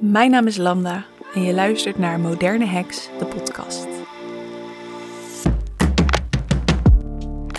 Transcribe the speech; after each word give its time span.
Mijn 0.00 0.30
naam 0.30 0.46
is 0.46 0.56
Lambda 0.56 1.04
en 1.34 1.42
je 1.42 1.54
luistert 1.54 1.98
naar 1.98 2.20
Moderne 2.20 2.66
Heks, 2.66 3.08
de 3.18 3.24
podcast. 3.24 3.86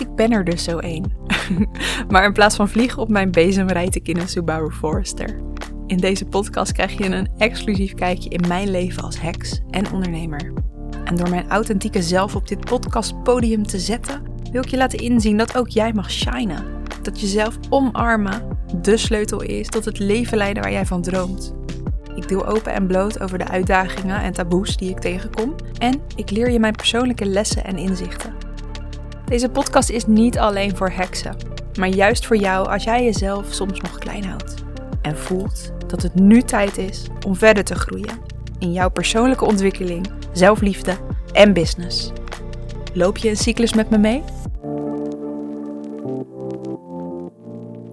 Ik 0.00 0.14
ben 0.14 0.30
er 0.30 0.44
dus 0.44 0.64
zo 0.64 0.78
één. 0.78 1.12
maar 2.10 2.24
in 2.24 2.32
plaats 2.32 2.56
van 2.56 2.68
vliegen 2.68 3.02
op 3.02 3.08
mijn 3.08 3.30
bezem 3.30 3.68
rijd 3.68 3.94
ik 3.94 4.08
in 4.08 4.16
een 4.16 4.28
Subaru 4.28 4.70
Forester. 4.70 5.40
In 5.86 5.96
deze 5.96 6.24
podcast 6.24 6.72
krijg 6.72 6.98
je 6.98 7.04
een 7.04 7.28
exclusief 7.38 7.94
kijkje 7.94 8.30
in 8.30 8.48
mijn 8.48 8.70
leven 8.70 9.02
als 9.02 9.20
heks 9.20 9.60
en 9.70 9.92
ondernemer. 9.92 10.52
En 11.04 11.16
door 11.16 11.30
mijn 11.30 11.48
authentieke 11.48 12.02
zelf 12.02 12.36
op 12.36 12.48
dit 12.48 12.60
podcastpodium 12.60 13.66
te 13.66 13.78
zetten, 13.78 14.22
wil 14.52 14.62
ik 14.62 14.68
je 14.68 14.76
laten 14.76 14.98
inzien 14.98 15.36
dat 15.36 15.56
ook 15.56 15.68
jij 15.68 15.92
mag 15.92 16.10
shinen. 16.10 16.64
Dat 17.02 17.20
jezelf 17.20 17.58
omarmen 17.68 18.57
de 18.76 18.96
sleutel 18.96 19.42
is 19.42 19.68
tot 19.68 19.84
het 19.84 19.98
leven 19.98 20.38
leiden 20.38 20.62
waar 20.62 20.72
jij 20.72 20.86
van 20.86 21.02
droomt. 21.02 21.54
Ik 22.14 22.28
deel 22.28 22.46
open 22.46 22.72
en 22.72 22.86
bloot 22.86 23.20
over 23.20 23.38
de 23.38 23.48
uitdagingen 23.48 24.22
en 24.22 24.32
taboes 24.32 24.76
die 24.76 24.90
ik 24.90 24.98
tegenkom. 24.98 25.54
En 25.78 26.00
ik 26.16 26.30
leer 26.30 26.50
je 26.50 26.58
mijn 26.58 26.74
persoonlijke 26.74 27.26
lessen 27.26 27.64
en 27.64 27.76
inzichten. 27.76 28.34
Deze 29.24 29.48
podcast 29.48 29.90
is 29.90 30.06
niet 30.06 30.38
alleen 30.38 30.76
voor 30.76 30.90
heksen, 30.90 31.36
maar 31.78 31.88
juist 31.88 32.26
voor 32.26 32.36
jou 32.36 32.68
als 32.68 32.84
jij 32.84 33.04
jezelf 33.04 33.46
soms 33.50 33.80
nog 33.80 33.98
klein 33.98 34.24
houdt. 34.24 34.54
En 35.02 35.16
voelt 35.16 35.72
dat 35.86 36.02
het 36.02 36.14
nu 36.14 36.42
tijd 36.42 36.78
is 36.78 37.06
om 37.26 37.36
verder 37.36 37.64
te 37.64 37.74
groeien 37.74 38.18
in 38.58 38.72
jouw 38.72 38.90
persoonlijke 38.90 39.44
ontwikkeling, 39.44 40.10
zelfliefde 40.32 40.96
en 41.32 41.52
business. 41.52 42.12
Loop 42.92 43.16
je 43.16 43.28
een 43.28 43.36
cyclus 43.36 43.74
met 43.74 43.90
me 43.90 43.98
mee? 43.98 44.22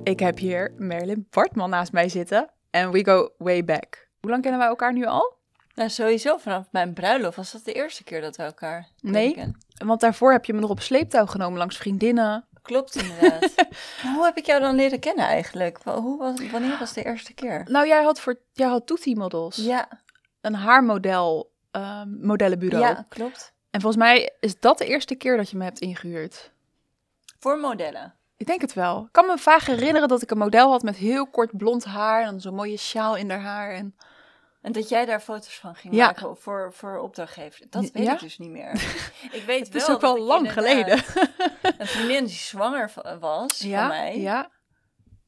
Ik 0.06 0.20
heb 0.20 0.38
hier 0.38 0.74
Merlin 0.78 1.28
Bartman 1.30 1.70
naast 1.70 1.92
mij 1.92 2.10
zitten 2.10 2.50
en 2.70 2.92
we 2.92 3.06
go 3.06 3.30
way 3.38 3.64
back. 3.64 4.08
Hoe 4.20 4.30
lang 4.30 4.42
kennen 4.42 4.60
wij 4.60 4.70
elkaar 4.70 4.94
nu 4.94 5.06
al? 5.06 5.34
Nou, 5.76 5.90
sowieso 5.90 6.38
vanaf 6.38 6.68
mijn 6.72 6.94
bruiloft 6.94 7.36
was 7.36 7.52
dat 7.52 7.66
de 7.66 7.74
eerste 7.74 8.04
keer 8.04 8.22
dat 8.22 8.36
we 8.36 8.44
elkaar 8.44 8.88
Nee, 9.02 9.52
want 9.86 10.00
daarvoor 10.02 10.32
heb 10.32 10.46
je 10.46 10.54
me 10.54 10.60
nog 10.60 10.70
op 10.70 10.80
sleeptouw 10.80 11.26
genomen 11.26 11.58
langs 11.58 11.78
vriendinnen. 11.78 12.46
Klopt 12.62 12.96
inderdaad. 12.96 13.54
Hoe 14.16 14.24
heb 14.24 14.38
ik 14.38 14.46
jou 14.46 14.62
dan 14.62 14.76
leren 14.76 15.00
kennen 15.00 15.26
eigenlijk? 15.26 15.80
Hoe 15.84 16.18
was, 16.18 16.52
wanneer 16.52 16.78
was 16.80 16.94
de 16.94 17.04
eerste 17.04 17.34
keer? 17.34 17.68
Nou, 17.70 17.88
jij 17.88 18.04
had 18.04 18.20
voor 18.20 18.40
jij 18.52 18.68
had 18.68 18.88
Toetie 18.88 19.18
Models, 19.18 19.56
Ja, 19.56 20.02
een 20.42 20.56
haarmodel 20.56 21.52
ehm, 21.72 22.26
modellenbureau. 22.26 22.86
ja, 22.86 23.06
klopt. 23.10 23.54
En 23.72 23.82
volgens 23.82 24.04
mij 24.04 24.34
is 24.40 24.60
dat 24.60 24.78
de 24.78 24.86
eerste 24.86 25.16
keer 25.16 25.38
dat 25.38 25.50
je 25.50 25.58
me 25.58 25.64
hebt 25.64 25.80
ingehuurd. 25.80 26.52
Voor 27.40 27.58
modellen. 27.60 28.14
Ik 28.38 28.46
denk 28.46 28.62
het 28.62 28.74
wel. 28.74 29.04
Ik 29.06 29.12
kan 29.12 29.26
me 29.26 29.38
vaag 29.38 29.66
herinneren 29.66 30.08
dat 30.08 30.22
ik 30.22 30.32
een 30.32 30.38
model 30.38 30.70
had 30.72 30.82
met 30.84 30.96
heel 30.96 31.28
kort 31.28 31.58
blond 31.58 31.86
haar 31.86 32.24
en 32.24 32.42
zo'n 32.42 32.56
mooie 32.56 32.78
sjaal 32.78 33.16
in 33.16 33.30
haar 33.30 33.42
haar. 33.42 33.72
En... 33.74 33.96
En 34.62 34.72
dat 34.72 34.90
jij 34.90 35.06
daar 35.06 35.20
foto's 35.20 35.60
van 35.60 35.76
ging 35.76 35.94
Ja. 35.94 36.06
maken 36.06 36.38
voor, 36.38 36.74
voor 36.74 36.98
opdrachtgever. 36.98 37.66
Dat 37.70 37.92
weet 37.92 38.04
Ja? 38.06 38.14
ik 38.14 38.20
dus 38.20 38.38
niet 38.38 38.50
meer. 38.50 38.72
ik 39.32 39.44
weet 39.46 39.66
Het 39.66 39.76
is 39.76 39.86
wel 39.88 39.96
ook 39.96 40.02
wel 40.02 40.20
lang 40.20 40.54
geleden. 40.54 40.98
Een 41.78 41.88
vriendin 41.88 42.26
die 42.26 42.36
zwanger 42.36 42.92
was 43.20 43.58
van 43.62 43.88
mij, 43.88 44.20
ja, 44.20 44.50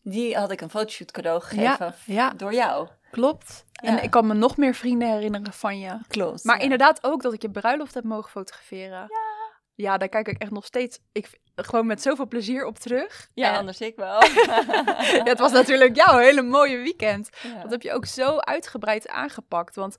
die 0.04 0.38
had 0.38 0.52
ik 0.52 0.62
een 0.62 0.70
fotoshoot 0.70 1.12
cadeau 1.12 1.42
gegeven 1.42 2.38
door 2.38 2.54
jou. 2.54 2.88
klopt. 3.12 3.66
En 3.74 3.94
Ja. 3.96 4.02
ik 4.02 4.10
kan 4.12 4.28
me 4.28 4.34
nog 4.34 4.58
meer 4.58 4.74
vrienden 4.76 5.12
herinneren 5.12 5.54
van 5.54 5.80
je. 5.80 5.98
Klopt. 6.08 6.44
Maar 6.44 6.58
ja. 6.58 6.64
inderdaad 6.64 7.04
ook 7.04 7.22
dat 7.22 7.34
ik 7.34 7.42
je 7.42 7.50
bruiloft 7.50 7.94
heb 7.94 8.04
mogen 8.04 8.32
fotograferen. 8.32 9.08
Ja. 9.78 9.98
Daar 9.98 10.10
kijk 10.10 10.28
ik 10.28 10.42
echt 10.42 10.52
nog 10.52 10.66
steeds 10.66 11.00
ik, 11.12 11.30
gewoon 11.56 11.86
met 11.86 12.02
zoveel 12.02 12.28
plezier 12.28 12.66
op 12.66 12.78
terug. 12.80 13.28
Ja, 13.34 13.52
En- 13.52 13.58
anders 13.58 13.82
ik 13.82 13.96
wel. 13.96 14.24
ja, 15.18 15.24
het 15.24 15.40
was 15.40 15.52
natuurlijk 15.52 15.96
jouw 15.96 16.18
hele 16.18 16.42
mooie 16.42 16.78
weekend. 16.78 17.30
Ja. 17.44 17.62
Dat 17.62 17.72
heb 17.72 17.82
je 17.82 17.94
ook 17.94 18.06
zo 18.06 18.38
uitgebreid 18.38 19.08
aangepakt. 19.08 19.76
Want 19.76 19.96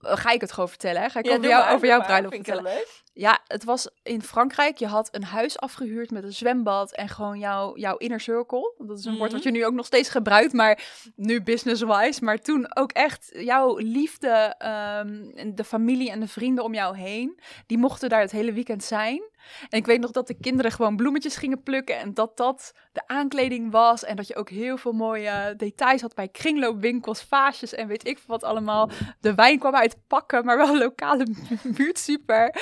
eh, 0.00 0.16
ga 0.16 0.30
ik 0.30 0.40
het 0.40 0.52
gewoon 0.52 0.68
vertellen? 0.68 1.02
Hè? 1.02 1.08
Ga 1.08 1.18
ik 1.18 1.26
Ja, 1.26 1.32
over, 1.36 1.48
jou, 1.48 1.64
maar, 1.64 1.74
over 1.74 1.86
jouw 1.86 2.00
bruiloft 2.02 2.34
vertellen? 2.34 2.72
Ja, 3.16 3.40
het 3.46 3.64
was 3.64 3.88
in 4.02 4.22
Frankrijk. 4.22 4.76
Je 4.78 4.86
had 4.86 5.08
een 5.14 5.24
huis 5.24 5.58
afgehuurd 5.58 6.10
met 6.10 6.24
een 6.24 6.32
zwembad 6.32 6.92
en 6.94 7.08
gewoon 7.08 7.38
jouw, 7.38 7.76
jouw 7.76 7.96
inner 7.96 8.20
circle. 8.20 8.74
Dat 8.78 8.98
is 8.98 9.04
een 9.04 9.16
woord 9.16 9.32
wat 9.32 9.40
Mhm. 9.44 9.52
je 9.52 9.58
nu 9.58 9.66
ook 9.66 9.72
nog 9.74 9.86
steeds 9.86 10.08
gebruikt, 10.08 10.52
maar 10.52 10.82
nu 11.16 11.42
business-wise. 11.42 12.24
Maar 12.24 12.38
toen 12.40 12.76
ook 12.76 12.92
echt 12.92 13.30
jouw 13.32 13.76
liefde, 13.76 14.54
ehm, 14.58 15.54
de 15.54 15.64
familie 15.64 16.10
en 16.10 16.20
de 16.20 16.28
vrienden 16.28 16.64
om 16.64 16.74
jou 16.74 16.96
heen. 16.96 17.40
Die 17.66 17.78
mochten 17.78 18.08
daar 18.08 18.20
het 18.20 18.30
hele 18.30 18.52
weekend 18.52 18.84
zijn. 18.84 19.22
En 19.68 19.78
ik 19.78 19.86
weet 19.86 20.00
nog 20.00 20.10
dat 20.10 20.26
de 20.26 20.34
kinderen 20.40 20.72
gewoon 20.72 20.96
bloemetjes 20.96 21.36
gingen 21.36 21.62
plukken 21.62 21.98
en 21.98 22.14
dat 22.14 22.36
dat 22.36 22.72
de 22.92 23.02
aankleding 23.06 23.70
was. 23.72 24.04
En 24.04 24.16
dat 24.16 24.26
je 24.26 24.36
ook 24.36 24.50
heel 24.50 24.76
veel 24.76 24.92
mooie 24.92 25.54
details 25.56 26.00
had 26.00 26.14
bij 26.14 26.28
kringloopwinkels, 26.28 27.22
vaasjes 27.22 27.74
en 27.74 27.86
weet 27.88 28.06
ik 28.06 28.16
veel 28.18 28.26
wat 28.26 28.44
allemaal. 28.44 28.90
De 29.20 29.34
wijn 29.34 29.58
kwam 29.58 29.74
uit 29.74 29.96
pakken, 30.06 30.44
maar 30.44 30.56
wel 30.56 30.78
lokale 30.78 31.26
buurt 31.76 31.98
super. 31.98 32.54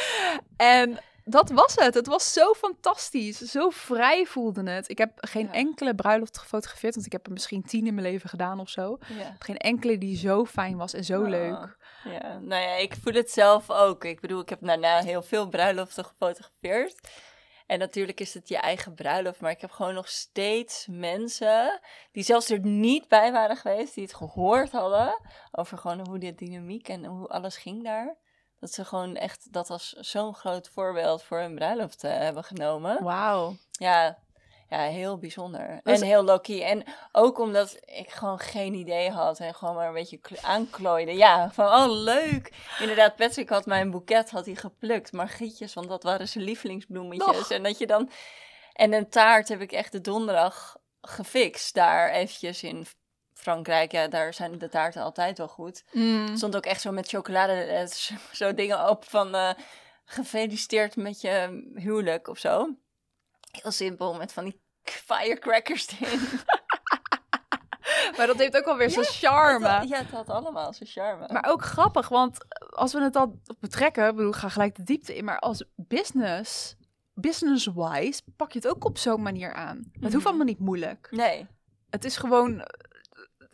En 0.56 0.98
dat 1.24 1.50
was 1.50 1.74
het. 1.74 1.94
Het 1.94 2.06
was 2.06 2.32
zo 2.32 2.52
fantastisch. 2.54 3.38
Zo 3.38 3.70
vrij 3.70 4.26
voelde 4.26 4.70
het. 4.70 4.88
Ik 4.88 4.98
heb 4.98 5.12
geen 5.16 5.46
Ja. 5.46 5.52
enkele 5.52 5.94
bruiloft 5.94 6.38
gefotografeerd, 6.38 6.94
want 6.94 7.06
ik 7.06 7.12
heb 7.12 7.26
er 7.26 7.32
misschien 7.32 7.62
tien 7.62 7.86
in 7.86 7.94
mijn 7.94 8.06
leven 8.06 8.28
gedaan 8.28 8.60
of 8.60 8.68
zo. 8.68 8.98
Ja. 9.18 9.36
Geen 9.38 9.56
enkele 9.56 9.98
die 9.98 10.16
zo 10.16 10.44
fijn 10.44 10.76
was 10.76 10.92
en 10.94 11.04
zo 11.04 11.20
Oh. 11.22 11.28
leuk. 11.28 11.76
Ja, 12.04 12.38
nou 12.38 12.62
ja, 12.62 12.74
ik 12.74 12.94
voel 13.02 13.12
het 13.14 13.30
zelf 13.30 13.70
ook. 13.70 14.04
Ik 14.04 14.20
bedoel, 14.20 14.40
ik 14.40 14.48
heb 14.48 14.58
daarna 14.62 15.02
heel 15.02 15.22
veel 15.22 15.48
bruiloften 15.48 16.04
gefotografeerd. 16.04 17.08
En 17.66 17.78
natuurlijk 17.78 18.20
is 18.20 18.34
het 18.34 18.48
je 18.48 18.56
eigen 18.56 18.94
bruiloft, 18.94 19.40
maar 19.40 19.50
ik 19.50 19.60
heb 19.60 19.70
gewoon 19.70 19.94
nog 19.94 20.08
steeds 20.08 20.86
mensen 20.90 21.80
die 22.12 22.22
zelfs 22.22 22.50
er 22.50 22.60
niet 22.60 23.08
bij 23.08 23.32
waren 23.32 23.56
geweest, 23.56 23.94
die 23.94 24.04
het 24.04 24.14
gehoord 24.14 24.72
hadden 24.72 25.20
over 25.52 25.78
gewoon 25.78 26.06
hoe 26.08 26.18
de 26.18 26.34
dynamiek 26.34 26.88
en 26.88 27.04
hoe 27.04 27.28
alles 27.28 27.56
ging 27.56 27.84
daar. 27.84 28.16
Dat 28.62 28.72
ze 28.72 28.84
gewoon 28.84 29.16
echt 29.16 29.52
dat 29.52 29.70
als 29.70 29.92
zo'n 29.92 30.34
groot 30.34 30.68
voorbeeld 30.68 31.22
voor 31.22 31.38
hun 31.38 31.54
bruiloft 31.54 32.04
eh, 32.04 32.18
hebben 32.18 32.44
genomen. 32.44 33.02
Wauw. 33.02 33.56
Ja, 33.70 34.18
ja, 34.68 34.78
heel 34.78 35.18
bijzonder. 35.18 35.80
En 35.84 36.02
heel 36.02 36.22
low-key. 36.22 36.62
En 36.62 36.84
ook 37.12 37.38
omdat 37.38 37.78
ik 37.84 38.10
gewoon 38.10 38.38
geen 38.38 38.74
idee 38.74 39.10
had 39.10 39.38
en 39.38 39.54
gewoon 39.54 39.74
maar 39.74 39.86
een 39.86 39.94
beetje 39.94 40.16
kl- 40.16 40.34
aanklooide. 40.40 41.12
Ja, 41.12 41.50
van 41.50 41.66
oh 41.66 41.90
leuk. 41.90 42.52
Inderdaad, 42.78 43.16
Patrick 43.16 43.48
had 43.48 43.66
mijn 43.66 43.90
boeket 43.90 44.30
had 44.30 44.46
hij 44.46 44.54
geplukt. 44.54 45.12
Margrietjes, 45.12 45.74
want 45.74 45.88
dat 45.88 46.02
waren 46.02 46.28
zijn 46.28 46.44
lievelingsbloemetjes. 46.44 47.36
Nog. 47.36 47.50
En 47.50 47.62
dat 47.62 47.78
je 47.78 47.86
dan... 47.86 48.10
En 48.72 48.92
een 48.92 49.08
taart 49.08 49.48
heb 49.48 49.60
ik 49.60 49.72
echt 49.72 49.92
de 49.92 50.00
donderdag 50.00 50.76
gefixt 51.00 51.74
daar 51.74 52.10
eventjes 52.10 52.62
in 52.62 52.86
Frankrijk. 53.42 53.92
Ja, 53.92 54.08
daar 54.08 54.34
zijn 54.34 54.58
de 54.58 54.68
taarten 54.68 55.02
altijd 55.02 55.38
wel 55.38 55.48
goed. 55.48 55.84
Mm. 55.92 56.36
Stond 56.36 56.56
ook 56.56 56.66
echt 56.66 56.80
zo 56.80 56.92
met 56.92 57.08
chocolade, 57.08 57.52
eh, 57.52 57.86
zo, 58.40 58.54
dingen 58.54 58.88
op 58.88 59.04
van 59.04 59.34
eh, 59.34 59.50
gefeliciteerd 60.04 60.96
met 60.96 61.20
je 61.20 61.62
huwelijk 61.74 62.28
of 62.28 62.38
zo. 62.38 62.68
Heel 63.62 63.70
simpel, 63.70 64.14
met 64.14 64.32
van 64.32 64.44
die 64.44 64.60
firecrackers 64.84 65.86
erin. 66.00 66.20
Maar 68.16 68.26
dat 68.26 68.38
heeft 68.38 68.56
ook 68.56 68.64
alweer 68.64 68.90
zijn 68.90 69.04
Het 69.04 69.14
charme. 69.14 69.86
Ja, 69.86 69.98
het 69.98 70.10
had 70.10 70.28
allemaal 70.28 70.72
zijn 70.72 70.88
charme. 70.88 71.28
Maar 71.32 71.44
ook 71.50 71.62
grappig, 71.64 72.08
want 72.08 72.38
als 72.70 72.92
we 72.92 73.02
het 73.02 73.12
dan 73.12 73.40
betrekken, 73.60 74.08
ik 74.08 74.16
bedoel, 74.16 74.32
ga 74.32 74.48
gelijk 74.48 74.76
de 74.76 74.82
diepte 74.82 75.16
in, 75.16 75.24
maar 75.24 75.38
als 75.38 75.64
business, 75.76 76.76
business-wise, 77.14 78.22
pak 78.36 78.52
je 78.52 78.58
het 78.58 78.68
ook 78.68 78.84
op 78.84 78.98
zo'n 78.98 79.22
manier 79.22 79.52
aan. 79.54 79.76
Het 79.92 80.02
hoeft 80.02 80.14
Mhm. 80.14 80.26
allemaal 80.26 80.46
niet 80.46 80.58
moeilijk. 80.58 81.08
Nee, 81.10 81.46
Het 81.90 82.04
is 82.04 82.16
gewoon, 82.16 82.64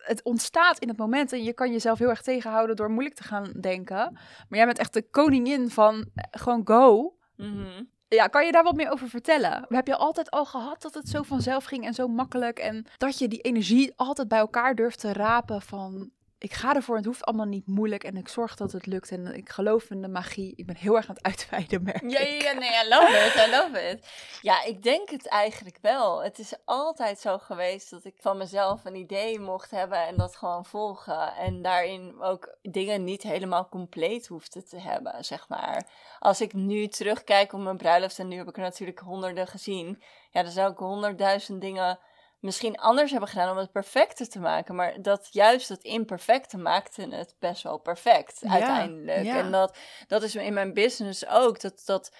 het 0.09 0.23
ontstaat 0.23 0.79
in 0.79 0.89
het 0.89 0.99
moment 0.99 1.33
en 1.33 1.43
je 1.43 1.53
kan 1.53 1.73
jezelf 1.73 1.99
heel 1.99 2.09
erg 2.09 2.23
tegenhouden 2.23 2.77
door 2.77 2.91
moeilijk 2.91 3.15
te 3.15 3.23
gaan 3.23 3.53
denken. 3.61 4.13
Maar 4.49 4.59
jij 4.59 4.65
bent 4.65 4.79
echt 4.79 4.93
de 4.93 5.11
koningin 5.11 5.71
van 5.71 6.11
eh, 6.15 6.25
gewoon 6.31 6.61
go. 6.65 7.17
Mhm. 7.37 7.85
Ja, 8.09 8.27
kan 8.27 8.47
je 8.47 8.53
daar 8.53 8.63
wat 8.63 8.77
meer 8.77 8.91
over 8.91 9.09
vertellen? 9.09 9.65
Heb 9.69 9.87
je 9.87 9.97
altijd 9.97 10.31
al 10.31 10.45
gehad 10.45 10.83
dat 10.83 10.95
het 10.95 11.09
zo 11.09 11.23
vanzelf 11.23 11.65
ging 11.65 11.85
en 11.85 11.95
zo 11.95 12.09
makkelijk 12.09 12.59
en 12.59 12.87
dat 12.97 13.19
je 13.19 13.29
die 13.29 13.41
energie 13.41 13.93
altijd 13.97 14.29
bij 14.29 14.39
elkaar 14.39 14.75
durft 14.75 15.01
te 15.01 15.13
rapen 15.13 15.63
van 15.63 16.11
ik 16.39 16.53
ga 16.53 16.75
ervoor 16.75 16.95
en 16.95 17.01
het 17.01 17.11
hoeft 17.11 17.25
allemaal 17.25 17.47
niet 17.47 17.67
moeilijk 17.67 18.05
en 18.05 18.17
ik 18.17 18.29
zorg 18.29 18.55
dat 18.57 18.73
het 18.73 18.87
lukt 18.87 19.11
en 19.11 19.35
ik 19.35 19.49
geloof 19.49 19.91
in 19.91 20.03
de 20.03 20.09
magie. 20.09 20.53
Ik 20.57 20.67
ben 20.67 20.77
heel 20.77 20.97
erg 20.97 21.09
aan 21.09 21.15
het 21.15 21.25
uitweiden, 21.25 21.83
merk 21.93 22.11
Ja, 22.11 22.19
ik. 22.19 22.43
ja, 22.43 22.51
ja, 22.53 22.59
nee, 22.59 22.71
I 22.85 22.89
love 22.89 23.27
it, 23.27 23.47
I 23.47 23.51
love 23.51 23.89
it. 23.91 24.09
Ja, 24.43 24.63
ik 24.65 24.83
denk 24.83 25.11
het 25.11 25.29
eigenlijk 25.29 25.79
wel. 25.83 26.23
Het 26.23 26.39
is 26.39 26.55
altijd 26.65 27.21
zo 27.21 27.39
geweest 27.39 27.91
dat 27.91 28.05
ik 28.05 28.15
van 28.19 28.37
mezelf 28.37 28.85
een 28.85 28.95
idee 28.95 29.41
mocht 29.41 29.71
hebben 29.71 30.07
en 30.07 30.17
dat 30.17 30.37
gewoon 30.37 30.65
volgen. 30.65 31.35
En 31.35 31.63
daarin 31.63 32.23
ook 32.23 32.57
dingen 32.63 33.05
niet 33.05 33.23
helemaal 33.23 33.69
compleet 33.69 34.27
hoefde 34.27 34.65
te 34.65 34.81
hebben, 34.81 35.25
zeg 35.25 35.49
maar. 35.49 35.87
Als 36.19 36.41
ik 36.41 36.53
nu 36.53 36.89
terugkijk 36.89 37.53
op 37.53 37.61
mijn 37.61 37.77
bruiloft, 37.77 38.19
en 38.19 38.29
nu 38.29 38.37
heb 38.37 38.49
ik 38.49 38.57
er 38.57 38.63
natuurlijk 38.63 38.99
honderden 38.99 39.47
gezien, 39.47 40.03
ja, 40.31 40.43
dan 40.43 40.53
zou 40.53 40.73
ik 40.73 40.79
honderdduizend 40.79 41.61
dingen 41.61 41.99
misschien 42.41 42.77
anders 42.77 43.11
hebben 43.11 43.29
gedaan 43.29 43.51
om 43.51 43.57
het 43.57 43.73
perfecter 43.73 44.29
te 44.29 44.39
maken. 44.39 44.75
Maar 44.75 45.03
dat 45.03 45.29
juist 45.31 45.69
dat 45.69 45.83
imperfecte 45.83 46.57
maakte 46.57 47.09
het 47.11 47.35
best 47.39 47.63
wel 47.63 47.79
perfect 47.79 48.39
Ja, 48.41 48.51
uiteindelijk. 48.51 49.25
ja. 49.25 49.37
En 49.39 49.51
dat, 49.51 49.77
dat 50.07 50.23
is 50.23 50.35
in 50.35 50.55
mijn 50.55 50.73
business 50.75 51.27
ook. 51.27 51.61
Dat, 51.61 51.83
dat, 51.85 52.13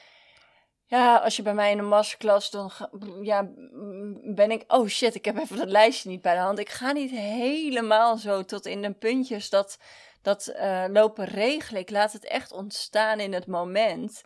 Ja, 0.87 1.17
als 1.17 1.37
je 1.37 1.43
bij 1.43 1.55
mij 1.55 1.71
in 1.71 1.79
een 1.79 1.89
masterclass, 1.89 2.51
dan 2.51 2.71
ga- 2.71 2.91
ja, 3.23 3.49
ben 4.35 4.51
ik... 4.51 4.65
Oh 4.67 4.87
shit, 4.87 5.15
ik 5.15 5.25
heb 5.25 5.39
even 5.39 5.57
dat 5.57 5.69
lijstje 5.69 6.09
niet 6.09 6.23
bij 6.23 6.35
de 6.35 6.41
hand. 6.41 6.59
Ik 6.59 6.69
ga 6.71 6.93
niet 6.93 7.11
helemaal 7.11 8.17
zo 8.17 8.45
tot 8.45 8.67
in 8.67 8.83
de 8.83 8.93
puntjes 8.93 9.51
dat, 9.51 9.79
dat 10.23 10.47
eh, 10.47 10.85
lopen 10.89 11.25
regelen. 11.25 11.81
Ik 11.81 11.91
laat 11.91 12.13
het 12.13 12.25
echt 12.25 12.53
ontstaan 12.53 13.21
in 13.21 13.33
het 13.33 13.47
moment. 13.47 14.23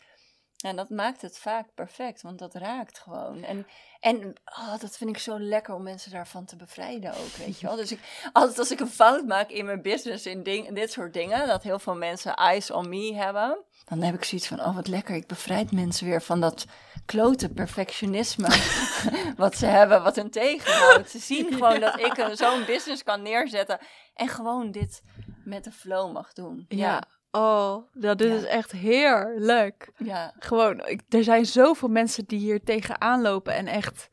En 0.62 0.76
dat 0.76 0.90
maakt 0.90 1.22
het 1.22 1.38
vaak 1.38 1.74
perfect, 1.74 2.22
want 2.22 2.38
dat 2.38 2.54
raakt 2.54 2.98
gewoon. 2.98 3.44
En, 3.44 3.66
en 4.00 4.34
oh, 4.44 4.78
dat 4.80 4.96
vind 4.96 5.10
ik 5.10 5.18
zo 5.18 5.38
lekker 5.38 5.74
om 5.74 5.82
mensen 5.82 6.10
daarvan 6.10 6.44
te 6.44 6.56
bevrijden 6.56 7.10
ook, 7.10 7.32
weet 7.36 7.60
je 7.60 7.66
wel. 7.66 7.76
Dus 7.76 7.92
ik, 7.92 8.00
altijd 8.32 8.58
als 8.58 8.70
ik 8.70 8.80
een 8.80 8.88
fout 8.88 9.26
maak 9.26 9.50
in 9.50 9.64
mijn 9.64 9.82
business, 9.82 10.26
in, 10.26 10.42
ding, 10.42 10.66
in 10.66 10.74
dit 10.74 10.92
soort 10.92 11.12
dingen, 11.12 11.46
dat 11.46 11.62
heel 11.62 11.78
veel 11.78 11.96
mensen 11.96 12.34
eyes 12.34 12.70
on 12.70 12.88
me 12.88 13.14
hebben, 13.14 13.64
dan 13.84 14.02
heb 14.02 14.14
ik 14.14 14.24
zoiets 14.24 14.48
van, 14.48 14.60
oh 14.60 14.74
wat 14.74 14.88
lekker, 14.88 15.14
ik 15.14 15.26
bevrijd 15.26 15.72
mensen 15.72 16.06
weer 16.06 16.22
van 16.22 16.40
dat 16.40 16.64
klote 17.06 17.48
perfectionisme 17.48 18.48
wat 19.36 19.56
ze 19.56 19.66
hebben, 19.66 20.02
wat 20.02 20.16
hen 20.16 20.30
tegenhoudt. 20.30 21.10
Ze 21.10 21.18
zien 21.18 21.52
gewoon 21.54 21.80
dat 21.80 21.98
ik 21.98 22.28
zo'n 22.32 22.64
business 22.64 23.02
kan 23.02 23.22
neerzetten 23.22 23.78
en 24.14 24.28
gewoon 24.28 24.70
dit 24.70 25.02
met 25.44 25.64
de 25.64 25.72
flow 25.72 26.12
mag 26.12 26.32
doen. 26.32 26.64
Ja. 26.68 27.02
Oh, 27.34 27.76
dat 27.92 28.18
dit 28.18 28.28
Ja. 28.28 28.34
is 28.34 28.44
echt 28.44 28.70
heerlijk. 28.72 29.90
ja. 29.96 30.34
Gewoon, 30.38 30.86
ik, 30.86 31.00
er 31.08 31.24
zijn 31.24 31.46
zoveel 31.46 31.88
mensen 31.88 32.24
die 32.26 32.38
hier 32.38 32.62
tegenaan 32.64 33.20
lopen 33.22 33.54
en 33.54 33.66
echt 33.66 34.08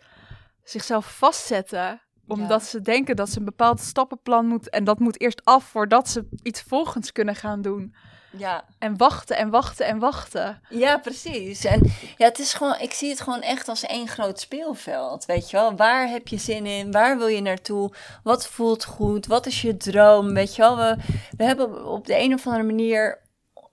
zichzelf 0.63 1.18
vastzetten. 1.18 2.01
Omdat 2.27 2.62
Ja. 2.62 2.68
ze 2.68 2.81
denken 2.81 3.16
dat 3.16 3.30
ze 3.30 3.39
een 3.39 3.45
bepaald 3.45 3.80
stappenplan 3.80 4.45
moet. 4.45 4.69
En 4.69 4.83
dat 4.83 5.00
moet 5.00 5.21
eerst 5.21 5.45
af 5.45 5.63
voordat 5.63 6.10
ze 6.10 6.27
iets 6.44 6.62
volgens 6.62 7.12
kunnen 7.12 7.36
gaan 7.36 7.62
doen. 7.62 7.95
Ja. 8.31 8.66
En 8.80 8.98
wachten 8.98 9.38
en 9.38 9.50
wachten 9.50 9.86
en 9.86 10.00
wachten. 10.00 10.62
Ja, 10.70 10.98
precies. 10.98 11.64
En 11.66 11.92
ja, 12.18 12.26
het 12.26 12.40
is 12.40 12.54
gewoon, 12.54 12.80
ik 12.80 12.94
zie 12.94 13.10
het 13.10 13.22
gewoon 13.22 13.42
echt 13.42 13.68
als 13.68 13.84
één 13.84 14.08
groot 14.08 14.40
speelveld. 14.40 15.26
Weet 15.26 15.50
je 15.50 15.58
wel, 15.58 15.76
waar 15.76 16.08
heb 16.10 16.28
je 16.28 16.38
zin 16.38 16.66
in? 16.66 16.92
Waar 16.92 17.18
wil 17.18 17.28
je 17.28 17.42
naartoe? 17.42 17.94
Wat 18.24 18.48
voelt 18.48 18.86
goed? 18.86 19.26
Wat 19.26 19.46
is 19.46 19.62
je 19.62 19.78
droom? 19.78 20.34
Weet 20.34 20.56
je 20.56 20.62
wel, 20.62 20.78
we, 20.78 20.96
we 21.38 21.44
hebben 21.44 21.86
op 21.86 22.06
de 22.06 22.18
een 22.20 22.34
of 22.34 22.46
andere 22.46 22.64
manier 22.66 23.20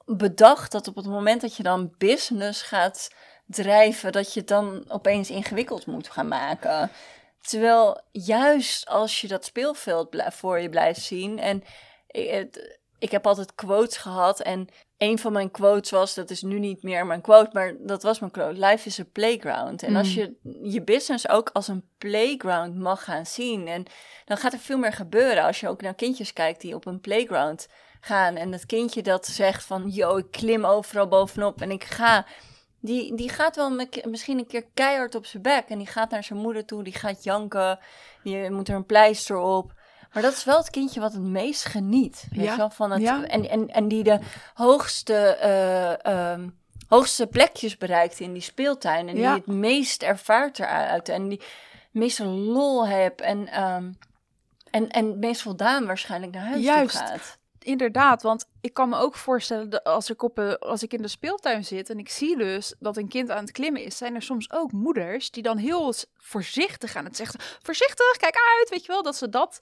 bedacht 0.04 0.72
dat 0.72 0.88
op 0.88 0.96
het 0.96 1.06
moment 1.06 1.40
dat 1.40 1.56
je 1.56 1.62
dan 1.62 1.94
business 1.98 2.62
gaat 2.62 3.10
drijven, 3.46 4.12
dat 4.12 4.32
je 4.34 4.40
het 4.40 4.48
dan 4.48 4.84
opeens 4.88 5.30
ingewikkeld 5.30 5.86
moet 5.86 6.08
gaan 6.10 6.28
maken. 6.28 6.90
Terwijl 7.40 8.00
juist 8.12 8.88
als 8.88 9.20
je 9.20 9.28
dat 9.28 9.44
speelveld 9.44 10.08
voor 10.32 10.60
je 10.60 10.68
blijft 10.68 11.00
zien 11.00 11.38
en 11.38 11.64
ik, 12.06 12.30
het- 12.30 12.78
ik 12.98 13.10
heb 13.10 13.26
altijd 13.26 13.54
quotes 13.54 13.96
gehad 13.96 14.40
en 14.40 14.68
een 14.98 15.18
van 15.18 15.32
mijn 15.32 15.50
quotes 15.50 15.90
was, 15.90 16.14
dat 16.14 16.30
is 16.30 16.42
nu 16.42 16.58
niet 16.58 16.82
meer 16.82 17.06
mijn 17.06 17.20
quote, 17.20 17.50
maar 17.52 17.74
dat 17.78 18.02
was 18.02 18.18
mijn 18.18 18.32
quote, 18.32 18.60
life 18.66 18.86
is 18.88 19.00
a 19.00 19.04
playground. 19.12 19.82
En 19.82 19.96
als 19.96 20.14
Mm. 20.14 20.14
je 20.14 20.34
je 20.70 20.82
business 20.82 21.28
ook 21.28 21.50
als 21.52 21.68
een 21.68 21.88
playground 21.98 22.74
mag 22.76 23.04
gaan 23.04 23.26
zien, 23.26 23.66
en 23.68 23.84
dan 24.24 24.36
gaat 24.36 24.52
er 24.52 24.58
veel 24.58 24.78
meer 24.78 24.92
gebeuren 24.92 25.44
als 25.44 25.60
je 25.60 25.68
ook 25.68 25.82
naar 25.82 25.94
kindjes 25.94 26.32
kijkt 26.32 26.60
die 26.60 26.74
op 26.74 26.86
een 26.86 27.00
playground 27.00 27.68
gaan. 28.00 28.36
En 28.36 28.52
het 28.52 28.66
kindje 28.66 29.02
dat 29.02 29.26
zegt 29.26 29.64
van, 29.64 29.90
yo, 29.90 30.16
ik 30.16 30.30
klim 30.30 30.64
overal 30.64 31.08
bovenop 31.08 31.60
en 31.60 31.70
ik 31.70 31.84
ga... 31.84 32.26
Die, 32.80 33.14
die 33.16 33.28
gaat 33.28 33.56
wel 33.56 33.70
me- 33.70 34.02
misschien 34.08 34.38
een 34.38 34.46
keer 34.46 34.64
keihard 34.74 35.14
op 35.14 35.26
zijn 35.26 35.42
bek. 35.42 35.64
En 35.68 35.78
die 35.78 35.86
gaat 35.86 36.10
naar 36.10 36.24
zijn 36.24 36.38
moeder 36.38 36.64
toe, 36.64 36.82
die 36.84 36.92
gaat 36.94 37.24
janken. 37.24 37.78
Die 38.22 38.50
moet 38.50 38.68
er 38.68 38.74
een 38.74 38.86
pleister 38.86 39.36
op. 39.36 39.72
Maar 40.16 40.24
dat 40.24 40.34
is 40.34 40.44
wel 40.44 40.56
het 40.56 40.70
kindje 40.70 41.00
wat 41.00 41.12
het 41.12 41.22
meest 41.22 41.64
geniet. 41.64 42.26
Weet 42.30 42.44
Ja, 42.44 42.50
je 42.50 42.56
wel? 42.56 42.70
Van 42.70 42.90
het, 42.90 43.02
ja. 43.02 43.24
en, 43.24 43.50
en, 43.50 43.68
en 43.68 43.88
die 43.88 44.02
de 44.02 44.18
hoogste, 44.54 45.14
eh, 45.14 46.04
ehm, 46.04 46.48
hoogste 46.88 47.26
plekjes 47.26 47.76
bereikt 47.76 48.20
in 48.20 48.32
die 48.32 48.42
speeltuin. 48.42 49.08
En 49.08 49.14
die 49.14 49.26
het 49.26 49.46
meest 49.46 50.02
ervaart 50.02 50.58
eruit. 50.58 51.08
En 51.08 51.28
die 51.28 51.38
het 51.38 51.92
meeste 51.92 52.24
lol 52.24 52.86
hebt. 52.86 53.20
En, 53.20 53.48
ehm, 53.48 53.92
en, 54.70 54.88
en 54.88 55.06
het 55.06 55.16
meest 55.16 55.42
voldaan 55.42 55.86
waarschijnlijk 55.86 56.32
naar 56.32 56.46
huis 56.46 56.64
Juist. 56.64 56.96
toe 56.96 57.06
gaat. 57.06 57.38
Inderdaad, 57.58 58.22
want 58.22 58.46
ik 58.60 58.74
kan 58.74 58.88
me 58.88 58.96
ook 58.96 59.14
voorstellen 59.14 59.70
dat 59.70 59.84
als 59.84 60.10
ik, 60.10 60.22
op 60.22 60.38
een, 60.38 60.58
als 60.58 60.82
ik 60.82 60.92
in 60.92 61.02
de 61.02 61.08
speeltuin 61.08 61.64
zit 61.64 61.90
en 61.90 61.98
ik 61.98 62.08
zie 62.08 62.36
dus 62.36 62.74
dat 62.78 62.96
een 62.96 63.08
kind 63.08 63.30
aan 63.30 63.42
het 63.42 63.52
klimmen 63.52 63.82
is, 63.82 63.96
zijn 63.96 64.14
er 64.14 64.22
soms 64.22 64.52
ook 64.52 64.72
moeders 64.72 65.30
die 65.30 65.42
dan 65.42 65.56
heel 65.56 65.94
voorzichtig 66.16 66.96
aan 66.96 67.04
het 67.04 67.16
zeggen. 67.16 67.40
Voorzichtig, 67.62 68.16
kijk 68.16 68.36
uit, 68.58 68.68
weet 68.68 68.84
je 68.84 68.92
wel, 68.92 69.02
dat 69.02 69.16
ze 69.16 69.28
dat 69.28 69.58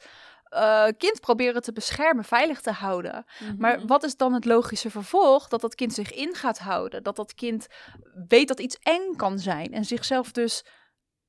eh, 0.54 0.86
kind 0.98 1.20
proberen 1.20 1.62
te 1.62 1.72
beschermen, 1.72 2.24
veilig 2.24 2.60
te 2.60 2.70
houden. 2.70 3.24
Maar 3.58 3.78
Mhm. 3.78 3.86
wat 3.86 4.02
is 4.02 4.16
dan 4.16 4.32
het 4.32 4.44
logische 4.44 4.90
vervolg? 4.90 5.48
Dat 5.48 5.60
dat 5.60 5.74
kind 5.74 5.92
zich 5.92 6.12
in 6.12 6.34
gaat 6.34 6.58
houden. 6.58 7.02
Dat 7.02 7.16
dat 7.16 7.34
kind 7.34 7.66
weet 8.28 8.48
dat 8.48 8.60
iets 8.60 8.78
eng 8.82 9.16
kan 9.16 9.38
zijn. 9.38 9.72
En 9.72 9.84
zichzelf 9.84 10.32
dus 10.32 10.64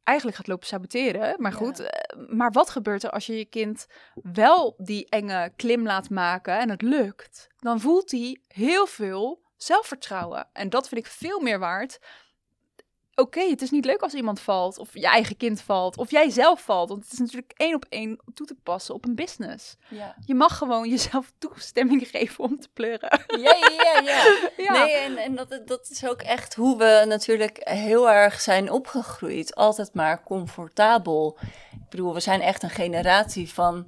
eigenlijk 0.04 0.38
gaat 0.38 0.48
lopen 0.48 0.68
saboteren. 0.68 1.36
Maar 1.38 1.54
goed, 1.54 1.80
eh, 1.80 2.28
maar 2.30 2.52
wat 2.52 2.70
gebeurt 2.70 3.04
er 3.04 3.10
als 3.10 3.26
je 3.26 3.38
je 3.38 3.46
kind 3.46 3.86
wel 4.14 4.74
die 4.78 5.10
enge 5.10 5.52
klim 5.56 5.84
laat 5.86 6.10
maken 6.10 6.60
en 6.60 6.70
het 6.70 6.82
lukt? 6.82 7.48
Dan 7.58 7.80
voelt 7.80 8.12
hij 8.12 8.40
heel 8.48 8.86
veel 8.86 9.44
zelfvertrouwen. 9.58 10.50
En 10.54 10.70
dat 10.70 10.88
vind 10.88 11.06
ik 11.06 11.12
veel 11.12 11.40
meer 11.40 11.60
waard. 11.60 12.00
Oké, 13.16 13.50
het 13.50 13.62
is 13.62 13.72
niet 13.72 13.86
leuk 13.86 14.02
als 14.02 14.14
iemand 14.14 14.40
valt, 14.40 14.78
of 14.78 14.90
je 14.94 15.08
eigen 15.08 15.38
kind 15.38 15.62
valt, 15.62 15.98
of 15.98 16.12
jij 16.12 16.30
zelf 16.30 16.62
valt. 16.62 16.90
Want 16.90 17.04
het 17.04 17.14
is 17.14 17.20
natuurlijk 17.20 17.52
één 17.56 17.76
op 17.76 17.86
één 17.90 18.20
toe 18.34 18.46
te 18.46 18.56
passen 18.64 18.94
op 18.94 19.06
een 19.06 19.16
business. 19.16 19.76
Ja. 19.88 20.16
Je 20.26 20.36
mag 20.36 20.58
gewoon 20.58 20.90
jezelf 20.90 21.32
toestemming 21.40 22.08
geven 22.08 22.44
om 22.44 22.60
te 22.60 22.70
pleuren. 22.74 23.20
Ja, 23.28 23.56
ja, 23.56 23.70
ja, 23.84 24.00
ja. 24.00 24.50
Ja. 24.64 24.84
Nee, 24.84 24.94
en, 24.94 25.18
en 25.18 25.36
dat, 25.36 25.62
dat 25.66 25.90
is 25.90 26.08
ook 26.08 26.22
echt 26.22 26.56
hoe 26.56 26.78
we 26.78 27.04
natuurlijk 27.08 27.60
heel 27.64 28.12
erg 28.12 28.42
zijn 28.42 28.72
opgegroeid. 28.72 29.56
Altijd 29.56 29.94
maar 29.94 30.24
comfortabel. 30.24 31.38
Ik 31.72 31.90
bedoel, 31.90 32.14
we 32.14 32.20
zijn 32.20 32.42
echt 32.42 32.64
een 32.64 32.70
generatie 32.70 33.54
van 33.54 33.88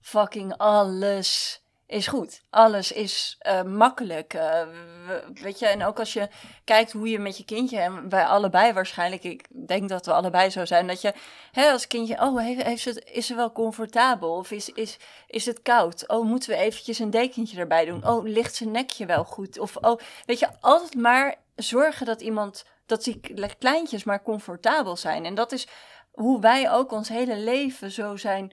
fucking 0.00 0.56
alles 0.56 1.60
is 1.86 2.06
goed. 2.06 2.42
Alles 2.50 2.92
is 2.92 3.36
eh, 3.38 3.62
makkelijk. 3.62 4.34
eh, 4.34 4.62
we- 5.06 5.24
weet 5.34 5.58
je, 5.58 5.66
en 5.66 5.84
ook 5.84 5.98
als 5.98 6.12
je 6.12 6.28
kijkt 6.64 6.92
hoe 6.92 7.08
je 7.08 7.18
met 7.18 7.36
je 7.36 7.44
kindje, 7.44 7.78
en 7.78 8.08
wij 8.08 8.24
allebei 8.26 8.72
waarschijnlijk, 8.72 9.24
ik 9.24 9.46
denk 9.66 9.88
dat 9.88 10.06
we 10.06 10.12
allebei 10.12 10.50
zo 10.50 10.64
zijn, 10.64 10.86
dat 10.86 11.00
je 11.00 11.14
hè, 11.52 11.70
als 11.70 11.86
kindje, 11.86 12.20
oh, 12.20 12.38
heeft, 12.40 12.62
heeft 12.62 12.84
het, 12.84 13.04
is 13.12 13.26
ze 13.26 13.34
wel 13.34 13.52
comfortabel? 13.52 14.36
Of 14.36 14.50
is, 14.50 14.68
is, 14.68 14.98
is 15.26 15.46
het 15.46 15.62
koud? 15.62 16.08
Oh, 16.08 16.24
moeten 16.24 16.50
we 16.50 16.56
eventjes 16.56 16.98
een 16.98 17.10
dekentje 17.10 17.58
erbij 17.58 17.84
doen? 17.84 18.06
Oh, 18.08 18.24
ligt 18.24 18.54
zijn 18.54 18.70
nekje 18.70 19.06
wel 19.06 19.24
goed? 19.24 19.58
Of, 19.58 19.76
oh, 19.76 20.00
weet 20.26 20.38
je, 20.38 20.48
altijd 20.60 20.94
maar 20.94 21.34
zorgen 21.56 22.06
dat 22.06 22.20
iemand, 22.20 22.64
dat 22.86 23.04
die 23.04 23.20
kleintjes 23.58 24.04
maar 24.04 24.22
comfortabel 24.22 24.96
zijn. 24.96 25.24
En 25.24 25.34
dat 25.34 25.52
is 25.52 25.66
hoe 26.10 26.40
wij 26.40 26.70
ook 26.70 26.92
ons 26.92 27.08
hele 27.08 27.36
leven 27.36 27.90
zo 27.90 28.16
zijn 28.16 28.52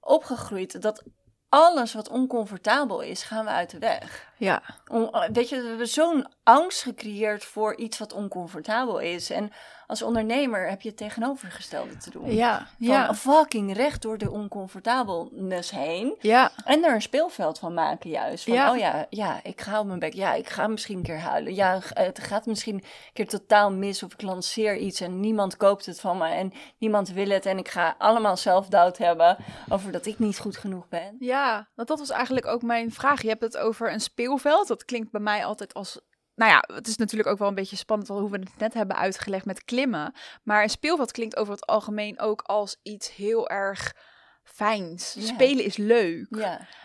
opgegroeid. 0.00 0.82
Dat 0.82 1.02
alles 1.50 1.94
wat 1.94 2.08
oncomfortabel 2.08 3.00
is, 3.00 3.22
gaan 3.22 3.44
we 3.44 3.50
uit 3.50 3.70
de 3.70 3.78
weg. 3.78 4.28
Ja, 4.36 4.62
Om, 4.90 5.10
weet 5.32 5.48
je, 5.48 5.60
we 5.60 5.68
hebben 5.68 5.88
zo'n 5.88 6.26
angst 6.42 6.82
gecreëerd 6.82 7.44
voor 7.44 7.76
iets 7.76 7.98
wat 7.98 8.12
oncomfortabel 8.12 8.98
is. 8.98 9.30
En 9.30 9.52
als 9.90 10.02
ondernemer 10.02 10.68
heb 10.68 10.82
je 10.82 10.88
het 10.88 10.96
tegenovergestelde 10.96 11.96
te 11.96 12.10
doen. 12.10 12.34
ja, 12.34 12.56
Van 12.78 12.86
ja. 12.88 13.14
fucking 13.14 13.74
recht 13.74 14.02
door 14.02 14.18
de 14.18 14.30
oncomfortabelness 14.30 15.70
heen. 15.70 16.16
Ja, 16.20 16.50
En 16.64 16.84
er 16.84 16.94
een 16.94 17.02
speelveld 17.02 17.58
van 17.58 17.74
maken 17.74 18.10
juist. 18.10 18.44
Van, 18.44 18.52
Ja. 18.52 18.70
oh 18.70 18.78
ja, 18.78 19.06
ja, 19.10 19.40
ik 19.42 19.60
ga 19.60 19.80
op 19.80 19.86
mijn 19.86 19.98
bek. 19.98 20.12
Ja, 20.12 20.34
ik 20.34 20.48
ga 20.48 20.66
misschien 20.66 20.96
een 20.96 21.02
keer 21.02 21.20
huilen. 21.20 21.54
Ja, 21.54 21.78
het 21.94 22.18
gaat 22.18 22.46
misschien 22.46 22.74
een 22.74 22.84
keer 23.12 23.28
totaal 23.28 23.72
mis. 23.72 24.02
Of 24.02 24.12
ik 24.12 24.22
lanceer 24.22 24.76
iets 24.76 25.00
en 25.00 25.20
niemand 25.20 25.56
koopt 25.56 25.86
het 25.86 26.00
van 26.00 26.18
me. 26.18 26.28
En 26.28 26.52
niemand 26.78 27.08
wil 27.08 27.28
het. 27.28 27.46
En 27.46 27.58
ik 27.58 27.68
ga 27.68 27.94
allemaal 27.98 28.36
zelfdoubt 28.36 28.98
hebben 28.98 29.36
over 29.68 29.92
dat 29.92 30.06
ik 30.06 30.18
niet 30.18 30.38
goed 30.38 30.56
genoeg 30.56 30.88
ben. 30.88 31.16
ja, 31.18 31.68
want 31.74 31.88
dat 31.88 31.98
was 31.98 32.10
eigenlijk 32.10 32.46
ook 32.46 32.62
mijn 32.62 32.92
vraag. 32.92 33.22
Je 33.22 33.28
hebt 33.28 33.42
het 33.42 33.56
over 33.56 33.92
een 33.92 34.00
speelveld. 34.00 34.68
Dat 34.68 34.84
klinkt 34.84 35.10
bij 35.10 35.20
mij 35.20 35.44
altijd 35.44 35.74
als... 35.74 36.00
Nou 36.40 36.52
ja, 36.52 36.74
het 36.74 36.86
is 36.86 36.96
natuurlijk 36.96 37.28
ook 37.28 37.38
wel 37.38 37.48
een 37.48 37.54
beetje 37.54 37.76
spannend 37.76 38.08
hoe 38.08 38.30
we 38.30 38.38
het 38.38 38.58
net 38.58 38.74
hebben 38.74 38.96
uitgelegd 38.96 39.44
met 39.44 39.64
klimmen. 39.64 40.14
Maar 40.42 40.62
een 40.62 40.70
speelveld 40.70 41.12
klinkt 41.12 41.36
over 41.36 41.52
het 41.52 41.66
algemeen 41.66 42.20
ook 42.20 42.42
als 42.42 42.76
iets 42.82 43.14
heel 43.16 43.48
erg 43.48 43.94
fijns. 44.42 45.16
Spelen 45.18 45.64
is 45.64 45.76
leuk. 45.76 46.26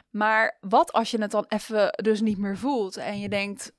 Maar 0.10 0.58
wat 0.62 0.92
als 0.92 1.12
je 1.12 1.22
het 1.22 1.32
dan 1.32 1.46
even 1.48 1.92
dus 2.04 2.22
niet 2.22 2.38
meer 2.38 2.58
voelt 2.58 2.98
en 2.98 3.20
je 3.20 3.30
denkt, 3.30 3.72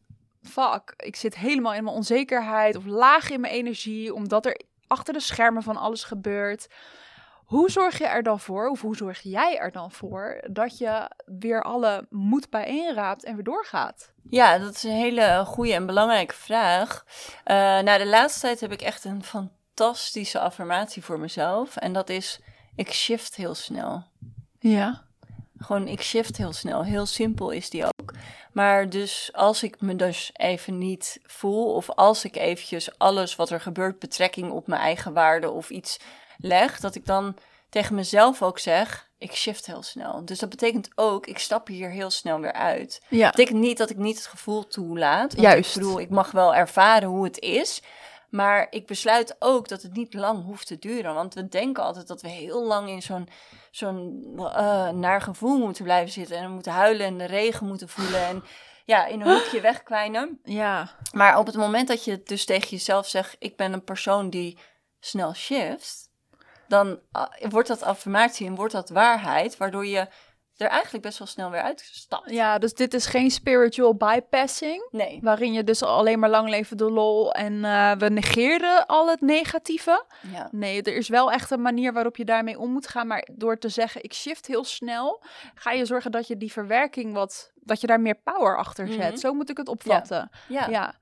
fuck, 0.42 0.94
ik 0.96 1.16
zit 1.16 1.36
helemaal 1.36 1.74
in 1.74 1.84
mijn 1.84 1.96
onzekerheid 1.96 2.76
of 2.76 2.84
laag 2.84 3.30
in 3.30 3.40
mijn 3.40 3.52
energie, 3.52 4.14
omdat 4.14 4.46
er 4.46 4.60
achter 4.86 5.12
de 5.14 5.20
schermen 5.20 5.62
van 5.62 5.76
alles 5.76 6.04
gebeurt. 6.04 6.66
Hoe 7.46 7.70
zorg 7.70 7.98
je 7.98 8.06
er 8.06 8.22
dan 8.22 8.40
voor, 8.40 8.68
of 8.68 8.80
hoe 8.80 8.96
zorg 8.96 9.20
jij 9.20 9.58
er 9.58 9.72
dan 9.72 9.92
voor, 9.92 10.42
dat 10.50 10.78
je 10.78 11.10
weer 11.24 11.62
alle 11.62 12.06
moed 12.10 12.50
bijeenraapt 12.50 13.24
en 13.24 13.34
weer 13.34 13.44
doorgaat? 13.44 14.12
ja 14.30 14.58
dat 14.58 14.74
is 14.74 14.82
een 14.82 14.90
hele 14.90 15.42
goede 15.46 15.72
en 15.72 15.86
belangrijke 15.86 16.34
vraag. 16.34 17.04
Eh 17.44 17.56
nou, 17.56 17.98
de 17.98 18.06
laatste 18.06 18.40
tijd 18.40 18.60
heb 18.60 18.72
ik 18.72 18.82
echt 18.82 19.04
een 19.04 19.24
fantastische 19.24 20.40
affirmatie 20.40 21.04
voor 21.04 21.18
mezelf. 21.18 21.76
En 21.76 21.92
dat 21.92 22.08
is, 22.08 22.40
ik 22.74 22.92
shift 22.92 23.36
heel 23.36 23.54
snel. 23.54 24.04
Ja. 24.58 25.04
Gewoon, 25.58 25.88
ik 25.88 26.02
shift 26.02 26.36
heel 26.36 26.52
snel. 26.52 26.84
Heel 26.84 27.06
simpel 27.06 27.50
is 27.50 27.70
die 27.70 27.84
ook. 27.84 27.92
ook. 28.02 28.12
Maar 28.52 28.88
dus 28.88 29.30
als 29.32 29.62
ik 29.62 29.80
me 29.80 29.96
dus 29.96 30.30
even 30.32 30.78
niet 30.78 31.20
voel, 31.22 31.74
of 31.74 31.90
als 31.90 32.24
ik 32.24 32.36
eventjes 32.36 32.98
alles 32.98 33.36
wat 33.36 33.50
er 33.50 33.60
gebeurt, 33.60 33.98
betrekking 33.98 34.50
op 34.50 34.66
mijn 34.66 34.80
eigen 34.80 35.12
waarde 35.12 35.50
of 35.50 35.70
iets 35.70 35.98
leg, 36.38 36.80
dat 36.80 36.94
ik 36.94 37.06
dan 37.06 37.36
tegen 37.68 37.94
mezelf 37.94 38.42
ook 38.42 38.58
zeg, 38.58 39.10
ik 39.18 39.32
shift 39.32 39.66
heel 39.66 39.82
snel. 39.82 40.24
Dus 40.24 40.38
dat 40.38 40.48
betekent 40.48 40.90
ook, 40.94 41.26
ik 41.26 41.38
stap 41.38 41.66
hier 41.66 41.90
heel 41.90 42.10
snel 42.10 42.40
weer 42.40 42.52
uit. 42.52 43.02
Ja. 43.08 43.24
Dat 43.24 43.34
betekent 43.34 43.58
niet 43.58 43.78
dat 43.78 43.90
ik 43.90 43.96
niet 43.96 44.16
het 44.16 44.26
gevoel 44.26 44.66
toelaat. 44.66 45.40
Juist. 45.40 45.76
Ik 45.76 45.82
bedoel, 45.82 46.00
ik 46.00 46.10
mag 46.10 46.30
wel 46.30 46.54
ervaren 46.54 47.08
hoe 47.08 47.24
het 47.24 47.38
is. 47.38 47.82
Maar 48.30 48.66
ik 48.70 48.86
besluit 48.86 49.36
ook 49.38 49.68
dat 49.68 49.82
het 49.82 49.92
niet 49.92 50.14
lang 50.14 50.44
hoeft 50.44 50.66
te 50.66 50.78
duren. 50.78 51.14
Want 51.14 51.34
we 51.34 51.48
denken 51.48 51.82
altijd 51.82 52.06
dat 52.06 52.22
we 52.22 52.28
heel 52.28 52.64
lang 52.64 52.88
in 52.88 53.02
zo'n 53.02 53.28
zo'n 53.70 54.32
eh, 54.36 54.88
naar 54.88 55.20
gevoel 55.20 55.58
moeten 55.58 55.84
blijven 55.84 56.12
zitten. 56.12 56.36
En 56.36 56.46
we 56.46 56.52
moeten 56.52 56.72
huilen 56.72 57.06
en 57.06 57.18
de 57.18 57.24
regen 57.24 57.66
moeten 57.66 57.88
voelen. 57.88 58.26
En 58.26 58.44
ja, 58.84 59.06
in 59.06 59.20
een 59.20 59.32
hoekje 59.32 59.60
wegkwijnen. 59.60 60.40
Ja. 60.44 60.90
Maar 61.12 61.38
op 61.38 61.46
het 61.46 61.56
moment 61.56 61.88
dat 61.88 62.04
je 62.04 62.22
dus 62.24 62.44
tegen 62.44 62.68
jezelf 62.68 63.08
zegt: 63.08 63.36
Ik 63.38 63.56
ben 63.56 63.72
een 63.72 63.84
persoon 63.84 64.30
die 64.30 64.58
snel 65.00 65.34
shift. 65.34 66.05
Dan 66.68 66.98
ah, 67.12 67.32
wordt 67.48 67.68
dat 67.68 67.82
affirmatie 67.82 68.46
en 68.46 68.54
wordt 68.54 68.72
dat 68.72 68.88
waarheid. 68.88 69.56
Waardoor 69.56 69.86
je 69.86 70.08
er 70.56 70.68
eigenlijk 70.68 71.04
best 71.04 71.18
wel 71.18 71.26
snel 71.26 71.50
weer 71.50 71.60
uitstapt. 71.60 72.30
ja, 72.30 72.58
dus 72.58 72.74
dit 72.74 72.94
is 72.94 73.06
geen 73.06 73.30
spiritual 73.30 73.94
bypassing. 73.94 74.88
Nee. 74.90 75.18
Waarin 75.22 75.52
je 75.52 75.64
dus 75.64 75.82
alleen 75.82 76.18
maar 76.18 76.30
lang 76.30 76.48
leven 76.48 76.76
de 76.76 76.90
lol 76.90 77.32
en 77.32 77.64
eh, 77.64 77.92
we 77.92 78.08
negeren 78.08 78.86
al 78.86 79.08
het 79.08 79.20
negatieve. 79.20 80.04
Ja. 80.32 80.48
Nee, 80.50 80.82
er 80.82 80.96
is 80.96 81.08
wel 81.08 81.32
echt 81.32 81.50
een 81.50 81.62
manier 81.62 81.92
waarop 81.92 82.16
je 82.16 82.24
daarmee 82.24 82.58
om 82.58 82.72
moet 82.72 82.88
gaan. 82.88 83.06
Maar 83.06 83.28
door 83.32 83.58
te 83.58 83.68
zeggen, 83.68 84.02
ik 84.02 84.12
shift 84.14 84.46
heel 84.46 84.64
snel, 84.64 85.22
ga 85.54 85.70
je 85.70 85.84
zorgen 85.84 86.10
dat 86.10 86.26
je 86.26 86.36
die 86.36 86.52
verwerking 86.52 87.12
wat, 87.12 87.52
dat 87.54 87.80
je 87.80 87.86
daar 87.86 88.00
meer 88.00 88.20
power 88.24 88.56
achter 88.56 88.88
zet. 88.88 89.10
Mhm. 89.10 89.16
Zo 89.16 89.34
moet 89.34 89.50
ik 89.50 89.56
het 89.56 89.68
opvatten. 89.68 90.30
Ja. 90.48 90.68
Ja. 90.68 90.94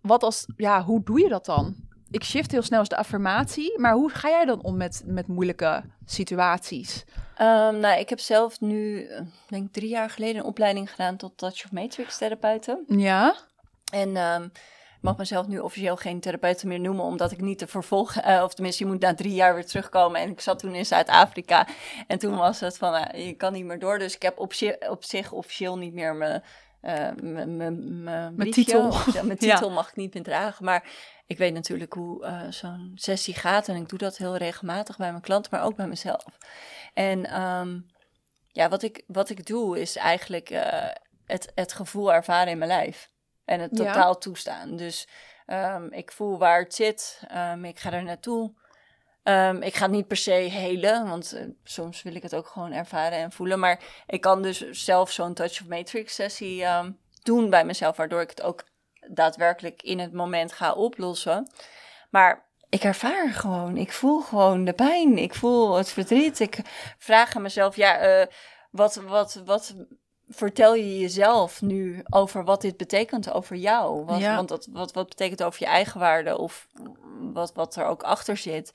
Wat 0.00 0.22
als, 0.22 0.46
ja, 0.56 0.82
hoe 0.82 1.02
doe 1.04 1.20
je 1.20 1.28
dat 1.28 1.44
dan? 1.44 1.85
Ik 2.10 2.24
shift 2.24 2.50
heel 2.52 2.62
snel 2.62 2.78
als 2.78 2.88
de 2.88 2.96
affirmatie, 2.96 3.78
maar 3.78 3.92
hoe 3.92 4.10
ga 4.10 4.28
jij 4.28 4.44
dan 4.44 4.62
om 4.62 4.76
met, 4.76 5.02
met 5.06 5.26
moeilijke 5.26 5.82
situaties? 6.04 7.04
Ehm, 7.36 7.78
nou, 7.78 7.98
ik 7.98 8.08
heb 8.08 8.18
zelf 8.20 8.60
nu, 8.60 9.04
eh, 9.06 9.20
denk 9.48 9.66
ik, 9.66 9.72
drie 9.72 9.88
jaar 9.88 10.10
geleden 10.10 10.36
een 10.36 10.44
opleiding 10.46 10.90
gedaan 10.90 11.16
tot 11.16 11.38
Touch 11.38 11.64
of 11.64 11.72
Matrix 11.72 12.18
therapeuten. 12.18 12.84
Ja? 12.86 13.36
En 13.92 14.16
ehm, 14.16 14.42
ik 14.96 15.02
mag 15.02 15.16
mezelf 15.16 15.46
nu 15.46 15.58
officieel 15.58 15.96
geen 15.96 16.20
therapeut 16.20 16.64
meer 16.64 16.80
noemen, 16.80 17.04
omdat 17.04 17.32
ik 17.32 17.40
niet 17.40 17.58
de 17.58 17.66
vervolg, 17.66 18.16
eh, 18.16 18.42
of 18.44 18.54
tenminste, 18.54 18.84
je 18.84 18.90
moet 18.90 19.00
na 19.00 19.14
drie 19.14 19.34
jaar 19.34 19.54
weer 19.54 19.66
terugkomen. 19.66 20.20
En 20.20 20.30
ik 20.30 20.40
zat 20.40 20.58
toen 20.58 20.74
in 20.74 20.86
Zuid-Afrika 20.86 21.66
en 22.06 22.18
toen 22.18 22.36
was 22.36 22.60
het 22.60 22.76
van, 22.76 22.94
eh, 22.94 23.26
je 23.26 23.32
kan 23.32 23.52
niet 23.52 23.64
meer 23.64 23.78
door. 23.78 23.98
Dus 23.98 24.14
ik 24.14 24.22
heb 24.22 24.38
op, 24.38 24.52
op 24.88 25.04
zich 25.04 25.32
officieel 25.32 25.78
niet 25.78 25.92
meer 25.94 26.14
mijn 26.14 26.42
eh, 26.80 27.08
mijn- 27.20 28.50
titel. 28.50 28.86
of. 28.86 29.12
Mijn 29.22 29.28
Ja. 29.38 29.54
titel 29.54 29.70
mag 29.70 29.88
ik 29.88 29.96
niet 29.96 30.14
meer 30.14 30.22
dragen, 30.22 30.64
maar 30.64 30.84
ik 31.26 31.38
weet 31.38 31.52
natuurlijk 31.52 31.92
hoe 31.92 32.24
eh, 32.24 32.40
zo'n 32.50 32.92
sessie 32.94 33.34
gaat 33.34 33.68
en 33.68 33.76
ik 33.76 33.88
doe 33.88 33.98
dat 33.98 34.16
heel 34.16 34.36
regelmatig 34.36 34.96
bij 34.96 35.10
mijn 35.10 35.22
klanten, 35.22 35.50
maar 35.54 35.64
ook 35.64 35.76
bij 35.76 35.86
mezelf. 35.86 36.24
En 36.94 37.26
ehm, 37.26 37.80
ja, 38.52 38.68
wat 38.68 38.82
ik, 38.82 39.02
wat 39.06 39.28
ik 39.30 39.46
doe 39.46 39.80
is 39.80 39.96
eigenlijk 39.96 40.50
eh, 40.50 40.90
het, 41.26 41.52
het 41.54 41.72
gevoel 41.72 42.12
ervaren 42.12 42.52
in 42.52 42.58
mijn 42.58 42.70
lijf. 42.70 43.10
En 43.44 43.60
het 43.60 43.78
Ja. 43.78 43.84
totaal 43.92 44.18
toestaan. 44.18 44.76
Dus 44.76 45.08
ehm, 45.46 45.86
ik 45.92 46.12
voel 46.12 46.38
waar 46.38 46.58
het 46.62 46.74
zit. 46.74 47.20
ehm, 47.28 47.64
ik 47.64 47.78
ga 47.78 47.92
er 47.92 48.02
naartoe. 48.02 48.52
Ik 49.60 49.74
ga 49.76 49.82
het 49.82 49.90
niet 49.90 50.06
per 50.06 50.16
se 50.16 50.30
helen, 50.30 51.08
want 51.08 51.32
eh, 51.32 51.44
soms 51.64 52.02
wil 52.02 52.14
ik 52.14 52.22
het 52.22 52.34
ook 52.34 52.46
gewoon 52.46 52.72
ervaren 52.72 53.18
en 53.18 53.32
voelen. 53.32 53.58
Maar 53.58 53.84
ik 54.06 54.20
kan 54.20 54.42
dus 54.42 54.70
zelf 54.70 55.10
zo'n 55.10 55.34
Touch 55.34 55.60
of 55.60 55.66
Matrix 55.66 56.14
sessie 56.14 56.64
doen 57.22 57.50
bij 57.50 57.64
mezelf, 57.64 57.96
waardoor 57.96 58.20
ik 58.20 58.30
het 58.30 58.42
ook 58.42 58.64
daadwerkelijk 59.08 59.82
in 59.82 59.98
het 59.98 60.12
moment 60.12 60.52
ga 60.52 60.72
oplossen. 60.72 61.50
Maar 62.10 62.44
ik 62.68 62.82
ervaar 62.82 63.28
gewoon, 63.28 63.76
ik 63.76 63.92
voel 63.92 64.20
gewoon 64.20 64.64
de 64.64 64.72
pijn, 64.72 65.18
ik 65.18 65.34
voel 65.34 65.76
het 65.76 65.90
verdriet. 65.90 66.40
Ik 66.40 66.58
vraag 66.98 67.36
aan 67.36 67.42
mezelf, 67.42 67.76
ja, 67.76 67.98
eh, 67.98 68.26
wat, 68.70 68.94
wat, 68.94 69.42
wat 69.44 69.74
vertel 70.28 70.74
je 70.74 70.98
jezelf 70.98 71.62
nu 71.62 72.02
over 72.10 72.44
wat 72.44 72.60
dit 72.60 72.76
betekent 72.76 73.32
over 73.32 73.56
jou? 73.56 74.04
Wat, 74.04 74.18
Ja. 74.18 74.36
Want 74.36 74.48
dat, 74.48 74.68
wat, 74.70 74.92
wat 74.92 75.08
betekent 75.08 75.42
over 75.42 75.60
je 75.60 75.66
eigen 75.66 76.00
waarde 76.00 76.38
of 76.38 76.66
wat, 77.32 77.54
wat 77.54 77.76
er 77.76 77.84
ook 77.84 78.02
achter 78.02 78.36
zit? 78.36 78.72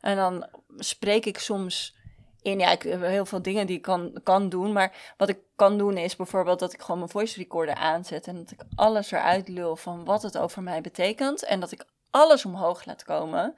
En 0.00 0.16
dan 0.16 0.46
spreek 0.76 1.26
ik 1.26 1.38
soms 1.38 1.96
in, 2.42 2.58
ja, 2.58 2.70
ik 2.70 2.82
heb 2.82 3.00
heel 3.00 3.26
veel 3.26 3.42
dingen 3.42 3.66
die 3.66 3.76
ik 3.76 3.82
kan, 3.82 4.20
kan 4.22 4.48
doen. 4.48 4.72
Maar 4.72 5.14
wat 5.16 5.28
ik 5.28 5.38
kan 5.56 5.78
doen 5.78 5.96
is 5.96 6.16
bijvoorbeeld 6.16 6.58
dat 6.58 6.72
ik 6.72 6.80
gewoon 6.80 6.98
mijn 6.98 7.10
voice 7.10 7.38
recorder 7.38 7.74
aanzet. 7.74 8.26
En 8.26 8.36
dat 8.36 8.50
ik 8.50 8.60
alles 8.74 9.10
eruit 9.10 9.48
lul 9.48 9.76
van 9.76 10.04
wat 10.04 10.22
het 10.22 10.38
over 10.38 10.62
mij 10.62 10.80
betekent. 10.80 11.44
En 11.44 11.60
dat 11.60 11.72
ik 11.72 11.84
alles 12.10 12.44
omhoog 12.44 12.84
laat 12.84 13.04
komen. 13.04 13.54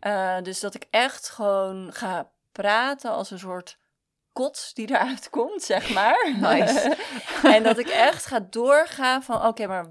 Eh, 0.00 0.42
dus 0.42 0.60
dat 0.60 0.74
ik 0.74 0.86
echt 0.90 1.28
gewoon 1.28 1.92
ga 1.92 2.30
praten 2.52 3.10
als 3.10 3.30
een 3.30 3.38
soort 3.38 3.78
kots 4.36 4.74
die 4.74 4.90
eruit 4.90 5.30
komt, 5.30 5.62
zeg 5.62 5.94
maar. 5.94 6.34
Nice. 6.40 6.96
en 7.56 7.62
dat 7.62 7.78
ik 7.78 7.88
echt 7.88 8.26
ga 8.26 8.46
doorgaan 8.50 9.22
van, 9.22 9.46
oké, 9.46 9.66
maar 9.66 9.86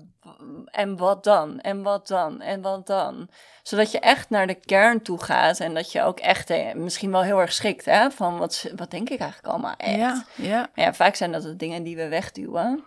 en 0.65 0.97
wat 0.97 1.23
dan? 1.23 1.59
En 1.59 1.83
wat 1.83 2.07
dan? 2.07 2.41
En 2.41 2.61
wat 2.61 2.87
dan? 2.87 3.29
Zodat 3.63 3.91
je 3.91 3.99
echt 3.99 4.29
naar 4.29 4.47
de 4.47 4.53
kern 4.53 5.01
toe 5.01 5.23
gaat 5.23 5.59
en 5.59 5.73
dat 5.73 5.91
je 5.91 6.01
ook 6.01 6.19
echt 6.19 6.49
eh, 6.49 6.73
misschien 6.73 7.11
wel 7.11 7.23
heel 7.23 7.39
erg 7.39 7.53
schikt, 7.53 7.85
hè? 7.85 8.11
Van, 8.11 8.37
wat, 8.37 8.71
wat 8.75 8.91
denk 8.91 9.09
ik 9.09 9.19
eigenlijk 9.19 9.53
allemaal 9.53 9.75
echt? 9.77 9.95
Ja, 9.95 10.25
ja. 10.35 10.69
Ja, 10.73 10.93
vaak 10.93 11.15
zijn 11.15 11.31
dat 11.31 11.41
de 11.41 11.55
dingen 11.55 11.83
die 11.83 11.95
we 11.95 12.07
wegduwen. 12.07 12.83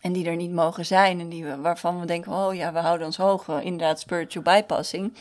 En 0.00 0.12
die 0.12 0.26
er 0.26 0.36
niet 0.36 0.52
mogen 0.52 0.86
zijn. 0.86 1.20
En 1.20 1.28
die 1.28 1.44
we, 1.44 1.60
waarvan 1.60 2.00
we 2.00 2.06
denken, 2.06 2.32
oh 2.32 2.54
ja, 2.54 2.72
we 2.72 2.78
houden 2.78 3.06
ons 3.06 3.16
hoog. 3.16 3.48
Inderdaad, 3.48 4.00
spiritual 4.00 4.44
bypassing. 4.44 5.16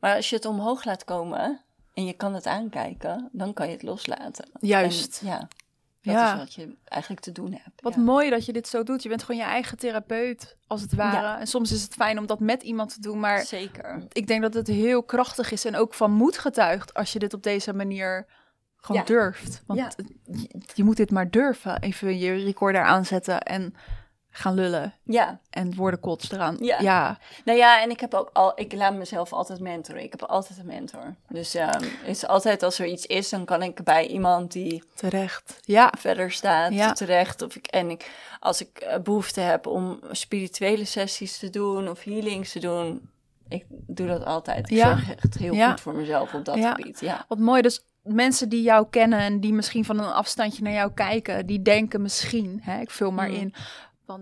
Maar 0.00 0.16
als 0.16 0.30
je 0.30 0.36
het 0.36 0.44
omhoog 0.44 0.84
laat 0.84 1.04
komen 1.04 1.60
en 1.94 2.04
je 2.04 2.12
kan 2.12 2.34
het 2.34 2.46
aankijken, 2.46 3.28
dan 3.32 3.52
kan 3.52 3.66
je 3.66 3.72
het 3.72 3.82
loslaten. 3.82 4.48
Juist. 4.60 5.20
En, 5.20 5.26
ja, 5.26 5.38
dat 6.02 6.14
Ja. 6.14 6.32
is 6.32 6.38
wat 6.38 6.54
je 6.54 6.76
eigenlijk 6.84 7.22
te 7.22 7.32
doen 7.32 7.52
hebt. 7.52 7.82
Wat 7.82 7.94
ja. 7.94 8.00
mooi 8.00 8.30
dat 8.30 8.46
je 8.46 8.52
dit 8.52 8.68
zo 8.68 8.82
doet. 8.82 9.02
Je 9.02 9.08
bent 9.08 9.22
gewoon 9.22 9.40
je 9.40 9.46
eigen 9.46 9.78
therapeut, 9.78 10.56
als 10.66 10.80
het 10.80 10.94
ware. 10.94 11.26
Ja. 11.26 11.40
En 11.40 11.46
soms 11.46 11.72
is 11.72 11.82
het 11.82 11.94
fijn 11.94 12.18
om 12.18 12.26
dat 12.26 12.40
met 12.40 12.62
iemand 12.62 12.94
te 12.94 13.00
doen, 13.00 13.20
maar 13.20 13.44
Zeker. 13.44 14.06
ik 14.12 14.26
denk 14.26 14.42
dat 14.42 14.54
het 14.54 14.66
heel 14.66 15.02
krachtig 15.02 15.52
is 15.52 15.64
en 15.64 15.76
ook 15.76 15.94
van 15.94 16.12
moed 16.12 16.38
getuigt 16.38 16.94
als 16.94 17.12
je 17.12 17.18
dit 17.18 17.34
op 17.34 17.42
deze 17.42 17.72
manier 17.72 18.26
gewoon 18.76 19.04
durft. 19.04 19.62
Want 19.66 19.96
je, 20.24 20.60
je 20.74 20.84
moet 20.84 20.96
dit 20.96 21.10
maar 21.10 21.30
durven. 21.30 21.80
Even 21.80 22.18
je 22.18 22.32
recorder 22.34 22.82
aanzetten 22.82 23.40
en 23.40 23.74
gaan 24.34 24.54
lullen 24.54 24.94
Ja, 25.02 25.38
en 25.50 25.74
woorden 25.74 26.00
kots 26.00 26.30
eraan. 26.32 26.56
Ja. 26.60 26.80
ja. 26.80 27.18
nou 27.44 27.58
ja, 27.58 27.82
en 27.82 27.90
ik 27.90 28.00
heb 28.00 28.14
ook 28.14 28.30
al, 28.32 28.52
ik 28.54 28.72
laat 28.72 28.94
mezelf 28.94 29.32
altijd 29.32 29.60
mentoren. 29.60 30.02
Ik 30.02 30.10
heb 30.10 30.22
altijd 30.22 30.58
een 30.58 30.66
mentor. 30.66 31.14
Dus 31.28 31.52
het 31.52 31.86
is 32.06 32.26
altijd 32.26 32.62
als 32.62 32.78
er 32.78 32.86
iets 32.86 33.06
is, 33.06 33.28
dan 33.28 33.44
kan 33.44 33.62
ik 33.62 33.84
bij 33.84 34.06
iemand 34.06 34.52
die 34.52 34.82
terecht. 34.94 35.58
Ja, 35.60 35.92
verder 35.98 36.30
staat 36.30 36.72
Ja. 36.72 36.92
terecht. 36.92 37.42
Of 37.42 37.56
ik, 37.56 37.66
en 37.66 37.90
ik, 37.90 38.10
als 38.40 38.60
ik 38.60 38.78
eh, 38.78 38.98
behoefte 38.98 39.40
heb 39.40 39.66
om 39.66 40.00
spirituele 40.10 40.84
sessies 40.84 41.38
te 41.38 41.50
doen 41.50 41.88
of 41.88 42.02
healings 42.04 42.52
te 42.52 42.58
doen, 42.58 43.10
ik 43.48 43.64
doe 43.68 44.06
dat 44.06 44.24
altijd. 44.24 44.70
Ik 44.70 44.76
Ja. 44.76 44.86
zorg 44.88 45.14
echt 45.14 45.34
heel 45.38 45.54
Ja. 45.54 45.70
goed 45.70 45.80
voor 45.80 45.94
mezelf 45.94 46.34
op 46.34 46.44
dat 46.44 46.58
gebied. 46.58 47.00
Ja. 47.00 47.24
wat 47.28 47.38
mooi. 47.38 47.62
Dus 47.62 47.84
mensen 48.02 48.48
die 48.48 48.62
jou 48.62 48.86
kennen 48.90 49.18
en 49.18 49.40
die 49.40 49.52
misschien 49.52 49.84
van 49.84 49.98
een 49.98 50.12
afstandje 50.12 50.62
naar 50.62 50.72
jou 50.72 50.92
kijken, 50.92 51.46
die 51.46 51.62
denken 51.62 52.02
misschien, 52.02 52.60
hè, 52.62 52.80
ik 52.80 52.90
vul 52.90 53.10
maar 53.10 53.28
Mm. 53.28 53.34
in, 53.34 53.54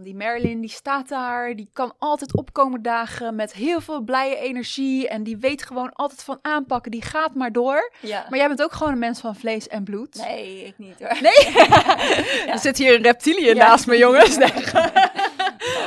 die 0.02 0.14
Marilyn, 0.14 0.60
die 0.60 0.70
staat 0.70 1.08
daar, 1.08 1.56
die 1.56 1.70
kan 1.72 1.92
altijd 1.98 2.36
opkomen 2.36 2.82
dagen 2.82 3.34
met 3.34 3.52
heel 3.52 3.80
veel 3.80 4.00
blije 4.00 4.36
energie 4.36 5.08
en 5.08 5.22
die 5.22 5.36
weet 5.36 5.62
gewoon 5.62 5.92
altijd 5.92 6.22
van 6.22 6.38
aanpakken, 6.42 6.90
die 6.90 7.02
gaat 7.02 7.34
maar 7.34 7.52
door. 7.52 7.92
ja. 8.00 8.26
Maar 8.28 8.38
jij 8.38 8.48
bent 8.48 8.62
ook 8.62 8.72
gewoon 8.72 8.92
een 8.92 8.98
mens 8.98 9.20
van 9.20 9.36
vlees 9.36 9.68
en 9.68 9.84
bloed. 9.84 10.14
Nee, 10.14 10.64
ik 10.64 10.78
niet 10.78 10.98
hoor. 10.98 11.18
Nee? 11.22 11.54
Er 12.52 12.58
zit 12.58 12.78
hier 12.78 12.94
een 12.94 13.02
reptiliën 13.02 13.54
Ja. 13.54 13.66
naast 13.68 13.86
me, 13.86 13.96
jongens. 13.96 14.36
Nee, 14.36 14.52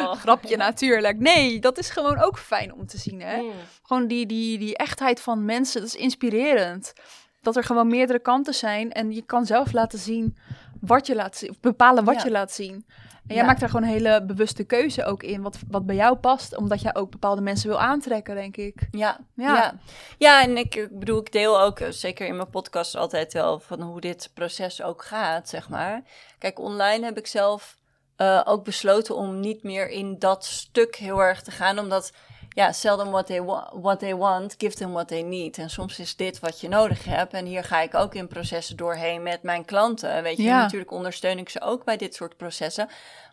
Oh. 0.01 0.11
grapje 0.11 0.57
natuurlijk. 0.57 1.19
Nee, 1.19 1.59
dat 1.59 1.77
is 1.77 1.89
gewoon 1.89 2.19
ook 2.21 2.37
fijn 2.37 2.73
om 2.73 2.87
te 2.87 2.97
zien, 2.97 3.21
hè? 3.21 3.41
Mm. 3.41 3.51
Gewoon 3.83 4.07
die, 4.07 4.25
die, 4.25 4.57
die 4.57 4.77
echtheid 4.77 5.21
van 5.21 5.45
mensen, 5.45 5.81
dat 5.81 5.89
is 5.89 5.95
inspirerend. 6.01 6.93
Dat 7.41 7.55
er 7.55 7.63
gewoon 7.63 7.87
meerdere 7.87 8.19
kanten 8.19 8.53
zijn 8.53 8.91
en 8.91 9.11
je 9.11 9.21
kan 9.21 9.45
zelf 9.45 9.71
laten 9.71 9.99
zien 9.99 10.37
wat 10.81 11.07
je 11.07 11.15
laat 11.15 11.37
zien, 11.37 11.49
of 11.49 11.59
bepalen 11.59 12.03
wat 12.03 12.15
Ja. 12.15 12.23
je 12.23 12.31
laat 12.31 12.51
zien. 12.51 12.85
En 13.27 13.33
jij 13.35 13.37
Ja. 13.43 13.45
maakt 13.49 13.59
daar 13.59 13.69
gewoon 13.69 13.85
een 13.85 13.93
hele 13.93 14.23
bewuste 14.25 14.63
keuze 14.63 15.05
ook 15.05 15.23
in, 15.23 15.41
wat, 15.41 15.57
wat 15.67 15.85
bij 15.85 15.95
jou 15.95 16.15
past, 16.15 16.55
omdat 16.57 16.81
jij 16.81 16.95
ook 16.95 17.11
bepaalde 17.11 17.41
mensen 17.41 17.69
wil 17.69 17.79
aantrekken, 17.79 18.35
denk 18.35 18.57
ik. 18.57 18.87
Ja, 18.91 19.19
Ja. 19.35 19.55
ja. 19.55 19.79
ja. 20.17 20.41
en 20.41 20.57
ik, 20.57 20.75
ik 20.75 20.99
bedoel, 20.99 21.19
ik 21.19 21.31
deel 21.31 21.61
ook, 21.61 21.79
eh, 21.79 21.89
zeker 21.89 22.27
in 22.27 22.35
mijn 22.35 22.49
podcast, 22.49 22.95
altijd 22.95 23.33
wel 23.33 23.59
van 23.59 23.81
hoe 23.81 24.01
dit 24.01 24.31
proces 24.33 24.81
ook 24.81 25.03
gaat, 25.03 25.49
zeg 25.49 25.69
maar. 25.69 26.01
Kijk, 26.37 26.59
online 26.59 27.05
heb 27.05 27.17
ik 27.17 27.27
zelf 27.27 27.77
eh, 28.15 28.41
ook 28.45 28.63
besloten 28.63 29.15
om 29.15 29.39
niet 29.39 29.63
meer 29.63 29.89
in 29.89 30.19
dat 30.19 30.45
stuk 30.45 30.95
heel 30.95 31.19
erg 31.21 31.41
te 31.41 31.51
gaan, 31.51 31.79
omdat 31.79 32.11
ja, 32.53 32.71
sell 32.71 32.95
them 32.97 33.11
what 33.11 33.25
they, 33.25 33.41
wa- 33.43 33.71
what 33.73 33.99
they 33.99 34.15
want, 34.15 34.55
give 34.57 34.75
them 34.75 34.91
what 34.91 35.07
they 35.07 35.21
need. 35.21 35.57
En 35.57 35.69
soms 35.69 35.99
is 35.99 36.15
dit 36.15 36.39
wat 36.39 36.59
je 36.59 36.67
nodig 36.67 37.05
hebt. 37.05 37.33
En 37.33 37.45
hier 37.45 37.63
ga 37.63 37.81
ik 37.81 37.93
ook 37.95 38.15
in 38.15 38.27
processen 38.27 38.77
doorheen 38.77 39.23
met 39.23 39.43
mijn 39.43 39.65
klanten. 39.65 40.23
Weet 40.23 40.37
je, 40.37 40.43
Ja. 40.43 40.61
natuurlijk 40.61 40.91
ondersteun 40.91 41.37
ik 41.37 41.49
ze 41.49 41.61
ook 41.61 41.83
bij 41.85 41.97
dit 41.97 42.15
soort 42.15 42.37
processen. 42.37 42.87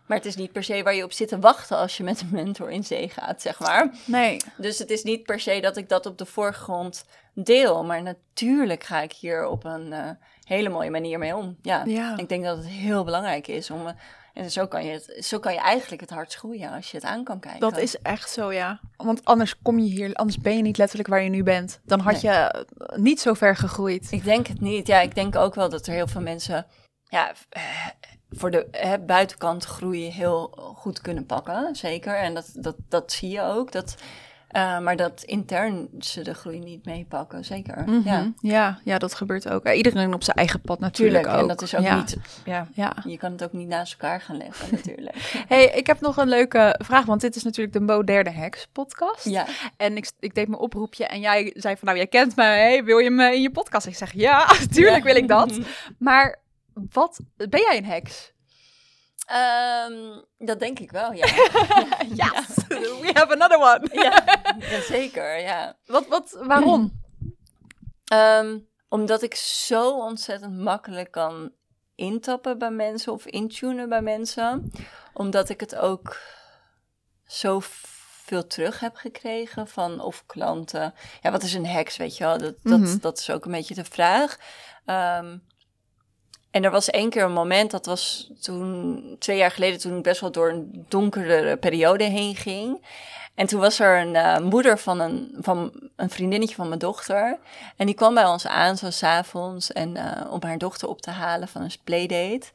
Maar 0.06 0.16
het 0.18 0.26
is 0.26 0.36
niet 0.36 0.52
per 0.52 0.64
se 0.64 0.82
waar 0.82 0.94
je 0.94 1.04
op 1.04 1.12
zit 1.12 1.28
te 1.28 1.38
wachten 1.38 1.76
als 1.76 1.96
je 1.96 2.02
met 2.02 2.20
een 2.20 2.28
mentor 2.32 2.70
in 2.70 2.84
zee 2.84 3.08
gaat, 3.08 3.42
zeg 3.42 3.58
maar. 3.60 3.90
Nee. 4.04 4.36
Dus 4.56 4.78
het 4.78 4.90
is 4.90 5.02
niet 5.02 5.22
per 5.22 5.40
se 5.40 5.60
dat 5.60 5.76
ik 5.76 5.88
dat 5.88 6.06
op 6.06 6.18
de 6.18 6.26
voorgrond 6.26 7.04
deel. 7.34 7.84
Maar 7.84 8.02
natuurlijk 8.02 8.84
ga 8.84 9.00
ik 9.00 9.12
hier 9.12 9.46
op 9.46 9.64
een 9.64 9.92
eh, 9.92 10.10
hele 10.44 10.68
mooie 10.68 10.90
manier 10.90 11.18
mee 11.18 11.36
om. 11.36 11.56
Ja, 11.62 11.82
Ja. 11.86 12.16
ik 12.16 12.28
denk 12.28 12.44
dat 12.44 12.56
het 12.56 12.66
heel 12.66 13.04
belangrijk 13.04 13.46
is 13.48 13.70
om... 13.70 13.94
en 14.40 14.50
zo 14.50 14.66
kan, 14.66 14.84
je 14.84 14.92
het, 14.92 15.24
zo 15.24 15.38
kan 15.38 15.52
je 15.52 15.58
eigenlijk 15.58 16.00
het 16.00 16.10
hardst 16.10 16.38
groeien 16.38 16.70
als 16.70 16.90
je 16.90 16.96
het 16.96 17.06
aan 17.06 17.24
kan 17.24 17.40
kijken. 17.40 17.60
Dat 17.60 17.76
is 17.76 17.98
echt 18.02 18.30
zo, 18.30 18.52
ja. 18.52 18.80
Want 18.96 19.24
anders 19.24 19.62
kom 19.62 19.78
je 19.78 19.90
hier, 19.90 20.14
anders 20.14 20.38
ben 20.38 20.56
je 20.56 20.62
niet 20.62 20.78
letterlijk 20.78 21.08
waar 21.08 21.22
je 21.22 21.28
nu 21.28 21.42
bent. 21.42 21.80
Dan 21.84 22.00
had 22.00 22.20
je 22.20 22.28
eh, 22.28 22.98
niet 22.98 23.20
zo 23.20 23.34
ver 23.34 23.56
gegroeid. 23.56 24.12
Ik 24.12 24.24
denk 24.24 24.46
het 24.46 24.60
niet. 24.60 24.86
Ja, 24.86 25.00
ik 25.00 25.14
denk 25.14 25.36
ook 25.36 25.54
wel 25.54 25.68
dat 25.68 25.86
er 25.86 25.92
heel 25.92 26.06
veel 26.06 26.20
mensen 26.20 26.66
ja, 27.04 27.32
eh, 27.48 27.62
voor 28.30 28.50
de 28.50 28.66
eh, 28.66 28.92
buitenkant 29.06 29.64
groei 29.64 30.10
heel 30.10 30.48
goed 30.76 31.00
kunnen 31.00 31.26
pakken. 31.26 31.76
Zeker. 31.76 32.16
En 32.16 32.34
dat, 32.34 32.50
dat, 32.54 32.76
dat 32.88 33.12
zie 33.12 33.30
je 33.30 33.42
ook. 33.42 33.72
Dat, 33.72 33.94
eh, 34.50 34.78
maar 34.78 34.96
dat 34.96 35.22
intern 35.22 35.88
ze 35.98 36.22
de 36.22 36.34
groei 36.34 36.58
niet 36.58 36.84
meepakken. 36.84 37.44
Zeker. 37.44 37.82
Mhm. 37.86 38.08
Ja, 38.08 38.32
ja, 38.40 38.78
ja, 38.84 38.98
dat 38.98 39.14
gebeurt 39.14 39.48
ook. 39.50 39.66
Ja, 39.66 39.72
iedereen 39.72 40.14
op 40.14 40.22
zijn 40.22 40.36
eigen 40.36 40.60
pad 40.60 40.80
natuurlijk 40.80 41.16
tuurlijk. 41.24 41.36
ook. 41.36 41.42
En 41.42 41.48
dat 41.56 41.62
is 41.62 41.74
ook 41.74 41.82
ja. 41.82 41.96
niet. 41.96 42.16
Ja, 42.44 42.68
Ja. 42.74 42.96
je 43.06 43.18
kan 43.18 43.32
het 43.32 43.44
ook 43.44 43.52
niet 43.52 43.68
naast 43.68 43.92
elkaar 43.92 44.20
gaan 44.20 44.36
leggen, 44.36 44.68
natuurlijk. 44.76 45.16
Hey, 45.48 45.64
ik 45.64 45.86
heb 45.86 46.00
nog 46.00 46.16
een 46.16 46.28
leuke 46.28 46.74
vraag, 46.84 47.04
want 47.04 47.20
dit 47.20 47.36
is 47.36 47.42
natuurlijk 47.42 47.72
de 47.76 47.80
Moderne 47.80 48.30
Heks 48.30 48.66
podcast. 48.72 49.24
ja. 49.24 49.46
En 49.76 49.96
ik, 49.96 50.10
ik 50.20 50.34
deed 50.34 50.48
mijn 50.48 50.60
oproepje 50.60 51.06
en 51.06 51.20
jij 51.20 51.50
zei 51.56 51.76
van, 51.76 51.84
nou, 51.86 51.96
jij 51.96 52.06
kent 52.06 52.36
me, 52.36 52.42
hey, 52.42 52.84
wil 52.84 52.98
je 52.98 53.10
me 53.10 53.34
in 53.34 53.42
je 53.42 53.50
podcast? 53.50 53.86
Ik 53.86 53.96
zeg, 53.96 54.12
ja, 54.12 54.46
tuurlijk 54.74 55.04
wil 55.04 55.16
ik 55.16 55.28
dat. 55.28 55.58
Maar 55.98 56.38
wat, 56.90 57.20
ben 57.36 57.60
jij 57.60 57.76
een 57.76 57.84
heks? 57.84 58.32
Ehm, 59.30 60.20
dat 60.38 60.58
denk 60.58 60.78
ik 60.78 60.90
wel, 60.90 61.12
ja. 61.12 61.26
Yes, 62.20 62.54
we 62.68 63.10
have 63.14 63.32
another 63.32 63.58
one. 63.58 63.88
ja. 63.92 64.22
ja, 64.70 64.80
zeker, 64.80 65.40
ja. 65.40 65.76
Wat, 65.86 66.06
wat, 66.06 66.36
waarom? 66.42 67.02
Ehm, 68.04 68.58
omdat 68.88 69.22
ik 69.22 69.34
zo 69.34 69.90
ontzettend 69.98 70.56
makkelijk 70.58 71.10
kan 71.10 71.52
intappen 71.94 72.58
bij 72.58 72.70
mensen 72.70 73.12
of 73.12 73.26
intunen 73.26 73.88
bij 73.88 74.02
mensen. 74.02 74.72
Omdat 75.14 75.48
ik 75.48 75.60
het 75.60 75.76
ook 75.76 76.16
zo 77.26 77.58
veel 78.24 78.46
terug 78.46 78.80
heb 78.80 78.96
gekregen 78.96 79.68
van 79.68 80.00
of 80.00 80.26
klanten. 80.26 80.94
Ja, 81.22 81.30
wat 81.30 81.42
is 81.42 81.54
een 81.54 81.66
heks, 81.66 81.96
weet 81.96 82.16
je 82.16 82.24
wel? 82.24 82.38
Dat, 82.38 82.54
dat, 82.62 82.78
Mhm. 82.80 82.98
dat 83.00 83.18
is 83.18 83.30
ook 83.30 83.44
een 83.44 83.50
beetje 83.52 83.74
de 83.74 83.84
vraag. 83.84 84.36
Ehm, 84.84 85.38
en 86.50 86.64
er 86.64 86.70
was 86.70 86.90
één 86.90 87.10
keer 87.10 87.22
een 87.22 87.32
moment, 87.32 87.70
dat 87.70 87.86
was 87.86 88.30
toen, 88.40 89.16
twee 89.18 89.36
jaar 89.36 89.50
geleden, 89.50 89.80
toen 89.80 89.96
ik 89.96 90.02
best 90.02 90.20
wel 90.20 90.32
door 90.32 90.50
een 90.50 90.84
donkere 90.88 91.56
periode 91.56 92.04
heen 92.04 92.36
ging. 92.36 92.86
En 93.34 93.46
toen 93.46 93.60
was 93.60 93.78
er 93.78 94.00
een 94.00 94.16
eh, 94.16 94.38
moeder 94.38 94.78
van 94.78 95.00
een, 95.00 95.36
van 95.40 95.72
een 95.96 96.10
vriendinnetje 96.10 96.54
van 96.54 96.68
mijn 96.68 96.80
dochter. 96.80 97.38
En 97.76 97.86
die 97.86 97.94
kwam 97.94 98.14
bij 98.14 98.26
ons 98.26 98.46
aan, 98.46 98.76
zo 98.76 98.90
s'avonds, 98.90 99.72
en 99.72 99.96
eh, 99.96 100.32
om 100.32 100.42
haar 100.42 100.58
dochter 100.58 100.88
op 100.88 101.02
te 101.02 101.10
halen 101.10 101.48
van 101.48 101.62
een 101.62 101.72
playdate. 101.84 102.46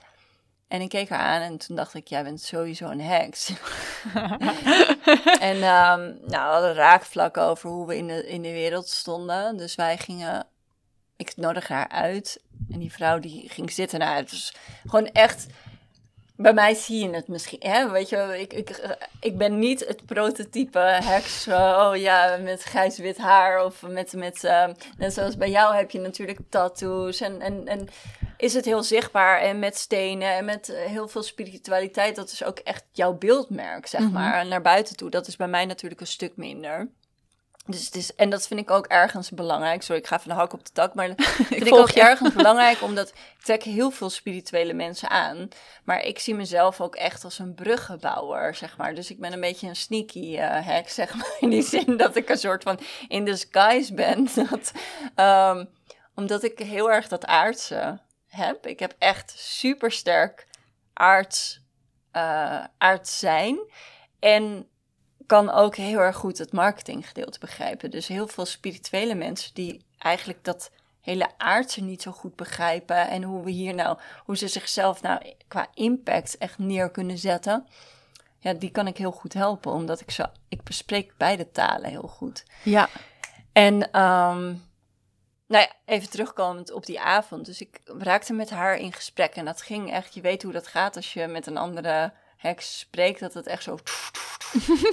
En 0.67 0.81
ik 0.81 0.89
keek 0.89 1.09
haar 1.09 1.19
aan 1.19 1.41
en 1.41 1.57
toen 1.57 1.75
dacht 1.75 1.93
ik, 1.93 2.07
jij 2.07 2.23
bent 2.23 2.41
sowieso 2.41 2.89
een 2.89 3.01
heks. 3.01 3.49
en 5.39 5.55
ehm, 5.55 6.01
nou, 6.25 6.27
we 6.27 6.35
hadden 6.35 6.73
raakvlakken 6.73 7.43
over 7.43 7.69
hoe 7.69 7.87
we 7.87 7.97
in 7.97 8.07
de, 8.07 8.27
in 8.27 8.41
de 8.41 8.51
wereld 8.51 8.87
stonden. 8.87 9.57
Dus 9.57 9.75
wij 9.75 9.97
gingen, 9.97 10.47
ik 11.17 11.33
nodigde 11.35 11.73
haar 11.73 11.89
uit. 11.89 12.41
En 12.71 12.79
die 12.79 12.91
vrouw 12.91 13.19
die 13.19 13.49
ging 13.49 13.71
zitten. 13.71 13.99
Nou, 13.99 14.15
het 14.15 14.31
was 14.31 14.55
gewoon 14.85 15.07
echt 15.07 15.47
bij 16.37 16.53
mij 16.53 16.73
zie 16.73 17.07
je 17.07 17.15
het 17.15 17.27
misschien, 17.27 17.59
hè? 17.61 17.89
weet 17.91 18.09
je, 18.09 18.37
ik, 18.39 18.53
ik, 18.53 18.97
ik 19.19 19.37
ben 19.37 19.59
niet 19.59 19.85
het 19.87 20.05
prototype 20.05 20.79
heks, 20.79 21.47
oh 21.47 21.91
ja, 21.93 22.37
met 22.37 22.63
grijs-wit 22.63 23.17
haar 23.17 23.65
of 23.65 23.81
met, 23.81 24.13
met 24.13 24.43
uh, 24.43 24.67
net 24.97 25.13
zoals 25.13 25.37
bij 25.37 25.49
jou 25.49 25.75
heb 25.75 25.91
je 25.91 25.99
natuurlijk 25.99 26.39
tattoos 26.49 27.21
en, 27.21 27.41
en, 27.41 27.67
en 27.67 27.87
is 28.37 28.53
het 28.53 28.65
heel 28.65 28.83
zichtbaar 28.83 29.39
en 29.39 29.59
met 29.59 29.77
stenen 29.77 30.35
en 30.35 30.45
met 30.45 30.73
heel 30.87 31.07
veel 31.07 31.23
spiritualiteit, 31.23 32.15
dat 32.15 32.31
is 32.31 32.43
ook 32.43 32.59
echt 32.59 32.83
jouw 32.91 33.13
beeldmerk, 33.13 33.87
zeg 33.87 34.11
maar, 34.11 34.33
mm-hmm. 34.33 34.49
naar 34.49 34.61
buiten 34.61 34.95
toe. 34.95 35.09
Dat 35.09 35.27
is 35.27 35.35
bij 35.35 35.47
mij 35.47 35.65
natuurlijk 35.65 36.01
een 36.01 36.07
stuk 36.07 36.37
minder. 36.37 36.89
Dus 37.67 37.85
het 37.85 37.95
is, 37.95 38.15
en 38.15 38.29
dat 38.29 38.47
vind 38.47 38.59
ik 38.59 38.71
ook 38.71 38.85
ergens 38.85 39.29
belangrijk. 39.29 39.81
Sorry, 39.81 40.01
ik 40.01 40.07
ga 40.07 40.17
even 40.17 40.29
de 40.29 40.35
hak 40.35 40.53
op 40.53 40.65
de 40.65 40.71
tak. 40.71 40.93
Maar 40.93 41.07
dat 41.15 41.25
vind 41.25 41.65
ik 41.65 41.73
ook 41.73 41.89
je. 41.89 42.01
ergens 42.01 42.33
belangrijk, 42.41 42.81
omdat 42.81 43.09
ik 43.09 43.15
trek 43.43 43.63
heel 43.63 43.91
veel 43.91 44.09
spirituele 44.09 44.73
mensen 44.73 45.09
aan. 45.09 45.47
Maar 45.83 46.03
ik 46.03 46.19
zie 46.19 46.35
mezelf 46.35 46.81
ook 46.81 46.95
echt 46.95 47.23
als 47.23 47.39
een 47.39 47.53
bruggenbouwer, 47.53 48.55
zeg 48.55 48.77
maar. 48.77 48.95
Dus 48.95 49.11
ik 49.11 49.19
ben 49.19 49.33
een 49.33 49.39
beetje 49.39 49.67
een 49.67 49.75
sneaky 49.75 50.37
uh, 50.37 50.65
hack, 50.67 50.89
zeg 50.89 51.15
maar. 51.15 51.35
In 51.39 51.49
die 51.49 51.63
zin 51.63 51.97
dat 51.97 52.15
ik 52.15 52.29
een 52.29 52.37
soort 52.37 52.63
van 52.63 52.79
in 53.07 53.25
disguise 53.25 53.93
ben. 53.93 54.27
Dat, 54.35 54.71
um, 55.15 55.69
omdat 56.15 56.43
ik 56.43 56.59
heel 56.59 56.91
erg 56.91 57.07
dat 57.07 57.25
aardse 57.25 57.99
heb. 58.27 58.67
Ik 58.67 58.79
heb 58.79 58.95
echt 58.97 59.33
super 59.37 59.91
sterk 59.91 60.47
aards, 60.93 61.61
uh, 62.13 62.63
aards 62.77 63.19
zijn. 63.19 63.59
En 64.19 64.69
kan 65.25 65.49
ook 65.49 65.75
heel 65.75 65.99
erg 65.99 66.15
goed 66.15 66.37
het 66.37 66.51
marketinggedeelte 66.51 67.39
begrijpen. 67.39 67.91
Dus 67.91 68.07
heel 68.07 68.27
veel 68.27 68.45
spirituele 68.45 69.15
mensen 69.15 69.53
die 69.53 69.85
eigenlijk 69.97 70.43
dat 70.43 70.71
hele 71.01 71.29
aardse 71.37 71.81
niet 71.81 72.01
zo 72.01 72.11
goed 72.11 72.35
begrijpen. 72.35 73.09
En 73.09 73.23
hoe 73.23 73.43
we 73.43 73.51
hier 73.51 73.73
nou, 73.73 73.97
hoe 74.25 74.37
ze 74.37 74.47
zichzelf 74.47 75.01
nou 75.01 75.33
qua 75.47 75.67
impact 75.73 76.37
echt 76.37 76.57
neer 76.57 76.91
kunnen 76.91 77.17
zetten. 77.17 77.67
Ja, 78.39 78.53
die 78.53 78.71
kan 78.71 78.87
ik 78.87 78.97
heel 78.97 79.11
goed 79.11 79.33
helpen, 79.33 79.71
omdat 79.71 80.01
ik 80.01 80.11
zo, 80.11 80.23
ik 80.49 80.63
bespreek 80.63 81.13
beide 81.17 81.51
talen 81.51 81.89
heel 81.89 82.07
goed. 82.07 82.43
Ja. 82.63 82.89
En, 83.51 83.73
um, 83.73 84.63
nou 85.47 85.63
ja, 85.63 85.71
even 85.85 86.09
terugkomend 86.09 86.71
op 86.71 86.85
die 86.85 86.99
avond. 86.99 87.45
Dus 87.45 87.61
ik 87.61 87.81
raakte 87.85 88.33
met 88.33 88.49
haar 88.49 88.77
in 88.77 88.93
gesprek 88.93 89.35
en 89.35 89.45
dat 89.45 89.61
ging 89.61 89.91
echt, 89.91 90.13
je 90.13 90.21
weet 90.21 90.43
hoe 90.43 90.51
dat 90.51 90.67
gaat 90.67 90.95
als 90.95 91.13
je 91.13 91.27
met 91.27 91.47
een 91.47 91.57
andere 91.57 92.13
heks 92.45 92.79
spreekt, 92.79 93.19
dat 93.19 93.33
het 93.33 93.47
echt 93.47 93.63
zo... 93.63 93.77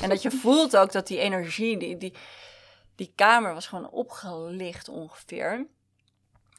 en 0.01 0.09
dat 0.09 0.23
je 0.23 0.31
voelt 0.43 0.77
ook 0.77 0.93
dat 0.93 1.07
die 1.07 1.19
energie, 1.19 1.77
die, 1.79 1.97
die, 1.97 2.15
die 2.97 3.13
kamer 3.15 3.55
was 3.55 3.67
gewoon 3.67 3.91
opgelicht 3.91 4.89
ongeveer. 4.89 5.67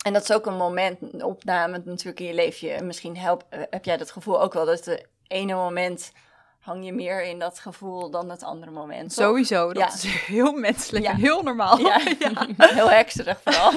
En 0.06 0.14
dat 0.14 0.24
is 0.24 0.32
ook 0.32 0.46
een 0.46 0.58
moment, 0.58 1.02
een 1.14 1.24
opname 1.24 1.82
natuurlijk 1.86 2.20
in 2.20 2.26
je 2.26 2.34
leven. 2.34 2.86
Misschien 2.88 3.18
help, 3.18 3.44
heb 3.50 3.86
jij 3.86 3.98
dat 3.98 4.12
gevoel 4.12 4.42
ook 4.42 4.54
wel, 4.54 4.66
dat 4.66 4.84
de 4.84 5.06
ene 5.28 5.54
moment 5.54 6.12
hang 6.60 6.86
je 6.86 6.94
meer 6.94 7.24
in 7.24 7.40
dat 7.40 7.60
gevoel 7.60 8.10
dan 8.10 8.30
het 8.30 8.44
andere 8.44 8.72
moment. 8.72 9.16
Toch? 9.16 9.26
Sowieso, 9.26 9.74
dat 9.74 9.84
Ja. 9.84 9.94
is 9.94 10.04
heel 10.26 10.52
menselijk 10.54 11.06
Ja. 11.06 11.16
heel 11.16 11.42
normaal. 11.44 11.78
Ja, 11.80 12.00
heel 12.58 12.90
hekserig 12.90 13.40
vooral. 13.44 13.72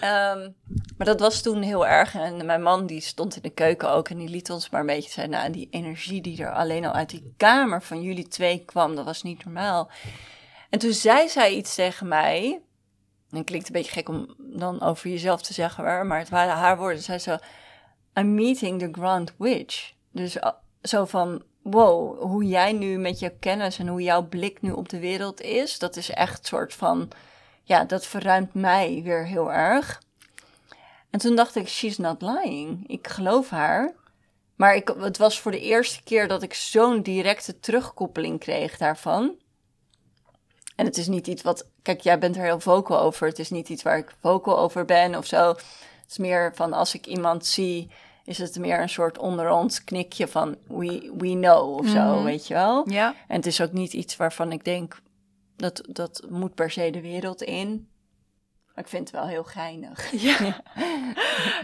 Ehm, 0.00 0.50
maar 0.96 1.06
dat 1.06 1.20
was 1.20 1.42
toen 1.42 1.62
heel 1.62 1.86
erg. 1.86 2.14
En 2.14 2.46
mijn 2.46 2.62
man 2.62 2.86
die 2.86 3.00
stond 3.00 3.36
in 3.36 3.42
de 3.42 3.50
keuken 3.50 3.90
ook 3.90 4.08
en 4.08 4.18
die 4.18 4.28
liet 4.28 4.50
ons 4.50 4.70
maar 4.70 4.80
een 4.80 4.86
beetje 4.86 5.10
zeggen... 5.10 5.32
nou, 5.32 5.50
die 5.50 5.68
energie 5.70 6.20
die 6.20 6.42
er 6.42 6.52
alleen 6.52 6.84
al 6.84 6.92
uit 6.92 7.10
die 7.10 7.34
kamer 7.36 7.82
van 7.82 8.02
jullie 8.02 8.28
twee 8.28 8.64
kwam, 8.64 8.94
dat 8.94 9.04
was 9.04 9.22
niet 9.22 9.44
normaal. 9.44 9.90
En 10.70 10.78
toen 10.78 10.92
zei 10.92 11.28
zij 11.28 11.54
iets 11.54 11.74
tegen 11.74 12.08
mij... 12.08 12.60
Het 13.30 13.44
klinkt 13.44 13.66
een 13.66 13.72
beetje 13.72 13.92
gek 13.92 14.08
om 14.08 14.34
dan 14.38 14.82
over 14.82 15.10
jezelf 15.10 15.42
te 15.42 15.52
zeggen, 15.52 16.06
maar 16.06 16.18
het 16.18 16.28
waren 16.28 16.54
haar 16.54 16.76
woorden. 16.76 17.02
Zij 17.02 17.18
zo, 17.18 17.36
I'm 18.14 18.34
meeting 18.34 18.78
the 18.78 18.88
Grand 18.92 19.34
Witch. 19.38 19.92
Dus 20.12 20.36
uh, 20.36 20.48
zo 20.82 21.04
van, 21.04 21.42
wow, 21.62 22.20
hoe 22.22 22.44
jij 22.44 22.72
nu 22.72 22.98
met 22.98 23.18
je 23.18 23.30
kennis 23.38 23.78
en 23.78 23.88
hoe 23.88 24.02
jouw 24.02 24.28
blik 24.28 24.62
nu 24.62 24.70
op 24.70 24.88
de 24.88 24.98
wereld 24.98 25.40
is, 25.40 25.78
dat 25.78 25.96
is 25.96 26.10
echt 26.10 26.46
soort 26.46 26.74
van, 26.74 27.08
ja, 27.62 27.84
dat 27.84 28.06
verruimt 28.06 28.54
mij 28.54 29.00
weer 29.04 29.26
heel 29.26 29.52
erg. 29.52 30.02
En 31.14 31.20
toen 31.20 31.36
dacht 31.36 31.56
ik, 31.56 31.68
she's 31.68 31.98
not 31.98 32.22
lying. 32.22 32.88
Ik 32.88 33.08
geloof 33.08 33.50
haar. 33.50 33.94
Maar 34.56 34.74
ik, 34.74 34.94
het 34.98 35.18
was 35.18 35.40
voor 35.40 35.50
de 35.50 35.60
eerste 35.60 36.02
keer 36.02 36.28
dat 36.28 36.42
ik 36.42 36.54
zo'n 36.54 37.02
directe 37.02 37.60
terugkoppeling 37.60 38.40
kreeg 38.40 38.76
daarvan. 38.76 39.34
En 40.76 40.84
het 40.84 40.96
is 40.96 41.06
niet 41.06 41.26
iets 41.26 41.42
wat, 41.42 41.66
kijk, 41.82 42.00
jij 42.00 42.18
bent 42.18 42.36
er 42.36 42.42
heel 42.42 42.60
vocal 42.60 43.00
over. 43.00 43.26
Het 43.26 43.38
is 43.38 43.50
niet 43.50 43.68
iets 43.68 43.82
waar 43.82 43.98
ik 43.98 44.14
vocal 44.20 44.58
over 44.58 44.84
ben 44.84 45.14
of 45.14 45.26
zo. 45.26 45.48
Het 45.48 46.10
is 46.10 46.18
meer 46.18 46.52
van 46.54 46.72
als 46.72 46.94
ik 46.94 47.06
iemand 47.06 47.46
zie, 47.46 47.90
is 48.24 48.38
het 48.38 48.58
meer 48.58 48.80
een 48.80 48.88
soort 48.88 49.18
onder 49.18 49.50
ons 49.50 49.84
knikje 49.84 50.28
van 50.28 50.56
we, 50.66 51.12
we 51.18 51.30
know 51.30 51.78
of 51.78 51.86
zo, 51.86 52.14
Mhm. 52.14 52.24
weet 52.24 52.46
je 52.46 52.54
wel. 52.54 52.90
Ja. 52.90 53.14
En 53.28 53.36
het 53.36 53.46
is 53.46 53.60
ook 53.60 53.72
niet 53.72 53.92
iets 53.92 54.16
waarvan 54.16 54.52
ik 54.52 54.64
denk, 54.64 55.00
dat, 55.56 55.82
dat 55.88 56.26
moet 56.28 56.54
per 56.54 56.70
se 56.70 56.90
de 56.90 57.00
wereld 57.00 57.42
in. 57.42 57.88
Maar 58.74 58.84
ik 58.84 58.90
vind 58.90 59.10
het 59.10 59.16
wel 59.20 59.26
heel 59.28 59.44
geinig. 59.44 60.10
Ja. 60.12 60.62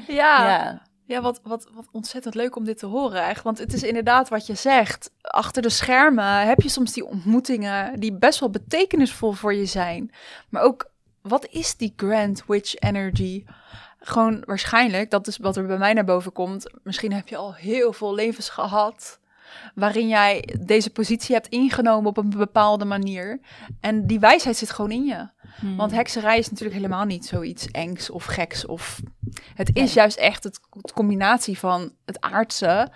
Ja. 0.07 0.49
ja. 0.49 0.83
Ja, 1.05 1.21
wat, 1.21 1.41
wat, 1.43 1.69
wat 1.73 1.89
ontzettend 1.93 2.35
leuk 2.35 2.57
om 2.57 2.65
dit 2.65 2.79
te 2.79 2.87
horen. 2.87 3.27
Echt. 3.27 3.43
Want 3.43 3.59
het 3.59 3.73
is 3.73 3.83
inderdaad 3.83 4.29
wat 4.29 4.47
je 4.47 4.55
zegt. 4.55 5.11
Achter 5.21 5.63
de 5.63 5.69
schermen 5.69 6.47
heb 6.47 6.61
je 6.61 6.69
soms 6.69 6.93
die 6.93 7.07
ontmoetingen 7.07 8.01
die 8.01 8.13
best 8.13 8.41
wel 8.41 8.51
betekenisvol 8.51 9.33
voor 9.33 9.55
je 9.55 9.67
zijn. 9.67 10.13
Maar 10.49 10.63
ook, 10.63 10.91
wat 11.23 11.47
is 11.47 11.77
die 11.77 11.93
Grand 11.97 12.45
Witch 12.47 12.75
Energy? 12.75 13.45
Gewoon 13.99 14.43
waarschijnlijk, 14.47 15.11
dat 15.11 15.27
is 15.27 15.37
wat 15.37 15.57
er 15.57 15.67
bij 15.67 15.79
mij 15.79 15.93
naar 15.93 16.05
boven 16.05 16.33
komt. 16.33 16.71
Misschien 16.83 17.13
heb 17.13 17.29
je 17.29 17.37
al 17.37 17.55
heel 17.55 17.93
veel 17.93 18.15
levens 18.15 18.49
gehad 18.49 19.21
waarin 19.75 20.09
jij 20.09 20.55
deze 20.61 20.91
positie 20.91 21.35
hebt 21.35 21.49
ingenomen 21.49 22.09
op 22.09 22.17
een 22.17 22.31
bepaalde 22.31 22.85
manier. 22.85 23.41
En 23.81 24.07
die 24.07 24.21
wijsheid 24.21 24.57
zit 24.57 24.71
gewoon 24.71 24.91
in 24.91 25.05
je. 25.05 25.29
Hmm. 25.61 25.77
Want 25.77 25.93
hekserij 25.93 26.39
is 26.39 26.51
natuurlijk 26.51 26.77
helemaal 26.77 27.05
niet 27.05 27.27
zoiets 27.27 27.67
engs 27.67 28.11
of 28.11 28.25
geks. 28.25 28.67
Of... 28.67 29.01
Het 29.55 29.71
is 29.73 29.93
juist 29.93 30.17
echt 30.17 30.45
het, 30.45 30.61
het 30.71 30.93
combinatie 30.93 31.59
van 31.59 31.93
het 32.05 32.21
aardse 32.21 32.89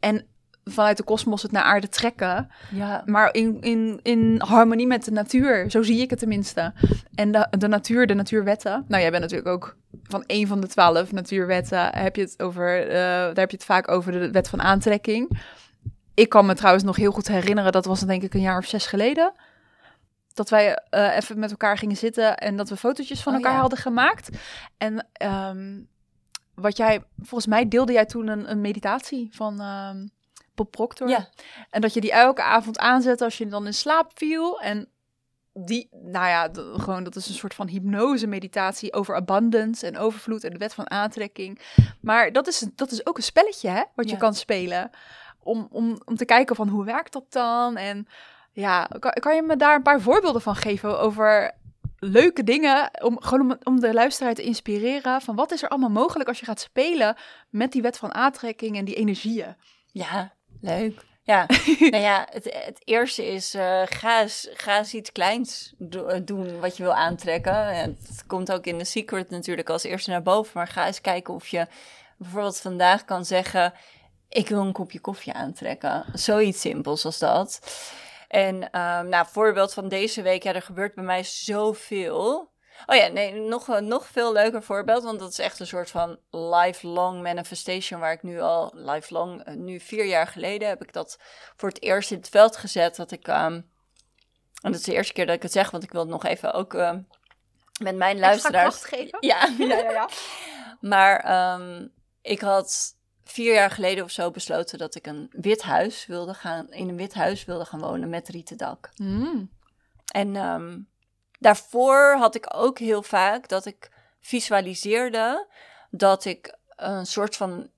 en 0.00 0.24
vanuit 0.64 0.96
de 0.96 1.02
kosmos 1.02 1.42
het 1.42 1.52
naar 1.52 1.62
aarde 1.62 1.88
trekken. 1.88 2.50
Ja. 2.70 3.02
Maar 3.06 3.34
in, 3.34 3.60
in, 3.60 4.00
in 4.02 4.40
harmonie 4.44 4.86
met 4.86 5.04
de 5.04 5.10
natuur. 5.10 5.70
Zo 5.70 5.82
zie 5.82 6.00
ik 6.00 6.10
het 6.10 6.18
tenminste. 6.18 6.72
En 7.14 7.32
de, 7.32 7.46
de 7.58 7.68
natuur, 7.68 8.06
de 8.06 8.14
natuurwetten. 8.14 8.84
Nou, 8.88 9.02
jij 9.02 9.10
bent 9.10 9.22
natuurlijk 9.22 9.50
ook 9.50 9.76
van 10.02 10.24
een 10.26 10.46
van 10.46 10.60
de 10.60 10.66
twaalf 10.66 11.12
natuurwetten. 11.12 11.96
Heb 11.96 12.16
je 12.16 12.22
het 12.22 12.42
over, 12.42 12.88
eh, 12.88 12.94
daar 12.94 13.34
heb 13.34 13.50
je 13.50 13.56
het 13.56 13.64
vaak 13.64 13.88
over 13.88 14.12
de 14.12 14.30
wet 14.30 14.48
van 14.48 14.62
aantrekking. 14.62 15.40
Ik 16.14 16.28
kan 16.28 16.46
me 16.46 16.54
trouwens 16.54 16.84
nog 16.84 16.96
heel 16.96 17.12
goed 17.12 17.28
herinneren, 17.28 17.72
dat 17.72 17.84
was 17.84 18.00
denk 18.00 18.22
ik 18.22 18.34
een 18.34 18.40
jaar 18.40 18.58
of 18.58 18.66
zes 18.66 18.86
geleden. 18.86 19.32
Dat 20.40 20.48
wij 20.50 20.74
eh, 20.90 21.16
even 21.16 21.38
met 21.38 21.50
elkaar 21.50 21.78
gingen 21.78 21.96
zitten 21.96 22.36
en 22.36 22.56
dat 22.56 22.68
we 22.68 22.76
fotootjes 22.76 23.22
van 23.22 23.32
Oh, 23.32 23.38
elkaar 23.38 23.54
ja. 23.54 23.60
hadden 23.60 23.78
gemaakt. 23.78 24.28
En 24.78 25.06
ehm, 25.12 25.80
wat 26.54 26.76
jij, 26.76 27.02
volgens 27.18 27.46
mij 27.46 27.68
deelde 27.68 27.92
jij 27.92 28.06
toen 28.06 28.28
een, 28.28 28.50
een 28.50 28.60
meditatie 28.60 29.28
van 29.32 29.60
ehm 29.60 30.06
Bob 30.54 30.70
Proctor. 30.70 31.08
Ja. 31.08 31.28
En 31.70 31.80
dat 31.80 31.94
je 31.94 32.00
die 32.00 32.12
elke 32.12 32.42
avond 32.42 32.78
aanzette 32.78 33.24
als 33.24 33.38
je 33.38 33.46
dan 33.46 33.66
in 33.66 33.74
slaap 33.74 34.10
viel. 34.14 34.60
En 34.60 34.88
die, 35.52 35.88
nou 35.90 36.26
ja, 36.26 36.48
d- 36.50 36.58
gewoon 36.82 37.04
dat 37.04 37.16
is 37.16 37.28
een 37.28 37.34
soort 37.34 37.54
van 37.54 37.68
hypnose 37.68 38.26
meditatie 38.26 38.92
over 38.92 39.14
abundance 39.14 39.86
en 39.86 39.98
overvloed 39.98 40.44
en 40.44 40.50
de 40.52 40.58
wet 40.58 40.74
van 40.74 40.90
aantrekking. 40.90 41.60
Maar 42.00 42.32
dat 42.32 42.46
is, 42.46 42.66
dat 42.74 42.90
is 42.90 43.06
ook 43.06 43.16
een 43.16 43.22
spelletje, 43.22 43.68
hè, 43.68 43.82
wat 43.94 44.10
je 44.10 44.16
kan 44.16 44.34
spelen. 44.34 44.90
Om, 45.42 45.68
om, 45.70 46.00
om 46.04 46.16
te 46.16 46.24
kijken 46.24 46.56
van 46.56 46.68
hoe 46.68 46.84
werkt 46.84 47.12
dat 47.12 47.24
dan? 47.28 47.76
En 47.76 48.06
ja, 48.60 48.88
kan, 48.98 49.12
kan 49.12 49.34
je 49.34 49.42
me 49.42 49.56
daar 49.56 49.74
een 49.74 49.82
paar 49.82 50.00
voorbeelden 50.00 50.42
van 50.42 50.56
geven 50.56 51.00
over 51.00 51.52
leuke 51.98 52.44
dingen, 52.44 52.90
om, 53.02 53.22
gewoon 53.22 53.50
om, 53.50 53.58
om 53.62 53.80
de 53.80 53.92
luisteraar 53.92 54.34
te 54.34 54.42
inspireren 54.42 55.20
van 55.20 55.34
wat 55.34 55.52
is 55.52 55.62
er 55.62 55.68
allemaal 55.68 55.90
mogelijk 55.90 56.28
als 56.28 56.38
je 56.38 56.44
gaat 56.44 56.60
spelen 56.60 57.16
met 57.48 57.72
die 57.72 57.82
wet 57.82 57.98
van 57.98 58.14
aantrekking 58.14 58.76
en 58.76 58.84
die 58.84 58.94
energieën. 58.94 59.56
Ja, 59.92 60.32
leuk. 60.60 61.08
Ja, 61.22 61.46
nou 61.90 62.02
ja, 62.02 62.26
het, 62.30 62.44
het 62.44 62.80
eerste 62.84 63.26
is, 63.26 63.54
eh, 63.54 63.82
ga, 63.84 64.20
eens, 64.20 64.48
ga 64.52 64.78
eens 64.78 64.94
iets 64.94 65.12
kleins 65.12 65.74
do- 65.78 66.06
eh, 66.06 66.20
doen 66.24 66.60
wat 66.60 66.76
je 66.76 66.82
wil 66.82 66.94
aantrekken. 66.94 67.66
Het 67.66 68.24
komt 68.26 68.52
ook 68.52 68.64
in 68.64 68.78
The 68.78 68.84
Secret 68.84 69.30
natuurlijk 69.30 69.70
als 69.70 69.82
eerste 69.82 70.10
naar 70.10 70.22
boven. 70.22 70.52
Maar 70.54 70.68
ga 70.68 70.86
eens 70.86 71.00
kijken 71.00 71.34
of 71.34 71.46
je 71.46 71.66
bijvoorbeeld 72.16 72.60
vandaag 72.60 73.04
kan 73.04 73.24
zeggen... 73.24 73.72
ik 74.28 74.48
wil 74.48 74.60
een 74.60 74.72
kopje 74.72 75.00
koffie 75.00 75.32
aantrekken. 75.32 76.04
Zoiets 76.12 76.60
simpels 76.60 77.04
als 77.04 77.18
dat. 77.18 77.60
En 78.30 78.70
ehm 78.70 79.08
nou, 79.08 79.26
voorbeeld 79.30 79.74
van 79.74 79.88
deze 79.88 80.22
week, 80.22 80.42
ja, 80.42 80.54
er 80.54 80.62
gebeurt 80.62 80.94
bij 80.94 81.04
mij 81.04 81.22
zoveel... 81.22 82.52
Oh 82.86 82.96
ja, 82.96 83.06
nee, 83.06 83.34
nog 83.34 83.80
nog 83.80 84.06
veel 84.06 84.32
leuker 84.32 84.62
voorbeeld, 84.62 85.02
want 85.02 85.18
dat 85.18 85.30
is 85.30 85.38
echt 85.38 85.60
een 85.60 85.66
soort 85.66 85.90
van 85.90 86.18
lifelong 86.30 87.22
manifestation 87.22 88.00
waar 88.00 88.12
ik 88.12 88.22
nu 88.22 88.40
al, 88.40 88.72
lifelong, 88.74 89.44
eh, 89.44 89.54
nu 89.54 89.80
vier 89.80 90.04
jaar 90.04 90.26
geleden 90.26 90.68
heb 90.68 90.82
ik 90.82 90.92
dat 90.92 91.18
voor 91.56 91.68
het 91.68 91.82
eerst 91.82 92.10
in 92.10 92.16
het 92.16 92.28
veld 92.28 92.56
gezet. 92.56 92.96
Dat 92.96 93.10
ik, 93.10 93.28
ehm, 93.28 93.52
en 93.52 94.70
dat 94.70 94.74
is 94.74 94.82
de 94.82 94.92
eerste 94.92 95.12
keer 95.12 95.26
dat 95.26 95.34
ik 95.36 95.42
het 95.42 95.52
zeg, 95.52 95.70
want 95.70 95.82
ik 95.82 95.92
wil 95.92 96.00
het 96.00 96.10
nog 96.10 96.24
even 96.24 96.52
ook 96.52 96.74
ehm, 96.74 97.00
met 97.82 97.96
mijn 97.96 98.18
luisteraars... 98.18 98.84
geven? 98.84 99.18
Ja, 99.28 99.48
ja, 99.58 99.66
ja, 99.66 99.90
ja. 99.90 100.08
maar 100.80 101.24
ik 102.22 102.40
had 102.40 102.98
vier 103.30 103.54
jaar 103.54 103.70
geleden 103.70 104.04
of 104.04 104.10
zo 104.10 104.30
besloten 104.30 104.78
dat 104.78 104.94
ik 104.94 105.06
een 105.06 105.30
wit 105.30 105.62
huis 105.62 106.06
wilde 106.06 106.34
gaan, 106.34 106.72
in 106.72 106.88
een 106.88 106.96
wit 106.96 107.14
huis 107.14 107.44
wilde 107.44 107.64
gaan 107.64 107.80
wonen 107.80 108.08
met 108.08 108.28
rieten 108.28 108.56
dak. 108.56 108.90
Mm. 108.96 109.50
En 110.12 110.36
ehm, 110.36 110.78
daarvoor 111.38 112.16
had 112.18 112.34
ik 112.34 112.54
ook 112.54 112.78
heel 112.78 113.02
vaak 113.02 113.48
dat 113.48 113.66
ik 113.66 113.90
visualiseerde 114.20 115.46
dat 115.90 116.24
ik 116.24 116.58
een 116.76 117.06
soort 117.06 117.36
van 117.36 117.70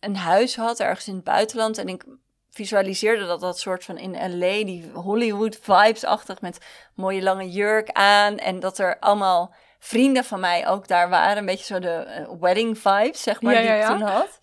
een 0.00 0.16
huis 0.16 0.56
had 0.56 0.80
ergens 0.80 1.08
in 1.08 1.14
het 1.14 1.24
buitenland. 1.24 1.78
En 1.78 1.88
ik 1.88 2.04
visualiseerde 2.50 3.26
dat 3.26 3.40
dat 3.40 3.58
soort 3.58 3.84
van 3.84 3.98
in 3.98 4.38
LA, 4.38 4.64
die 4.64 4.90
Hollywood 4.94 5.58
vibes-achtig 5.62 6.40
met 6.40 6.58
mooie 6.94 7.22
lange 7.22 7.50
jurk 7.50 7.90
aan. 7.90 8.36
En 8.36 8.60
dat 8.60 8.78
er 8.78 8.98
allemaal 8.98 9.54
vrienden 9.78 10.24
van 10.24 10.40
mij 10.40 10.68
ook 10.68 10.88
daar 10.88 11.08
waren. 11.08 11.36
Een 11.36 11.46
beetje 11.46 11.74
zo 11.74 11.78
de 11.78 11.88
eh, 11.88 12.30
wedding 12.40 12.78
vibes, 12.78 13.22
zeg 13.22 13.42
maar, 13.42 13.54
Ja, 13.54 13.60
die 13.60 13.68
ja, 13.68 13.80
ik 13.80 13.86
toen 13.86 14.00
had. 14.00 14.38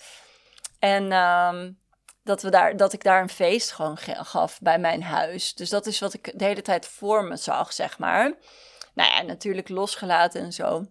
En 0.80 1.12
ehm, 1.12 1.72
dat, 2.24 2.42
we 2.42 2.50
daar, 2.50 2.78
dat 2.78 2.94
ik 2.94 3.04
daar 3.04 3.22
een 3.22 3.30
feest 3.30 3.72
gewoon 3.72 3.98
ge- 3.98 4.24
gaf 4.24 4.60
bij 4.62 4.80
mijn 4.80 5.04
huis. 5.04 5.54
Dus 5.54 5.70
dat 5.70 5.86
is 5.86 6.00
wat 6.00 6.13
ik 6.13 6.39
de 6.39 6.46
hele 6.46 6.62
tijd 6.62 6.86
voor 6.88 7.24
me 7.24 7.36
zag, 7.36 7.74
zeg 7.74 7.98
maar. 7.98 8.34
Nou 8.94 9.12
ja, 9.12 9.22
natuurlijk 9.22 9.70
losgelaten 9.70 10.42
en 10.42 10.54
zo. 10.54 10.86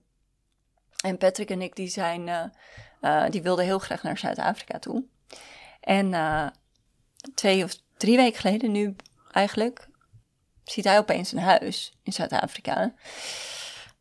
En 1.05 1.19
Patrick 1.19 1.51
en 1.51 1.63
ik, 1.63 1.77
die 1.77 1.89
zijn, 1.89 2.29
eh, 2.29 2.45
eh, 3.01 3.31
die 3.31 3.43
wilden 3.43 3.65
heel 3.65 3.79
graag 3.79 4.03
naar 4.03 4.19
Zuid-Afrika 4.19 4.79
toe. 4.79 5.05
En 5.81 6.15
eh, 6.15 6.47
twee 7.35 7.65
of 7.65 7.73
drie 7.97 8.17
weken 8.17 8.41
geleden 8.41 8.73
nu 8.73 8.97
eigenlijk, 9.33 9.89
ziet 10.65 10.85
hij 10.85 10.99
opeens 10.99 11.33
een 11.33 11.39
huis 11.39 11.93
in 12.03 12.13
Zuid-Afrika. 12.13 12.93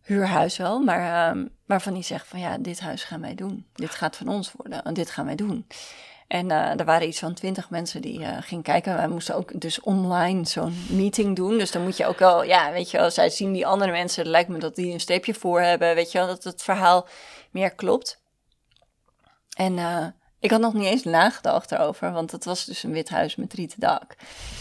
Huurhuis 0.07 0.57
wel, 0.57 0.79
maar 0.79 1.29
ehm, 1.29 1.45
waarvan 1.65 1.93
hij 1.93 2.01
zegt 2.01 2.27
van 2.27 2.39
ja, 2.39 2.57
dit 2.57 2.79
huis 2.79 3.03
gaan 3.03 3.21
wij 3.21 3.35
doen. 3.35 3.65
Dit 3.73 3.89
gaat 3.89 4.15
van 4.15 4.27
ons 4.27 4.51
worden 4.51 4.83
en 4.83 4.93
dit 4.93 5.09
gaan 5.09 5.25
wij 5.25 5.35
doen. 5.35 5.67
En 6.27 6.51
eh, 6.51 6.79
er 6.79 6.85
waren 6.85 7.07
iets 7.07 7.19
van 7.19 7.33
twintig 7.33 7.69
mensen 7.69 8.01
die 8.01 8.23
eh, 8.23 8.37
gingen 8.41 8.63
kijken. 8.63 8.95
Wij 8.95 9.07
moesten 9.07 9.35
ook 9.35 9.61
dus 9.61 9.79
online 9.79 10.45
zo'n 10.45 10.85
meeting 10.89 11.35
doen. 11.35 11.57
Dus 11.57 11.71
dan 11.71 11.83
moet 11.83 11.97
je 11.97 12.05
ook 12.05 12.19
wel, 12.19 12.43
ja, 12.43 12.71
weet 12.71 12.91
je 12.91 12.97
wel, 12.97 13.11
zij 13.11 13.29
zien 13.29 13.53
die 13.53 13.67
andere 13.67 13.91
mensen. 13.91 14.21
Het 14.21 14.31
lijkt 14.31 14.49
me 14.49 14.59
dat 14.59 14.75
die 14.75 14.93
een 14.93 14.99
streepje 14.99 15.33
voor 15.33 15.61
hebben, 15.61 15.95
weet 15.95 16.11
je 16.11 16.17
wel, 16.17 16.27
dat 16.27 16.43
het 16.43 16.63
verhaal 16.63 17.07
meer 17.51 17.75
klopt. 17.75 18.21
En 19.57 19.77
eh, 19.77 20.07
ik 20.39 20.51
had 20.51 20.61
nog 20.61 20.73
niet 20.73 20.85
eens 20.85 21.03
nagedacht 21.03 21.71
erover, 21.71 22.11
want 22.11 22.31
het 22.31 22.45
was 22.45 22.65
dus 22.65 22.83
een 22.83 22.91
wit 22.91 23.09
huis 23.09 23.35
met 23.35 23.53
rieten 23.53 23.79
dak. 23.79 24.15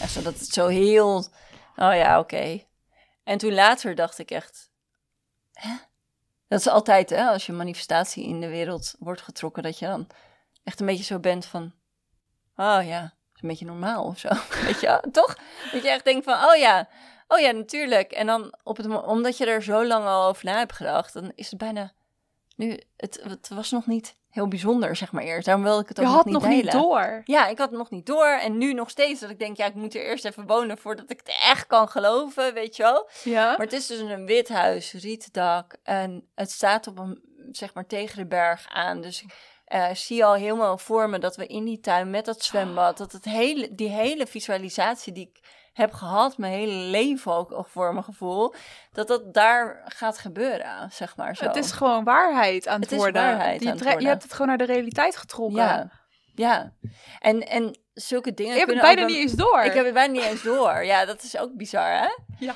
Zodat 0.07 0.39
het 0.39 0.53
zo 0.53 0.67
heel, 0.67 1.17
oh 1.75 1.95
ja, 1.95 2.19
oké. 2.19 2.61
En 3.23 3.37
toen 3.37 3.53
later 3.53 3.95
dacht 3.95 4.19
ik 4.19 4.31
echt, 4.31 4.66
hè? 5.57 5.75
Dat 6.47 6.59
is 6.59 6.67
altijd, 6.67 7.09
hè, 7.09 7.27
als 7.27 7.45
je 7.45 7.51
manifestatie 7.51 8.23
in 8.25 8.41
de 8.41 8.47
wereld 8.47 8.95
wordt 8.99 9.21
getrokken, 9.21 9.63
dat 9.63 9.79
je 9.79 9.85
dan 9.85 10.07
echt 10.63 10.79
een 10.79 10.85
beetje 10.85 11.03
zo 11.03 11.19
bent 11.19 11.45
van, 11.45 11.73
oh 12.55 12.79
ja, 12.83 13.13
is 13.35 13.41
een 13.41 13.49
beetje 13.49 13.65
normaal 13.65 14.03
of 14.03 14.19
zo. 14.19 14.29
Weet 14.65 14.81
je, 14.81 15.03
toch? 15.11 15.37
Dat 15.71 15.83
je 15.83 15.89
echt 15.89 16.03
denkt 16.03 16.25
van, 16.25 16.33
oh 16.33 16.55
ja, 16.55 16.89
oh 17.27 17.39
ja, 17.39 17.51
natuurlijk. 17.51 18.11
En 18.11 18.27
dan, 18.27 18.55
op 18.63 18.77
het, 18.77 19.03
omdat 19.03 19.37
je 19.37 19.45
er 19.45 19.63
zo 19.63 19.85
lang 19.85 20.05
al 20.05 20.27
over 20.27 20.45
na 20.45 20.57
hebt 20.57 20.73
gedacht, 20.73 21.13
dan 21.13 21.31
is 21.35 21.49
het 21.49 21.59
bijna, 21.59 21.93
nu, 22.55 22.79
het, 22.97 23.19
het 23.23 23.47
was 23.47 23.71
nog 23.71 23.85
niet 23.85 24.15
heel 24.37 24.47
bijzonder, 24.47 24.95
zeg 24.95 25.11
maar 25.11 25.23
eerst. 25.23 25.45
Daarom 25.45 25.63
wilde 25.63 25.81
ik 25.81 25.87
het 25.87 25.99
ook 25.99 26.05
Je 26.05 26.09
nog 26.11 26.17
had 26.23 26.25
niet 26.25 26.33
nog 26.33 26.43
delen. 26.43 26.63
niet 26.63 26.71
door. 26.71 27.21
Ja, 27.25 27.47
ik 27.47 27.57
had 27.57 27.69
het 27.69 27.77
nog 27.77 27.89
niet 27.89 28.05
door. 28.05 28.27
En 28.27 28.57
nu 28.57 28.73
nog 28.73 28.89
steeds 28.89 29.19
dat 29.19 29.29
ik 29.29 29.39
denk, 29.39 29.57
ja, 29.57 29.65
ik 29.65 29.73
moet 29.73 29.95
er 29.95 30.01
eerst 30.05 30.25
even 30.25 30.47
wonen 30.47 30.77
voordat 30.77 31.09
ik 31.11 31.19
het 31.25 31.35
echt 31.41 31.67
kan 31.67 31.89
geloven, 31.89 32.53
weet 32.53 32.75
je 32.75 32.83
wel. 32.83 33.09
Ja. 33.23 33.45
Maar 33.49 33.65
het 33.65 33.73
is 33.73 33.87
dus 33.87 33.99
een 33.99 34.25
wit 34.25 34.49
huis, 34.49 34.93
rietdak. 34.93 35.75
En 35.83 36.27
het 36.35 36.51
staat 36.51 36.87
op 36.87 36.99
een, 36.99 37.21
zeg 37.51 37.73
maar, 37.73 37.85
tegen 37.85 38.17
de 38.17 38.25
berg 38.25 38.65
aan. 38.69 39.01
Dus 39.01 39.21
ik 39.21 39.33
eh, 39.65 39.93
zie 39.93 40.25
al 40.25 40.33
helemaal 40.33 40.77
voor 40.77 41.09
me 41.09 41.19
dat 41.19 41.35
we 41.35 41.47
in 41.47 41.65
die 41.65 41.79
tuin 41.79 42.09
met 42.09 42.25
dat 42.25 42.43
zwembad, 42.43 42.97
dat 42.97 43.11
het 43.11 43.25
hele, 43.25 43.75
die 43.75 43.89
hele 43.89 44.27
visualisatie 44.27 45.13
die 45.13 45.31
ik 45.33 45.39
heb 45.77 45.93
gehad, 45.93 46.37
mijn 46.37 46.53
hele 46.53 46.73
leven 46.73 47.33
ook, 47.33 47.51
ook 47.51 47.67
voor 47.67 47.91
mijn 47.93 48.03
gevoel, 48.05 48.53
dat 48.91 49.07
dat 49.07 49.33
daar 49.33 49.81
gaat 49.85 50.17
gebeuren, 50.17 50.89
zeg 50.91 51.15
maar 51.15 51.35
zo. 51.35 51.45
Het 51.45 51.55
is 51.55 51.71
gewoon 51.71 52.03
waarheid 52.03 52.67
aan 52.67 52.73
het, 52.81 52.83
Het 52.83 52.91
is 52.91 52.97
worden. 52.97 53.21
waarheid 53.21 53.61
je, 53.61 53.69
aan 53.69 53.75
het 53.75 53.81
tre- 53.83 53.99
je 53.99 54.07
hebt 54.07 54.23
het 54.23 54.31
gewoon 54.31 54.47
naar 54.47 54.57
de 54.57 54.73
realiteit 54.73 55.17
getrokken. 55.17 55.57
Ja, 55.57 55.91
ja. 56.35 56.73
En, 57.19 57.47
en 57.47 57.79
zulke 57.93 58.33
dingen 58.33 58.55
het 58.55 58.63
kunnen 58.63 58.83
bijna 58.83 59.01
ook 59.01 59.07
niet 59.07 59.17
eens 59.17 59.31
door. 59.31 59.61
Ik 59.61 59.73
heb 59.73 59.85
het 59.85 59.93
bijna 59.93 60.13
niet 60.13 60.23
eens 60.23 60.43
door. 60.43 60.83
Ja, 60.85 61.05
dat 61.05 61.23
is 61.23 61.37
ook 61.37 61.55
bizar, 61.55 61.91
hè? 61.91 62.07
Ja. 62.39 62.55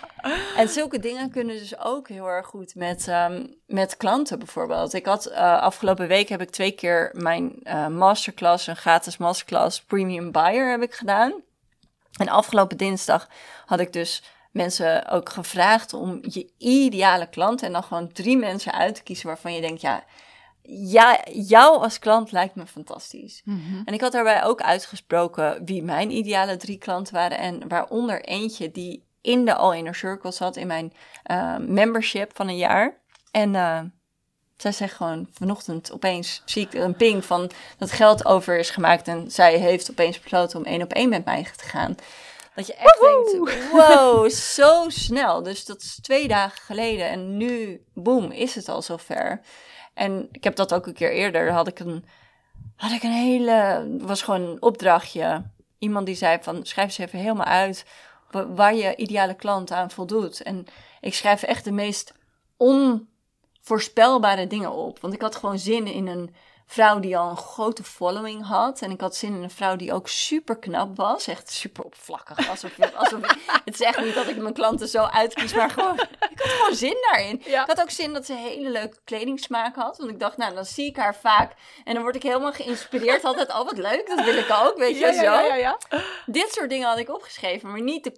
En 0.56 0.70
zulke 0.70 1.00
dingen 1.00 1.32
kunnen 1.32 1.58
dus 1.58 1.80
ook 1.80 2.08
heel 2.08 2.28
erg 2.28 2.48
goed 2.48 2.76
met, 2.76 3.08
ehm, 3.08 3.48
met 3.66 3.98
klanten 3.98 4.40
bijvoorbeeld. 4.40 4.94
Ik 4.94 5.06
had 5.06 5.26
eh, 5.26 5.62
afgelopen 5.62 6.08
week 6.08 6.30
heb 6.30 6.42
ik 6.42 6.50
twee 6.50 6.72
keer 6.72 7.10
mijn 7.14 7.60
eh, 7.64 7.88
masterclass, 7.88 8.68
een 8.68 8.76
gratis 8.76 9.18
masterclass, 9.18 9.82
Premium 9.84 10.32
Buyer 10.32 10.72
heb 10.72 10.82
ik 10.82 10.94
gedaan. 10.94 11.34
En 12.22 12.30
afgelopen 12.30 12.78
dinsdag 12.78 13.30
had 13.66 13.80
ik 13.80 13.94
dus 13.94 14.24
mensen 14.52 15.10
ook 15.10 15.30
gevraagd 15.30 15.94
om 15.94 16.20
je 16.22 16.52
ideale 16.58 17.30
klant 17.30 17.64
en 17.64 17.72
dan 17.72 17.84
gewoon 17.84 18.12
drie 18.12 18.38
mensen 18.38 18.74
uit 18.74 18.96
te 18.96 19.04
kiezen 19.04 19.28
waarvan 19.28 19.54
je 19.54 19.62
denkt, 19.62 19.82
ja, 19.82 20.04
ja, 20.64 21.20
jou 21.32 21.82
als 21.82 22.00
klant 22.00 22.32
lijkt 22.32 22.56
me 22.56 22.66
fantastisch. 22.66 23.42
Mhm. 23.46 23.82
En 23.86 23.94
ik 23.94 24.02
had 24.02 24.12
daarbij 24.12 24.44
ook 24.44 24.62
uitgesproken 24.62 25.66
wie 25.66 25.84
mijn 25.84 26.12
ideale 26.12 26.58
drie 26.58 26.78
klanten 26.78 27.14
waren. 27.14 27.38
En 27.38 27.68
waaronder 27.68 28.24
eentje 28.24 28.72
die 28.72 29.06
in 29.22 29.46
de 29.46 29.56
All 29.56 29.78
Inner 29.78 29.96
Circle 29.96 30.32
zat 30.32 30.56
in 30.56 30.68
mijn 30.68 30.94
eh, 31.24 31.58
membership 31.58 32.36
van 32.36 32.48
een 32.48 32.58
jaar. 32.58 32.98
En 33.32 33.56
eh, 33.56 33.80
zij 34.62 34.72
zegt 34.72 34.96
gewoon 34.96 35.28
vanochtend 35.34 35.92
opeens 35.92 36.42
zie 36.46 36.66
ik 36.66 36.74
een 36.74 36.96
ping 36.96 37.26
van 37.26 37.52
dat 37.78 37.92
geld 37.92 38.26
over 38.26 38.58
is 38.58 38.70
gemaakt. 38.70 39.08
En 39.08 39.32
zij 39.32 39.58
heeft 39.58 39.92
opeens 39.92 40.20
besloten 40.20 40.60
om 40.60 40.66
één 40.66 40.82
op 40.82 40.94
één 40.94 41.10
met 41.10 41.26
mij 41.26 41.48
te 41.56 41.64
gaan. 41.64 41.96
Dat 42.56 42.68
je 42.68 42.74
echt 42.74 43.00
Woehoe! 43.00 43.46
denkt, 43.46 43.72
wow, 43.72 44.30
zo 44.30 44.86
snel. 44.88 45.44
Dus 45.44 45.66
dat 45.66 45.82
is 45.82 46.00
twee 46.02 46.28
dagen 46.28 46.62
geleden 46.62 47.10
en 47.10 47.38
nu, 47.38 47.82
boem, 47.94 48.32
is 48.32 48.56
het 48.56 48.70
al 48.70 48.82
zover. 48.82 49.42
En 49.94 50.28
ik 50.32 50.44
heb 50.44 50.56
dat 50.56 50.74
ook 50.74 50.88
een 50.88 50.94
keer 50.94 51.12
eerder, 51.12 51.52
had 51.52 51.68
ik 51.68 51.80
een, 51.80 52.06
had 52.76 52.92
ik 52.92 53.04
een 53.04 53.12
hele, 53.12 53.88
was 54.02 54.22
gewoon 54.22 54.42
een 54.42 54.62
opdrachtje. 54.62 55.44
Iemand 55.80 56.06
die 56.06 56.16
zei 56.16 56.38
van, 56.42 56.66
schrijf 56.66 56.88
eens 56.88 56.98
even 56.98 57.20
helemaal 57.20 57.46
uit 57.46 57.86
wa- 58.32 58.48
waar 58.48 58.76
je 58.76 58.96
ideale 58.96 59.34
klant 59.36 59.72
aan 59.72 59.92
voldoet. 59.92 60.42
En 60.42 60.66
ik 61.02 61.14
schrijf 61.14 61.44
echt 61.44 61.64
de 61.64 61.72
meest 61.72 62.14
onvoorspelbare 63.62 64.48
dingen 64.48 64.72
op. 64.72 65.00
Want 65.00 65.14
ik 65.14 65.22
had 65.22 65.36
gewoon 65.36 65.60
zin 65.60 65.88
in 65.88 66.08
een 66.08 66.36
vrouw 66.66 67.00
die 67.00 67.18
al 67.18 67.30
een 67.30 67.38
grote 67.38 67.84
following 67.84 68.46
had. 68.48 68.82
En 68.82 68.92
ik 68.92 69.02
had 69.02 69.16
zin 69.16 69.34
in 69.36 69.44
een 69.44 69.50
vrouw 69.52 69.76
die 69.76 69.94
ook 69.94 70.08
super 70.08 70.58
knap 70.60 70.96
was. 70.98 71.28
Echt 71.28 71.52
super 71.52 71.84
oppervlakkig. 71.84 72.50
Alsof, 72.50 72.72
het 73.66 73.74
is 73.74 73.82
echt 73.82 74.04
niet 74.04 74.16
dat 74.16 74.28
ik 74.28 74.38
mijn 74.38 74.54
klanten 74.54 74.88
zo 74.88 75.04
uitkies, 75.04 75.54
maar 75.54 75.70
gewoon, 75.70 75.94
ik 76.30 76.40
had 76.42 76.48
gewoon 76.52 76.76
zin 76.76 76.98
daarin. 77.02 77.42
Ja. 77.46 77.62
Ik 77.62 77.68
had 77.68 77.82
ook 77.82 77.90
zin 77.90 78.14
dat 78.14 78.26
ze 78.26 78.34
hele 78.34 78.70
leuke 78.70 78.98
kledingsmaak 79.04 79.76
had. 79.76 79.98
Want 79.98 80.10
ik 80.10 80.20
dacht, 80.20 80.38
nou, 80.38 80.54
dan 80.54 80.66
zie 80.66 80.86
ik 80.86 80.96
haar 80.96 81.16
vaak. 81.16 81.54
En 81.84 81.94
dan 81.94 82.04
word 82.04 82.16
ik 82.16 82.24
helemaal 82.24 82.54
geïnspireerd. 82.54 83.24
Altijd, 83.24 83.50
oh, 83.50 83.66
wat 83.66 83.78
leuk, 83.78 84.08
dat 84.08 84.26
wil 84.26 84.38
ik 84.38 84.52
ook, 84.64 84.78
weet 84.78 85.00
je, 85.00 85.06
Ja, 85.06 85.14
zo. 85.14 85.22
ja, 85.22 85.42
ja, 85.42 85.56
ja, 85.56 85.78
ja. 85.90 86.02
Dit 86.26 86.52
soort 86.52 86.70
dingen 86.70 86.88
had 86.88 86.98
ik 86.98 87.14
opgeschreven, 87.14 87.72
maar 87.72 87.82
niet 87.82 88.04
de 88.04 88.12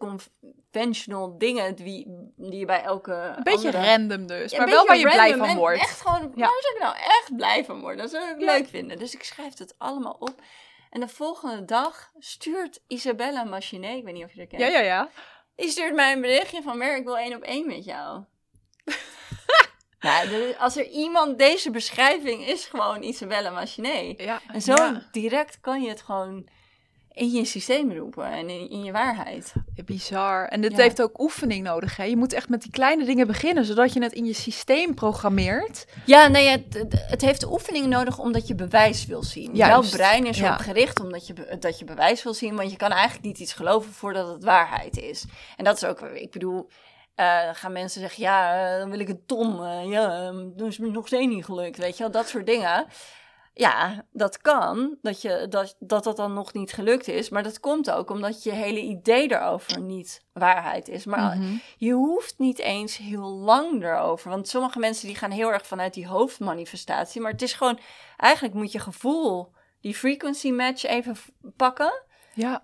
conventional 0.73 1.37
dingen 1.37 1.75
die, 1.75 2.05
die 2.35 2.59
je 2.59 2.65
bij 2.65 2.81
elke 2.81 3.13
Een 3.13 3.43
beetje 3.43 3.67
andere... 3.67 3.85
random 3.85 4.27
dus, 4.27 4.51
Ja, 4.51 4.57
maar 4.57 4.67
wel 4.69 4.85
waar 4.85 4.97
je 4.97 5.03
blij 5.03 5.37
van 5.37 5.47
en 5.47 5.57
wordt. 5.57 5.79
Echt 5.81 6.01
gewoon, 6.01 6.31
Ja. 6.35 6.47
waar 6.47 6.61
zou 6.61 6.75
ik 6.75 6.81
nou 6.81 6.95
echt 6.95 7.35
blij 7.35 7.65
van 7.65 7.79
worden? 7.79 7.97
Dat 7.97 8.09
zou 8.09 8.29
ik 8.29 8.39
leuk 8.39 8.67
vinden. 8.67 8.97
Dus 8.99 9.13
ik 9.13 9.23
schrijf 9.23 9.57
het 9.57 9.75
allemaal 9.77 10.15
op. 10.19 10.41
En 10.89 10.99
de 10.99 11.07
volgende 11.07 11.65
dag 11.65 12.11
stuurt 12.19 12.81
Isabella 12.87 13.43
Machiné, 13.43 13.87
ik 13.87 14.03
weet 14.03 14.13
niet 14.13 14.23
of 14.23 14.31
je 14.33 14.37
dat 14.39 14.47
kent. 14.47 14.61
Ja, 14.61 14.67
ja, 14.67 14.79
ja. 14.79 15.09
Die 15.55 15.69
stuurt 15.69 15.93
mij 15.93 16.13
een 16.13 16.21
berichtje 16.21 16.61
van 16.61 16.77
Mer, 16.77 16.97
ik 16.97 17.03
wil 17.03 17.17
één 17.17 17.35
op 17.35 17.41
één 17.41 17.67
met 17.67 17.85
jou. 17.85 18.23
nou, 19.99 20.53
als 20.59 20.75
er 20.75 20.87
iemand, 20.87 21.37
deze 21.37 21.71
beschrijving 21.71 22.47
is 22.47 22.65
gewoon 22.65 23.03
Isabella 23.03 23.49
Machiné. 23.49 24.13
ja. 24.17 24.41
En 24.47 24.61
zo 24.61 24.73
ja. 24.73 25.07
direct 25.11 25.59
kan 25.59 25.81
je 25.81 25.89
het 25.89 26.01
gewoon 26.01 26.47
in 27.13 27.31
je 27.31 27.45
systeem 27.45 27.91
roepen 27.97 28.25
en 28.25 28.49
in, 28.49 28.69
in 28.69 28.83
je 28.83 28.91
waarheid. 28.91 29.53
Bizar. 29.85 30.47
En 30.47 30.61
dit 30.61 30.71
Ja. 30.71 30.77
heeft 30.77 31.01
ook 31.01 31.19
oefening 31.21 31.63
nodig. 31.63 31.97
Hè? 31.97 32.03
Je 32.03 32.17
moet 32.17 32.33
echt 32.33 32.49
met 32.49 32.61
die 32.61 32.71
kleine 32.71 33.05
dingen 33.05 33.27
beginnen, 33.27 33.65
zodat 33.65 33.93
je 33.93 34.01
het 34.03 34.13
in 34.13 34.25
je 34.25 34.33
systeem 34.33 34.93
programmeert. 34.93 35.85
Ja, 36.05 36.27
nee, 36.27 36.47
het, 36.47 36.85
het- 37.09 37.21
heeft 37.21 37.51
oefening 37.51 37.85
nodig 37.87 38.19
omdat 38.19 38.47
je 38.47 38.55
bewijs 38.55 39.05
wil 39.05 39.23
zien. 39.23 39.55
Juist, 39.55 39.89
Jouw 39.89 39.97
brein 39.99 40.25
is 40.25 40.37
ja. 40.37 40.45
erop 40.47 40.59
gericht 40.59 40.99
omdat 40.99 41.27
je, 41.27 41.57
dat 41.59 41.79
je 41.79 41.85
bewijs 41.85 42.23
wil 42.23 42.33
zien, 42.33 42.55
want 42.55 42.71
je 42.71 42.77
kan 42.77 42.91
eigenlijk 42.91 43.25
niet 43.25 43.39
iets 43.39 43.53
geloven 43.53 43.91
voordat 43.93 44.27
het 44.27 44.43
waarheid 44.43 44.97
is. 44.97 45.25
En 45.57 45.63
dat 45.63 45.75
is 45.75 45.85
ook, 45.85 46.01
ik 46.01 46.31
bedoel, 46.31 46.67
eh, 47.15 47.49
gaan 47.53 47.71
mensen 47.71 48.01
zeggen, 48.01 48.23
ja, 48.23 48.71
eh, 48.73 48.79
dan 48.79 48.89
wil 48.89 48.99
ik 48.99 49.09
een 49.09 49.23
ton. 49.25 49.63
eh, 49.65 49.89
ja, 49.91 50.09
eh, 50.21 50.25
dan 50.55 50.67
is 50.67 50.77
het 50.77 50.85
me 50.85 50.91
nog 50.91 51.07
steeds 51.07 51.33
niet 51.33 51.45
gelukt, 51.45 51.77
weet 51.77 51.97
je 51.97 52.03
wel, 52.03 52.11
dat 52.11 52.27
soort 52.27 52.45
dingen. 52.45 52.85
Ja, 53.55 54.05
dat 54.11 54.37
kan, 54.41 54.97
dat, 55.01 55.21
je, 55.21 55.45
dat, 55.49 55.75
dat 55.79 56.03
dat 56.03 56.15
dan 56.17 56.33
nog 56.33 56.53
niet 56.53 56.73
gelukt 56.73 57.07
is. 57.07 57.29
Maar 57.29 57.43
dat 57.43 57.59
komt 57.59 57.91
ook 57.91 58.09
omdat 58.09 58.43
je 58.43 58.51
hele 58.51 58.79
idee 58.81 59.31
erover 59.31 59.79
niet 59.79 60.25
waarheid 60.33 60.87
is. 60.87 61.05
Maar 61.05 61.37
Mhm. 61.37 61.53
je 61.77 61.93
hoeft 61.93 62.39
niet 62.39 62.59
eens 62.59 62.97
heel 62.97 63.29
lang 63.29 63.83
erover. 63.83 64.29
Want 64.29 64.47
sommige 64.47 64.79
mensen 64.79 65.07
die 65.07 65.15
gaan 65.15 65.31
heel 65.31 65.51
erg 65.51 65.67
vanuit 65.67 65.93
die 65.93 66.07
hoofdmanifestatie. 66.07 67.21
Maar 67.21 67.31
het 67.31 67.41
is 67.41 67.53
gewoon, 67.53 67.79
eigenlijk 68.17 68.53
moet 68.55 68.71
je 68.71 68.79
gevoel, 68.79 69.51
die 69.81 69.95
frequency 69.95 70.51
match 70.51 70.83
even 70.85 71.15
pakken. 71.55 72.03
Ja, 72.33 72.63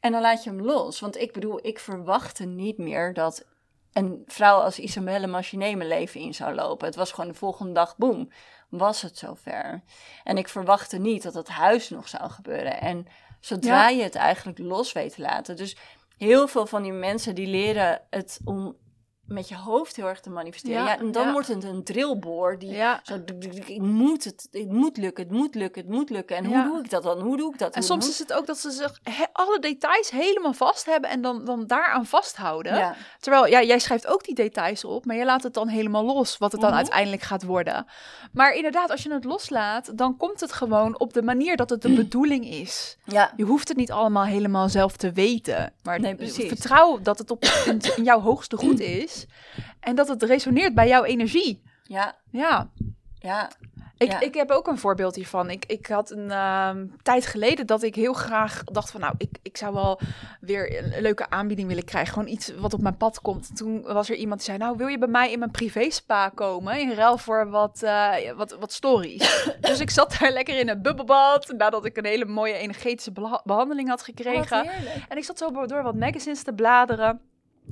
En 0.00 0.12
dan 0.12 0.20
laat 0.20 0.44
je 0.44 0.50
hem 0.50 0.60
los. 0.62 1.00
Want 1.00 1.16
ik 1.16 1.32
bedoel, 1.32 1.66
ik 1.66 1.78
verwachtte 1.78 2.44
niet 2.44 2.78
meer 2.78 3.12
dat 3.14 3.44
een 3.92 4.22
vrouw 4.26 4.58
als 4.58 4.78
Isabelle 4.78 5.26
Machiné 5.26 5.74
mijn 5.74 5.88
leven 5.88 6.20
in 6.20 6.34
zou 6.34 6.54
lopen. 6.54 6.86
Het 6.86 6.96
was 6.96 7.12
gewoon 7.12 7.30
de 7.30 7.36
volgende 7.36 7.72
dag, 7.72 7.96
boem, 7.96 8.30
was 8.68 9.02
het 9.02 9.18
zover. 9.18 9.82
En 10.24 10.38
ik 10.38 10.48
verwachtte 10.48 10.98
niet 10.98 11.22
dat 11.22 11.34
het 11.34 11.48
huis 11.48 11.88
nog 11.90 12.08
zou 12.08 12.30
gebeuren. 12.30 12.80
En 12.80 13.06
zodra 13.40 13.88
je 13.88 14.02
het 14.02 14.14
eigenlijk 14.14 14.58
los 14.58 14.92
weet 14.92 15.14
te 15.14 15.22
laten. 15.22 15.56
Dus 15.56 15.76
heel 16.16 16.48
veel 16.48 16.66
van 16.66 16.82
die 16.82 16.92
mensen 16.92 17.34
die 17.34 17.46
leren 17.46 18.00
het 18.10 18.40
om 18.44 18.76
met 19.26 19.48
je 19.48 19.56
hoofd 19.56 19.96
heel 19.96 20.06
erg 20.08 20.20
te 20.20 20.30
manifesteren. 20.30 20.82
Ja, 20.82 20.88
Ja, 20.88 20.98
en 20.98 21.12
dan 21.12 21.26
ja. 21.26 21.32
wordt 21.32 21.48
het 21.48 21.64
een 21.64 21.84
drillboor 21.84 22.58
die 22.58 22.70
ja. 22.70 23.00
zo, 23.02 23.12
het 23.12 23.78
moet 23.78 24.24
het, 24.24 24.48
het 24.50 24.72
moet 24.72 24.96
lukken, 24.96 25.24
het 25.24 25.32
moet 25.32 25.54
lukken, 25.54 25.82
het 25.82 25.90
moet 25.90 26.10
lukken. 26.10 26.36
En 26.36 26.44
hoe 26.44 26.62
doe 26.64 26.78
ik 26.78 26.90
dat 26.90 27.02
dan? 27.02 27.20
Hoe 27.20 27.36
doe 27.36 27.52
ik 27.52 27.58
dat? 27.58 27.74
En 27.74 27.78
Hoe 27.80 27.88
soms 27.90 28.08
is 28.08 28.18
het 28.18 28.32
ook 28.32 28.46
dat 28.46 28.58
ze 28.58 28.70
zich 28.70 28.98
he- 29.02 29.24
alle 29.32 29.58
details 29.58 30.10
helemaal 30.10 30.52
vast 30.52 30.86
hebben 30.86 31.10
en 31.10 31.22
dan, 31.22 31.44
dan 31.44 31.66
daaraan 31.66 32.06
vasthouden. 32.06 32.94
Terwijl 33.20 33.46
ja, 33.46 33.62
jij 33.62 33.78
schrijft 33.78 34.06
ook 34.06 34.24
die 34.24 34.34
details 34.34 34.84
op, 34.84 35.04
maar 35.04 35.16
je 35.16 35.24
laat 35.24 35.42
het 35.42 35.54
dan 35.54 35.68
helemaal 35.68 36.04
los, 36.04 36.38
wat 36.38 36.52
het 36.52 36.60
dan 36.60 36.70
Mhm. 36.70 36.78
uiteindelijk 36.78 37.22
gaat 37.22 37.42
worden. 37.44 37.86
Maar 38.32 38.52
inderdaad, 38.54 38.90
als 38.90 39.02
je 39.02 39.12
het 39.12 39.24
loslaat, 39.24 39.98
dan 39.98 40.16
komt 40.16 40.40
het 40.40 40.52
gewoon 40.52 40.98
op 40.98 41.12
de 41.12 41.22
manier 41.22 41.56
dat 41.56 41.70
het 41.70 41.82
de 41.82 41.94
bedoeling 41.94 42.50
is. 42.50 42.96
Ja. 43.04 43.32
Je 43.36 43.44
hoeft 43.44 43.68
het 43.68 43.76
niet 43.76 43.90
allemaal 43.92 44.24
helemaal 44.24 44.68
zelf 44.68 44.96
te 44.96 45.12
weten. 45.12 45.72
Maar 45.82 46.00
Nee, 46.00 46.14
precies. 46.14 46.48
vertrouw 46.48 46.98
dat 47.02 47.18
het 47.18 47.30
op, 47.30 47.44
in, 47.66 47.80
in 47.96 48.04
jouw 48.04 48.20
hoogste 48.20 48.56
goed 48.56 48.80
is. 48.80 49.13
En 49.80 49.94
dat 49.94 50.08
het 50.08 50.22
resoneert 50.22 50.74
bij 50.74 50.88
jouw 50.88 51.04
energie. 51.04 51.62
Ja, 51.82 52.16
Ja, 52.30 52.70
ja, 53.18 53.50
ik, 53.96 54.10
Ja. 54.10 54.20
ik 54.20 54.34
heb 54.34 54.50
ook 54.50 54.66
een 54.66 54.78
voorbeeld 54.78 55.14
hiervan. 55.14 55.50
Ik, 55.50 55.64
ik 55.66 55.86
had 55.86 56.10
een 56.10 56.30
ehm, 56.30 56.86
tijd 57.02 57.26
geleden 57.26 57.66
dat 57.66 57.82
ik 57.82 57.94
heel 57.94 58.12
graag 58.12 58.64
dacht 58.64 58.90
van... 58.90 59.00
nou, 59.00 59.14
ik, 59.18 59.38
ik 59.42 59.56
zou 59.56 59.74
wel 59.74 60.00
weer 60.40 60.94
een 60.94 61.02
leuke 61.02 61.30
aanbieding 61.30 61.68
willen 61.68 61.84
krijgen. 61.84 62.12
Gewoon 62.12 62.28
iets 62.28 62.52
wat 62.58 62.74
op 62.74 62.80
mijn 62.80 62.96
pad 62.96 63.20
komt. 63.20 63.56
Toen 63.56 63.82
was 63.82 64.10
er 64.10 64.16
iemand 64.16 64.40
die 64.40 64.48
zei... 64.48 64.58
nou, 64.58 64.76
wil 64.76 64.86
je 64.86 64.98
bij 64.98 65.08
mij 65.08 65.32
in 65.32 65.38
mijn 65.38 65.50
privé 65.50 65.90
spa 65.90 66.28
komen? 66.28 66.80
In 66.80 66.92
ruil 66.92 67.18
voor 67.18 67.50
wat, 67.50 67.82
eh, 67.82 68.32
wat, 68.36 68.56
wat 68.60 68.72
stories. 68.72 69.46
dus 69.60 69.80
ik 69.80 69.90
zat 69.90 70.16
daar 70.20 70.30
lekker 70.32 70.58
in 70.58 70.68
een 70.68 70.82
bubbelbad... 70.82 71.52
nadat 71.56 71.84
ik 71.84 71.96
een 71.96 72.04
hele 72.06 72.24
mooie 72.26 72.54
energetische 72.54 73.12
beha- 73.12 73.42
behandeling 73.44 73.88
had 73.88 74.02
gekregen. 74.02 74.64
Wat 74.64 74.74
heerlijk. 74.74 75.04
En 75.08 75.16
ik 75.16 75.24
zat 75.24 75.38
zo 75.38 75.66
door 75.66 75.82
wat 75.82 75.94
magazines 75.94 76.42
te 76.42 76.52
bladeren. 76.54 77.20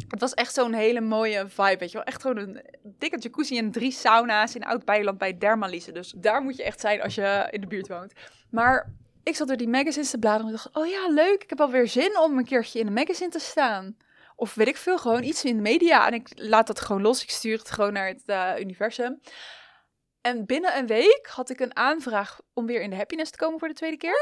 Het 0.09 0.20
was 0.20 0.35
echt 0.35 0.55
zo'n 0.55 0.72
hele 0.72 1.00
mooie 1.00 1.48
vibe, 1.48 1.76
weet 1.78 1.90
je 1.90 1.96
wel. 1.96 2.07
Echt 2.07 2.22
gewoon 2.22 2.37
een 2.37 2.64
dikke 2.83 3.18
jacuzzi 3.18 3.59
en 3.59 3.70
drie 3.70 3.92
sauna's 3.92 4.55
in 4.55 4.64
Oud-Beiland 4.64 5.18
bij 5.18 5.38
Dermalise. 5.38 5.92
Dus 5.92 6.14
daar 6.16 6.42
moet 6.42 6.57
je 6.57 6.62
echt 6.62 6.81
zijn 6.81 7.02
als 7.02 7.14
je 7.14 7.48
in 7.50 7.61
de 7.61 7.66
buurt 7.66 7.88
woont. 7.88 8.12
Maar 8.50 8.92
ik 9.22 9.37
zat 9.37 9.48
door 9.48 9.57
die 9.57 9.68
magazines 9.68 10.11
te 10.11 10.18
bladeren 10.18 10.46
en 10.46 10.52
dacht... 10.52 10.76
Oh 10.76 10.87
ja, 10.87 11.09
leuk. 11.09 11.42
Ik 11.42 11.50
heb 11.50 11.61
alweer 11.61 11.88
zin 11.88 12.18
om 12.18 12.38
een 12.38 12.44
keertje 12.44 12.78
in 12.78 12.87
een 12.87 12.92
magazine 12.92 13.31
te 13.31 13.38
staan. 13.38 13.96
Of 14.37 14.55
weet 14.55 14.68
ik 14.68 14.76
veel, 14.76 14.98
gewoon 14.98 15.22
iets 15.22 15.44
in 15.44 15.57
de 15.57 15.62
media. 15.62 16.07
En 16.07 16.14
ik 16.14 16.28
laat 16.35 16.66
dat 16.66 16.81
gewoon 16.81 17.02
los. 17.02 17.22
Ik 17.22 17.31
stuur 17.31 17.59
het 17.59 17.70
gewoon 17.70 17.92
naar 17.92 18.07
het 18.07 18.22
eh, 18.26 18.52
universum. 18.59 19.20
En 20.20 20.46
binnen 20.46 20.76
een 20.76 20.87
week 20.87 21.26
had 21.26 21.50
ik 21.50 21.61
een 21.61 21.76
aanvraag 21.76 22.40
om 22.52 22.66
weer 22.66 22.81
in 22.81 22.90
de 22.90 22.96
happiness 22.96 23.31
te 23.31 23.37
komen 23.37 23.59
voor 23.59 23.68
de 23.68 23.74
tweede 23.74 23.96
keer. 23.96 24.20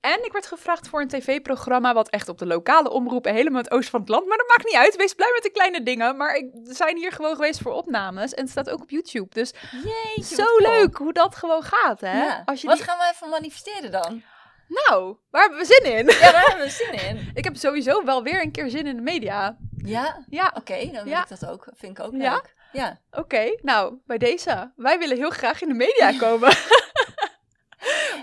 En 0.00 0.24
ik 0.24 0.32
werd 0.32 0.46
gevraagd 0.46 0.88
voor 0.88 1.00
een 1.00 1.08
tv-programma 1.08 1.94
wat 1.94 2.08
echt 2.08 2.28
op 2.28 2.38
de 2.38 2.46
lokale 2.46 2.90
omroep 2.90 3.24
helemaal 3.24 3.62
het 3.62 3.70
oosten 3.70 3.90
van 3.90 4.00
het 4.00 4.08
land. 4.08 4.26
Maar 4.26 4.36
dat 4.38 4.48
maakt 4.48 4.64
niet 4.64 4.74
uit. 4.74 4.96
Wees 4.96 5.14
blij 5.14 5.30
met 5.34 5.42
de 5.42 5.50
kleine 5.50 5.82
dingen. 5.82 6.16
Maar 6.16 6.34
ik 6.34 6.50
zijn 6.62 6.96
hier 6.96 7.12
gewoon 7.12 7.34
geweest 7.34 7.60
voor 7.62 7.72
opnames. 7.72 8.34
En 8.34 8.42
het 8.42 8.50
staat 8.50 8.70
ook 8.70 8.80
op 8.82 8.90
YouTube. 8.90 9.34
Dus 9.34 9.52
Jeetje, 9.84 10.34
zo 10.34 10.44
cool. 10.44 10.58
leuk 10.60 10.96
hoe 10.96 11.12
dat 11.12 11.36
gewoon 11.36 11.62
gaat, 11.62 12.00
hè? 12.00 12.24
Ja. 12.24 12.42
Als 12.44 12.60
je 12.60 12.66
Wat 12.66 12.76
die- 12.76 12.84
gaan 12.86 12.98
we 12.98 13.10
even 13.12 13.28
manifesteren 13.28 13.90
dan? 13.90 14.22
Nou, 14.68 15.16
waar 15.30 15.40
hebben 15.42 15.58
we 15.58 15.64
zin 15.64 15.92
in? 15.96 16.06
Ja, 16.06 16.32
daar 16.32 16.44
hebben 16.46 16.64
we 16.66 16.70
zin 16.72 16.92
in. 17.08 17.30
ik 17.34 17.44
heb 17.44 17.56
sowieso 17.56 18.04
wel 18.04 18.22
weer 18.22 18.42
een 18.42 18.52
keer 18.52 18.70
zin 18.70 18.86
in 18.86 18.96
de 18.96 19.02
media. 19.02 19.56
Ja, 19.76 20.24
Ja, 20.30 20.52
oké, 20.56 20.78
dan 20.84 20.92
wil 21.04 21.06
Ja. 21.12 21.22
ik 21.22 21.28
dat 21.28 21.46
ook. 21.50 21.68
Vind 21.74 21.98
ik 21.98 22.04
ook 22.04 22.12
Ja? 22.12 22.32
leuk. 22.32 22.54
Ja. 22.72 23.00
oké. 23.10 23.56
Nou, 23.62 23.94
bij 24.06 24.18
deze. 24.18 24.72
Wij 24.76 24.98
willen 24.98 25.16
heel 25.16 25.30
graag 25.30 25.62
in 25.62 25.68
de 25.68 25.74
media 25.74 26.18
komen. 26.28 26.48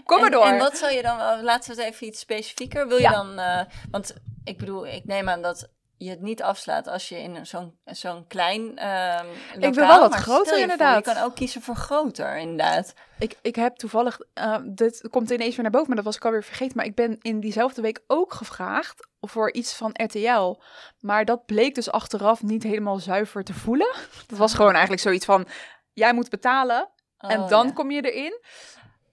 Kom 0.05 0.17
maar 0.17 0.25
en, 0.25 0.31
door. 0.31 0.45
En 0.45 0.57
wat 0.57 0.77
zou 0.77 0.91
je 0.91 1.01
dan, 1.01 1.43
laten 1.43 1.75
we 1.75 1.81
het 1.81 1.91
even 1.93 2.07
iets 2.07 2.19
specifieker. 2.19 2.87
Wil 2.87 2.97
je 2.97 3.03
Ja. 3.03 3.11
dan, 3.11 3.39
eh, 3.39 3.61
want 3.91 4.13
ik 4.43 4.57
bedoel, 4.57 4.87
ik 4.87 5.05
neem 5.05 5.29
aan 5.29 5.41
dat 5.41 5.69
je 5.97 6.09
het 6.09 6.21
niet 6.21 6.43
afslaat 6.43 6.87
als 6.87 7.09
je 7.09 7.17
in 7.19 7.45
zo'n 7.45 7.77
zo'n 7.85 8.27
klein 8.27 8.77
ehm 8.77 9.25
wil 9.55 9.69
lokaal, 9.69 9.87
wel 9.87 9.99
wat 10.09 10.15
groter, 10.15 10.51
voor, 10.53 10.61
inderdaad. 10.61 11.05
je 11.05 11.13
kan 11.13 11.23
ook 11.23 11.35
kiezen 11.35 11.61
voor 11.61 11.75
groter, 11.75 12.37
inderdaad. 12.37 12.93
Ik, 13.19 13.37
ik 13.41 13.55
heb 13.55 13.75
toevallig, 13.75 14.19
eh, 14.33 14.57
dit 14.65 15.07
komt 15.09 15.29
ineens 15.29 15.53
weer 15.55 15.61
naar 15.63 15.71
boven, 15.71 15.87
maar 15.87 15.95
dat 15.95 16.05
was 16.05 16.15
ik 16.15 16.25
alweer 16.25 16.43
vergeten. 16.43 16.77
Maar 16.77 16.85
ik 16.85 16.95
ben 16.95 17.17
in 17.21 17.39
diezelfde 17.39 17.81
week 17.81 18.01
ook 18.07 18.33
gevraagd 18.33 19.07
voor 19.21 19.51
iets 19.53 19.73
van 19.73 19.89
RTL. 19.93 20.61
Maar 20.99 21.25
dat 21.25 21.45
bleek 21.45 21.75
dus 21.75 21.91
achteraf 21.91 22.41
niet 22.43 22.63
helemaal 22.63 22.99
zuiver 22.99 23.43
te 23.43 23.53
voelen. 23.53 23.95
Dat 24.27 24.37
was 24.37 24.53
gewoon 24.53 24.71
eigenlijk 24.71 25.01
zoiets 25.01 25.25
van, 25.25 25.47
jij 25.93 26.13
moet 26.13 26.29
betalen 26.29 26.89
en 27.17 27.39
Oh, 27.39 27.49
dan 27.49 27.67
ja. 27.67 27.73
kom 27.73 27.91
je 27.91 28.11
erin. 28.11 28.41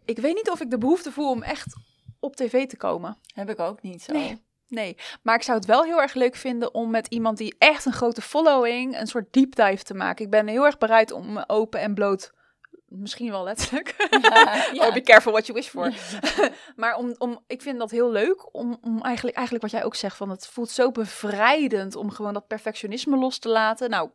Ik 0.05 0.19
weet 0.19 0.35
niet 0.35 0.51
of 0.51 0.61
ik 0.61 0.71
de 0.71 0.79
behoefte 0.79 1.13
voel 1.13 1.31
om 1.31 1.43
echt 1.43 1.75
op 2.21 2.37
tv 2.37 2.67
te 2.67 2.77
komen. 2.77 3.17
Heb 3.35 3.51
ik 3.51 3.59
ook 3.59 3.83
niet 3.83 4.03
zo. 4.03 4.13
Nee. 4.13 4.43
Nee, 4.69 4.97
maar 5.23 5.35
ik 5.35 5.43
zou 5.43 5.59
het 5.59 5.67
wel 5.67 5.85
heel 5.85 6.01
erg 6.01 6.15
leuk 6.15 6.37
vinden 6.37 6.75
om 6.75 6.91
met 6.91 7.07
iemand 7.07 7.39
die 7.39 7.55
echt 7.59 7.85
een 7.85 7.93
grote 7.93 8.23
following 8.23 8.99
een 8.99 9.07
soort 9.07 9.33
deep 9.33 9.55
dive 9.55 9.83
te 9.83 9.95
maken. 9.95 10.25
Ik 10.25 10.31
ben 10.31 10.47
heel 10.47 10.65
erg 10.65 10.79
bereid 10.79 11.13
om 11.13 11.45
open 11.47 11.81
en 11.81 11.95
bloot, 11.95 12.33
misschien 12.91 13.31
wel 13.31 13.45
letterlijk. 13.45 13.95
Ja. 14.73 14.87
Oh, 14.87 14.93
be 14.93 15.01
careful 15.01 15.33
what 15.33 15.47
you 15.47 15.59
wish 15.59 15.69
for. 15.69 15.93
maar 16.77 16.97
om, 16.97 17.15
om, 17.19 17.41
ik 17.47 17.63
vind 17.63 17.79
dat 17.79 17.91
heel 17.91 18.11
leuk 18.11 18.55
om, 18.55 18.79
om 18.83 19.03
eigenlijk, 19.03 19.37
eigenlijk 19.37 19.65
wat 19.65 19.75
jij 19.75 19.85
ook 19.85 19.95
zegt, 19.95 20.17
van 20.17 20.31
het 20.31 20.47
voelt 20.47 20.71
zo 20.71 20.91
bevrijdend 20.91 21.97
om 21.97 22.11
gewoon 22.11 22.35
dat 22.35 22.47
perfectionisme 22.47 23.17
los 23.17 23.39
te 23.39 23.49
laten. 23.49 23.91
Nou, 23.91 24.11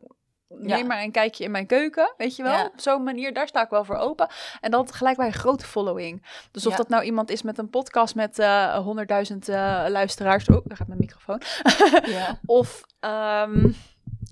neem 0.48 0.78
Ja. 0.78 0.84
maar 0.84 1.02
een 1.02 1.10
kijkje 1.12 1.44
in 1.44 1.50
mijn 1.50 1.66
keuken, 1.66 2.14
weet 2.16 2.36
je 2.36 2.42
wel. 2.42 2.52
Ja. 2.52 2.64
Op 2.64 2.80
zo'n 2.80 3.02
manier, 3.02 3.34
daar 3.34 3.48
sta 3.48 3.62
ik 3.62 3.70
wel 3.70 3.84
voor 3.84 3.96
open. 3.96 4.28
En 4.60 4.70
dat 4.70 4.92
gelijk 4.92 5.16
bij 5.16 5.26
een 5.26 5.32
grote 5.32 5.64
following. 5.66 6.26
Dus 6.50 6.66
of 6.66 6.70
Ja. 6.70 6.76
dat 6.76 6.88
nou 6.88 7.04
iemand 7.04 7.30
is 7.30 7.42
met 7.42 7.58
een 7.58 7.70
podcast 7.70 8.14
met 8.14 8.38
eh 8.38 8.78
100.000 8.78 9.48
eh, 9.48 9.84
luisteraars. 9.88 10.48
Oh, 10.48 10.64
daar 10.64 10.76
gaat 10.76 10.86
mijn 10.88 11.00
microfoon. 11.00 11.40
Ja. 12.16 12.38
Of 12.46 12.82
ehm, 13.00 13.70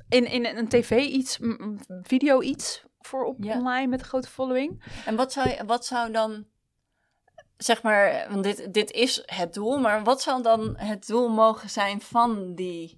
in, 0.09 0.25
in 0.27 0.45
een 0.47 0.69
tv 0.69 0.91
iets, 0.91 1.39
video 2.03 2.41
iets 2.41 2.83
voor 3.01 3.25
op 3.25 3.45
online 3.45 3.87
met 3.87 4.01
een 4.01 4.07
grote 4.07 4.29
following. 4.29 4.83
En 5.07 5.17
wat 5.17 5.33
zou, 5.33 5.51
wat 5.67 5.87
zou 5.87 6.13
dan, 6.13 6.45
zeg 7.57 7.83
maar, 7.83 8.27
want 8.31 8.45
dit, 8.45 8.73
dit 8.75 8.91
is 8.91 9.23
het 9.27 9.55
doel, 9.55 9.79
maar 9.79 10.03
wat 10.05 10.23
zou 10.23 10.43
dan 10.43 10.75
het 10.77 11.07
doel 11.07 11.29
mogen 11.29 11.71
zijn 11.71 12.01
van 12.01 12.55
die, 12.55 12.95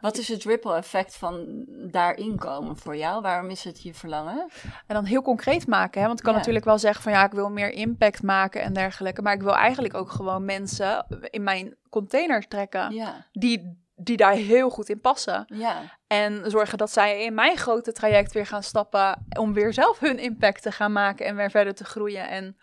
wat 0.00 0.18
is 0.18 0.28
het 0.28 0.44
ripple 0.44 0.74
effect 0.76 1.16
van 1.16 1.64
daarin 1.90 2.36
komen 2.38 2.76
voor 2.76 2.96
jou? 2.96 3.22
Waarom 3.22 3.50
is 3.50 3.64
het 3.64 3.82
je 3.82 3.94
verlangen? 3.94 4.48
En 4.86 4.94
dan 4.94 5.04
heel 5.04 5.22
concreet 5.22 5.66
maken. 5.66 6.00
Hè? 6.00 6.06
Want 6.06 6.18
ik 6.18 6.24
kan 6.24 6.32
Ja. 6.32 6.38
natuurlijk 6.38 6.64
wel 6.66 6.78
zeggen 6.78 7.02
van 7.02 7.12
ja, 7.12 7.24
ik 7.24 7.32
wil 7.32 7.50
meer 7.50 7.70
impact 7.72 8.22
maken 8.22 8.62
en 8.62 8.72
dergelijke. 8.72 9.22
Maar 9.22 9.34
ik 9.34 9.42
wil 9.42 9.56
eigenlijk 9.56 9.94
ook 9.94 10.10
gewoon 10.10 10.44
mensen 10.44 11.06
in 11.30 11.42
mijn 11.42 11.76
container 11.90 12.48
trekken. 12.48 12.94
Ja, 12.94 13.26
Die, 13.32 13.84
die 13.96 14.16
daar 14.16 14.32
heel 14.32 14.70
goed 14.70 14.88
in 14.88 15.00
passen. 15.00 15.44
ja, 15.54 15.82
En 16.06 16.50
zorgen 16.50 16.78
dat 16.78 16.90
zij 16.92 17.24
in 17.24 17.34
mijn 17.34 17.56
grote 17.56 17.92
traject 17.92 18.32
weer 18.32 18.46
gaan 18.46 18.62
stappen. 18.62 19.26
Om 19.38 19.52
weer 19.52 19.72
zelf 19.72 19.98
hun 19.98 20.18
impact 20.18 20.62
te 20.62 20.72
gaan 20.72 20.92
maken 20.92 21.26
en 21.26 21.36
weer 21.36 21.50
verder 21.50 21.74
te 21.74 21.84
groeien. 21.84 22.28
En 22.28 22.56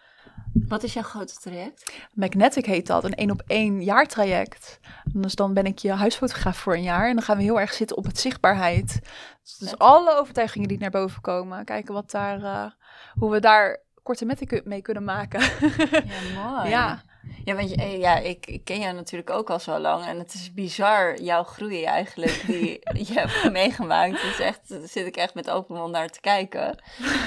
Wat 0.53 0.83
is 0.83 0.93
jouw 0.93 1.03
grote 1.03 1.33
traject? 1.39 1.93
Magnetic 2.13 2.65
heet 2.65 2.87
dat, 2.87 3.03
een 3.03 3.15
één 3.15 3.31
op 3.31 3.41
één 3.47 3.83
jaartraject. 3.83 4.79
Dus 5.13 5.35
dan 5.35 5.53
ben 5.53 5.65
ik 5.65 5.79
je 5.79 5.91
huisfotograaf 5.91 6.57
voor 6.57 6.73
een 6.73 6.83
jaar 6.83 7.07
en 7.07 7.13
dan 7.13 7.23
gaan 7.23 7.37
we 7.37 7.43
heel 7.43 7.59
erg 7.59 7.73
zitten 7.73 7.97
op 7.97 8.05
het 8.05 8.19
zichtbaarheid. 8.19 8.99
Dus, 9.43 9.57
dus 9.57 9.77
alle 9.77 10.15
overtuigingen 10.15 10.67
die 10.67 10.79
naar 10.79 10.89
boven 10.89 11.21
komen, 11.21 11.65
kijken 11.65 11.93
wat 11.93 12.11
daar, 12.11 12.43
eh, 12.43 12.65
hoe 13.13 13.31
we 13.31 13.39
daar 13.39 13.79
korte 14.03 14.25
metten 14.25 14.61
mee 14.65 14.81
kunnen 14.81 15.03
maken. 15.03 15.41
Ja, 15.41 16.43
mooi. 16.57 16.69
Ja. 16.69 17.03
Ja, 17.43 17.55
want 17.55 17.69
je, 17.69 17.75
eh, 17.75 17.99
ja, 17.99 18.17
ik, 18.17 18.45
ik 18.45 18.63
ken 18.63 18.79
jou 18.79 18.93
natuurlijk 18.93 19.29
ook 19.29 19.49
al 19.49 19.59
zo 19.59 19.79
lang. 19.79 20.05
En 20.05 20.19
het 20.19 20.33
is 20.33 20.53
bizar, 20.53 21.21
jouw 21.21 21.43
groei 21.43 21.83
eigenlijk, 21.83 22.43
die 22.47 22.79
je 23.07 23.13
hebt 23.13 23.51
meegemaakt. 23.51 24.23
Is 24.23 24.39
echt, 24.39 24.69
daar 24.69 24.87
zit 24.87 25.07
ik 25.07 25.15
echt 25.15 25.33
met 25.33 25.49
open 25.49 25.75
mond 25.75 25.91
naar 25.91 26.09
te 26.09 26.21
kijken. 26.21 26.83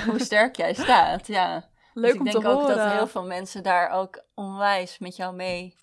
Hoe 0.06 0.18
sterk 0.18 0.56
jij 0.56 0.74
staat, 0.74 1.26
ja. 1.26 1.64
Leuk 1.96 2.10
dus 2.10 2.20
om 2.20 2.26
ik 2.26 2.32
te 2.32 2.38
denk 2.38 2.54
ook 2.54 2.60
horen. 2.60 2.76
dat 2.76 2.92
heel 2.92 3.06
veel 3.06 3.24
mensen 3.24 3.62
daar 3.62 3.90
ook 3.90 4.24
onwijs 4.34 4.98
met 4.98 5.16
jou 5.16 5.34
mee... 5.34 5.74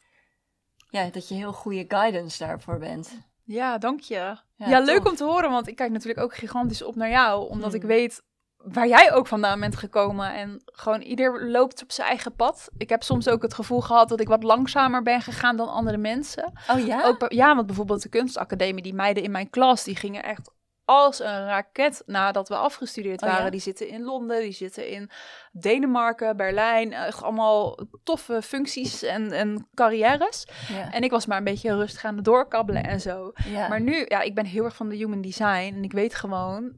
Ja, 0.89 1.09
dat 1.09 1.27
je 1.27 1.35
heel 1.35 1.53
goede 1.53 1.85
guidance 1.87 2.45
daarvoor 2.45 2.77
bent. 2.77 3.19
Ja, 3.43 3.77
dank 3.77 3.99
je. 3.99 4.37
Ja, 4.55 4.79
leuk 4.79 5.07
om 5.07 5.15
te 5.15 5.23
horen, 5.23 5.49
want 5.49 5.67
ik 5.67 5.75
kijk 5.75 5.91
natuurlijk 5.91 6.23
ook 6.23 6.35
gigantisch 6.35 6.83
op 6.83 6.95
naar 6.95 7.09
jou. 7.09 7.49
Omdat 7.49 7.71
Hmm. 7.71 7.81
ik 7.81 7.87
weet 7.87 8.23
waar 8.57 8.87
jij 8.87 9.13
ook 9.13 9.27
vandaan 9.27 9.59
bent 9.59 9.75
gekomen. 9.75 10.33
En 10.33 10.61
gewoon 10.65 11.01
ieder 11.01 11.49
loopt 11.49 11.83
op 11.83 11.91
zijn 11.91 12.07
eigen 12.07 12.35
pad. 12.35 12.69
Ik 12.77 12.89
heb 12.89 13.03
soms 13.03 13.27
ook 13.27 13.41
het 13.41 13.53
gevoel 13.53 13.81
gehad 13.81 14.09
dat 14.09 14.19
ik 14.19 14.27
wat 14.27 14.43
langzamer 14.43 15.01
ben 15.01 15.21
gegaan 15.21 15.57
dan 15.57 15.69
andere 15.69 15.97
mensen. 15.97 16.53
Oh 16.71 16.85
ja? 16.85 17.03
Ook, 17.03 17.31
ja, 17.31 17.55
want 17.55 17.67
bijvoorbeeld 17.67 18.01
de 18.01 18.09
kunstacademie, 18.09 18.83
die 18.83 18.93
meiden 18.93 19.23
in 19.23 19.31
mijn 19.31 19.49
klas, 19.49 19.83
die 19.83 19.95
gingen 19.95 20.23
echt 20.23 20.51
als 20.85 21.19
een 21.19 21.45
raket 21.45 22.03
nadat 22.05 22.47
we 22.49 22.55
afgestudeerd 22.55 23.21
Oh, 23.21 23.29
ja? 23.29 23.35
waren. 23.35 23.51
Die 23.51 23.59
zitten 23.59 23.87
in 23.87 24.01
Londen, 24.03 24.41
die 24.41 24.51
zitten 24.51 24.87
in 24.89 25.09
Denemarken, 25.51 26.37
Berlijn. 26.37 26.93
Echt 26.93 27.23
allemaal 27.23 27.79
toffe 28.03 28.41
functies 28.41 29.03
en, 29.03 29.31
en 29.31 29.67
carrières. 29.73 30.47
ja. 30.67 30.91
En 30.91 31.01
ik 31.03 31.11
was 31.11 31.25
maar 31.25 31.37
een 31.37 31.43
beetje 31.43 31.75
rustig 31.75 32.05
aan 32.05 32.15
het 32.15 32.25
doorkabbelen 32.25 32.83
en 32.83 33.01
zo. 33.01 33.31
ja. 33.45 33.67
Maar 33.67 33.81
nu, 33.81 34.05
ja, 34.07 34.21
ik 34.21 34.35
ben 34.35 34.45
heel 34.45 34.63
erg 34.63 34.75
van 34.75 34.89
de 34.89 34.95
human 34.95 35.21
design. 35.21 35.73
En 35.75 35.83
ik 35.83 35.91
weet 35.91 36.15
gewoon... 36.15 36.73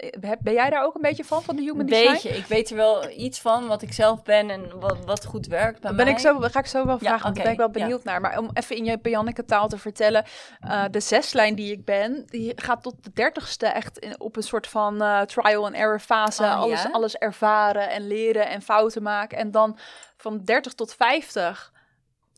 eh, 0.00 0.30
Ben 0.40 0.52
jij 0.52 0.70
daar 0.70 0.84
ook 0.84 0.94
een 0.94 1.00
beetje 1.00 1.24
van, 1.24 1.42
van 1.42 1.56
de 1.56 1.62
human 1.62 1.80
Een 1.80 1.86
design? 1.86 2.12
beetje. 2.12 2.28
Ik 2.28 2.46
weet 2.46 2.70
er 2.70 2.76
wel 2.76 3.10
iets 3.10 3.40
van 3.40 3.66
wat 3.66 3.82
ik 3.82 3.92
zelf 3.92 4.22
ben 4.22 4.50
en 4.50 4.78
wat, 4.80 4.96
wat 5.04 5.24
goed 5.24 5.46
werkt 5.46 5.80
bij 5.80 5.88
Dan 5.88 5.96
ben 5.96 6.04
mij. 6.04 6.14
ik 6.14 6.20
zo, 6.20 6.38
ga 6.40 6.58
ik 6.58 6.66
zo 6.66 6.84
wel 6.86 6.94
Ja, 6.94 6.98
vragen, 7.00 7.22
want 7.22 7.34
daar 7.34 7.44
ben 7.44 7.52
ik 7.52 7.58
wel 7.58 7.70
benieuwd 7.70 8.04
naar. 8.04 8.20
Maar 8.20 8.38
om 8.38 8.50
even 8.52 8.76
in 8.76 8.84
je 8.84 8.98
Janneke 9.02 9.44
taal 9.44 9.68
te 9.68 9.78
vertellen. 9.78 10.24
eh, 10.60 10.84
de 10.90 11.00
zeslijn 11.00 11.54
die 11.54 11.72
ik 11.72 11.84
ben, 11.84 12.22
die 12.26 12.52
gaat 12.56 12.82
tot 12.82 12.94
de 13.04 13.10
dertigste 13.14 13.66
echt 13.66 13.98
in, 13.98 14.20
op 14.20 14.36
een 14.36 14.42
soort 14.42 14.66
van 14.66 15.02
eh, 15.02 15.20
trial 15.20 15.64
and 15.66 15.74
error 15.74 16.00
fase. 16.00 16.42
Oh, 16.42 16.60
alles, 16.60 16.82
ja? 16.82 16.88
alles 16.90 17.16
ervaren 17.16 17.90
en 17.90 18.06
leren 18.06 18.48
en 18.48 18.62
fouten 18.62 19.02
maken. 19.02 19.38
En 19.38 19.50
dan 19.50 19.78
van 20.16 20.40
30 20.44 20.72
tot 20.74 20.94
50... 20.94 21.72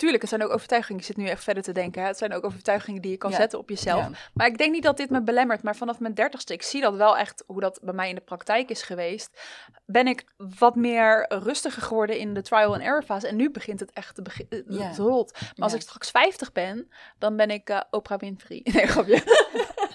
Tuurlijk, 0.02 0.22
het 0.22 0.30
zijn 0.32 0.44
ook 0.44 0.52
overtuigingen. 0.54 1.00
Ik 1.00 1.06
zit 1.06 1.16
nu 1.16 1.26
echt 1.26 1.44
verder 1.44 1.62
te 1.62 1.72
denken. 1.72 2.00
Hè. 2.02 2.06
Het 2.08 2.18
zijn 2.18 2.32
ook 2.34 2.44
overtuigingen 2.44 3.02
die 3.02 3.10
je 3.10 3.16
kan 3.16 3.30
Ja. 3.30 3.36
zetten 3.36 3.58
op 3.58 3.68
jezelf. 3.68 4.00
Ja. 4.02 4.10
Maar 4.34 4.46
ik 4.46 4.58
denk 4.58 4.72
niet 4.72 4.82
dat 4.82 4.96
dit 4.96 5.10
me 5.10 5.22
belemmert. 5.22 5.62
Maar 5.62 5.76
vanaf 5.76 6.00
mijn 6.00 6.14
dertigste, 6.14 6.52
ik 6.52 6.62
zie 6.62 6.80
dat 6.80 6.94
wel 6.94 7.16
echt 7.16 7.44
hoe 7.46 7.60
dat 7.60 7.78
bij 7.82 7.94
mij 7.94 8.08
in 8.08 8.14
de 8.14 8.20
praktijk 8.20 8.70
is 8.70 8.82
geweest. 8.82 9.40
Ben 9.86 10.06
ik 10.06 10.24
wat 10.58 10.74
meer 10.74 11.26
rustiger 11.28 11.82
geworden 11.82 12.18
in 12.18 12.34
de 12.34 12.42
trial 12.42 12.72
and 12.72 12.82
error 12.82 13.02
fase. 13.02 13.26
En 13.28 13.36
nu 13.36 13.50
begint 13.50 13.80
het 13.80 13.90
echt 13.92 14.14
te 14.14 14.22
begin, 14.22 14.46
eh, 14.50 14.58
Ja. 14.66 14.86
het 14.86 14.98
rolt. 14.98 15.32
Maar 15.32 15.50
als 15.56 15.74
ik 15.74 15.80
straks 15.80 16.10
50 16.10 16.52
ben, 16.52 16.90
dan 17.18 17.36
ben 17.36 17.50
ik 17.50 17.68
eh, 17.68 17.80
Oprah 17.90 18.18
Winfrey. 18.18 18.60
Nee, 18.72 18.86
grapje. 18.86 19.22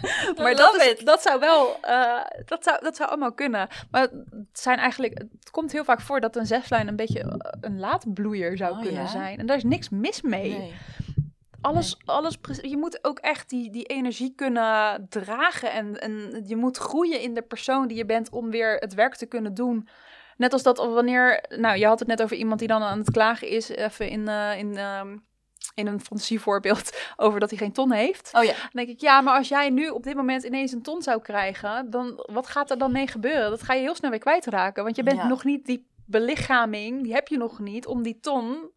maar 0.42 0.56
dat, 0.56 0.76
is, 0.76 1.00
dat 1.00 1.22
zou 1.22 1.40
wel, 1.40 1.82
eh, 1.82 2.22
dat, 2.46 2.64
zou, 2.64 2.84
dat 2.84 2.96
zou 2.96 3.10
allemaal 3.10 3.34
kunnen. 3.34 3.68
Maar 3.92 4.02
het 4.02 4.60
zijn 4.60 4.78
eigenlijk, 4.78 5.18
het 5.18 5.50
komt 5.52 5.72
heel 5.72 5.84
vaak 5.84 6.02
voor 6.02 6.20
dat 6.20 6.36
een 6.36 6.46
zeslijn 6.46 6.88
een 6.88 6.96
beetje 6.96 7.20
eh, 7.20 7.52
een 7.62 7.80
laatbloeier 7.80 8.58
zou 8.58 8.72
Oh, 8.72 8.82
kunnen 8.82 9.02
ja? 9.02 9.08
zijn. 9.08 9.40
En 9.40 9.46
daar 9.46 9.58
is 9.58 9.64
niks 9.64 9.90
mis 9.90 10.22
mee. 10.22 10.58
Nee. 10.58 10.74
Alles, 11.62 11.98
alles, 12.06 12.38
je 12.62 12.78
moet 12.78 13.04
ook 13.04 13.20
echt 13.20 13.50
die, 13.50 13.72
die 13.72 13.84
energie 13.84 14.34
kunnen 14.36 15.06
dragen. 15.10 15.72
En, 15.72 16.00
en 16.02 16.44
je 16.46 16.56
moet 16.56 16.78
groeien 16.78 17.22
in 17.22 17.34
de 17.34 17.42
persoon 17.42 17.88
die 17.88 17.98
je 17.98 18.06
bent 18.06 18.30
om 18.30 18.52
weer 18.52 18.76
het 18.76 18.94
werk 18.94 19.16
te 19.16 19.26
kunnen 19.26 19.54
doen. 19.54 19.88
Net 20.38 20.54
als 20.54 20.64
dat 20.64 20.78
wanneer, 20.78 21.46
nou, 21.50 21.78
je 21.78 21.86
had 21.86 22.00
het 22.00 22.08
net 22.08 22.22
over 22.22 22.38
iemand 22.38 22.60
die 22.60 22.68
dan 22.68 22.82
aan 22.82 23.00
het 23.00 23.12
klagen 23.12 23.48
is, 23.48 23.70
even 23.70 24.10
in, 24.10 24.28
eh, 24.28 24.58
in, 24.58 24.78
ehm, 24.78 25.18
in 25.78 25.88
een 25.88 26.00
fantasievoorbeeld, 26.02 26.98
over 27.16 27.40
dat 27.40 27.50
hij 27.50 27.58
geen 27.60 27.72
ton 27.72 27.92
heeft. 27.92 28.30
Oh 28.34 28.44
ja. 28.44 28.52
Dan 28.52 28.70
denk 28.72 28.90
ik, 28.90 29.02
ja, 29.02 29.22
maar 29.22 29.38
als 29.38 29.48
jij 29.48 29.70
nu 29.70 29.88
op 29.90 30.04
dit 30.04 30.16
moment 30.16 30.44
ineens 30.44 30.72
een 30.72 30.82
ton 30.82 31.02
zou 31.02 31.22
krijgen, 31.22 31.90
dan 31.90 32.24
wat 32.32 32.48
gaat 32.48 32.72
er 32.72 32.78
dan 32.78 32.92
mee 32.92 33.08
gebeuren? 33.08 33.50
Dat 33.50 33.64
ga 33.64 33.74
je 33.74 33.82
heel 33.82 33.96
snel 33.96 34.10
weer 34.10 34.20
kwijtraken, 34.20 34.84
want 34.84 34.96
je 34.96 35.04
bent 35.04 35.18
Ja. 35.18 35.28
nog 35.28 35.44
niet 35.44 35.66
die 35.66 35.88
belichaming, 36.06 37.04
die 37.04 37.14
heb 37.14 37.28
je 37.28 37.38
nog 37.38 37.60
niet 37.60 37.86
om 37.88 38.04
die 38.04 38.20
ton, 38.20 38.70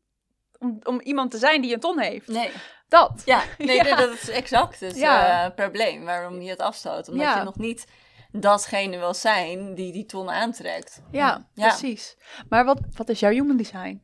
om, 0.59 0.79
om 0.83 1.01
iemand 1.01 1.31
te 1.31 1.39
zijn 1.39 1.61
die 1.63 1.75
een 1.75 1.81
ton 1.81 1.99
heeft. 1.99 2.29
Nee. 2.29 2.51
Dat. 2.89 3.23
Ja, 3.25 3.43
nee, 3.59 3.77
Ja. 3.85 3.97
dat 3.97 4.11
is 4.13 4.29
exact 4.31 4.81
het 4.81 4.97
Ja. 4.97 5.45
eh, 5.45 5.55
probleem 5.55 6.05
waarom 6.05 6.41
je 6.43 6.51
het 6.51 6.61
afstoot. 6.61 7.09
Omdat 7.09 7.35
je 7.35 7.43
nog 7.43 7.59
niet 7.59 7.87
datgene 8.33 8.99
wil 8.99 9.15
zijn 9.15 9.75
die 9.75 9.93
die 9.93 10.05
ton 10.07 10.31
aantrekt. 10.31 11.03
Ja, 11.11 11.49
Ja. 11.55 11.69
precies. 11.69 12.17
Maar 12.49 12.65
wat, 12.65 12.81
wat 12.97 13.09
is 13.09 13.21
jouw 13.21 13.31
human 13.31 13.57
design? 13.57 14.03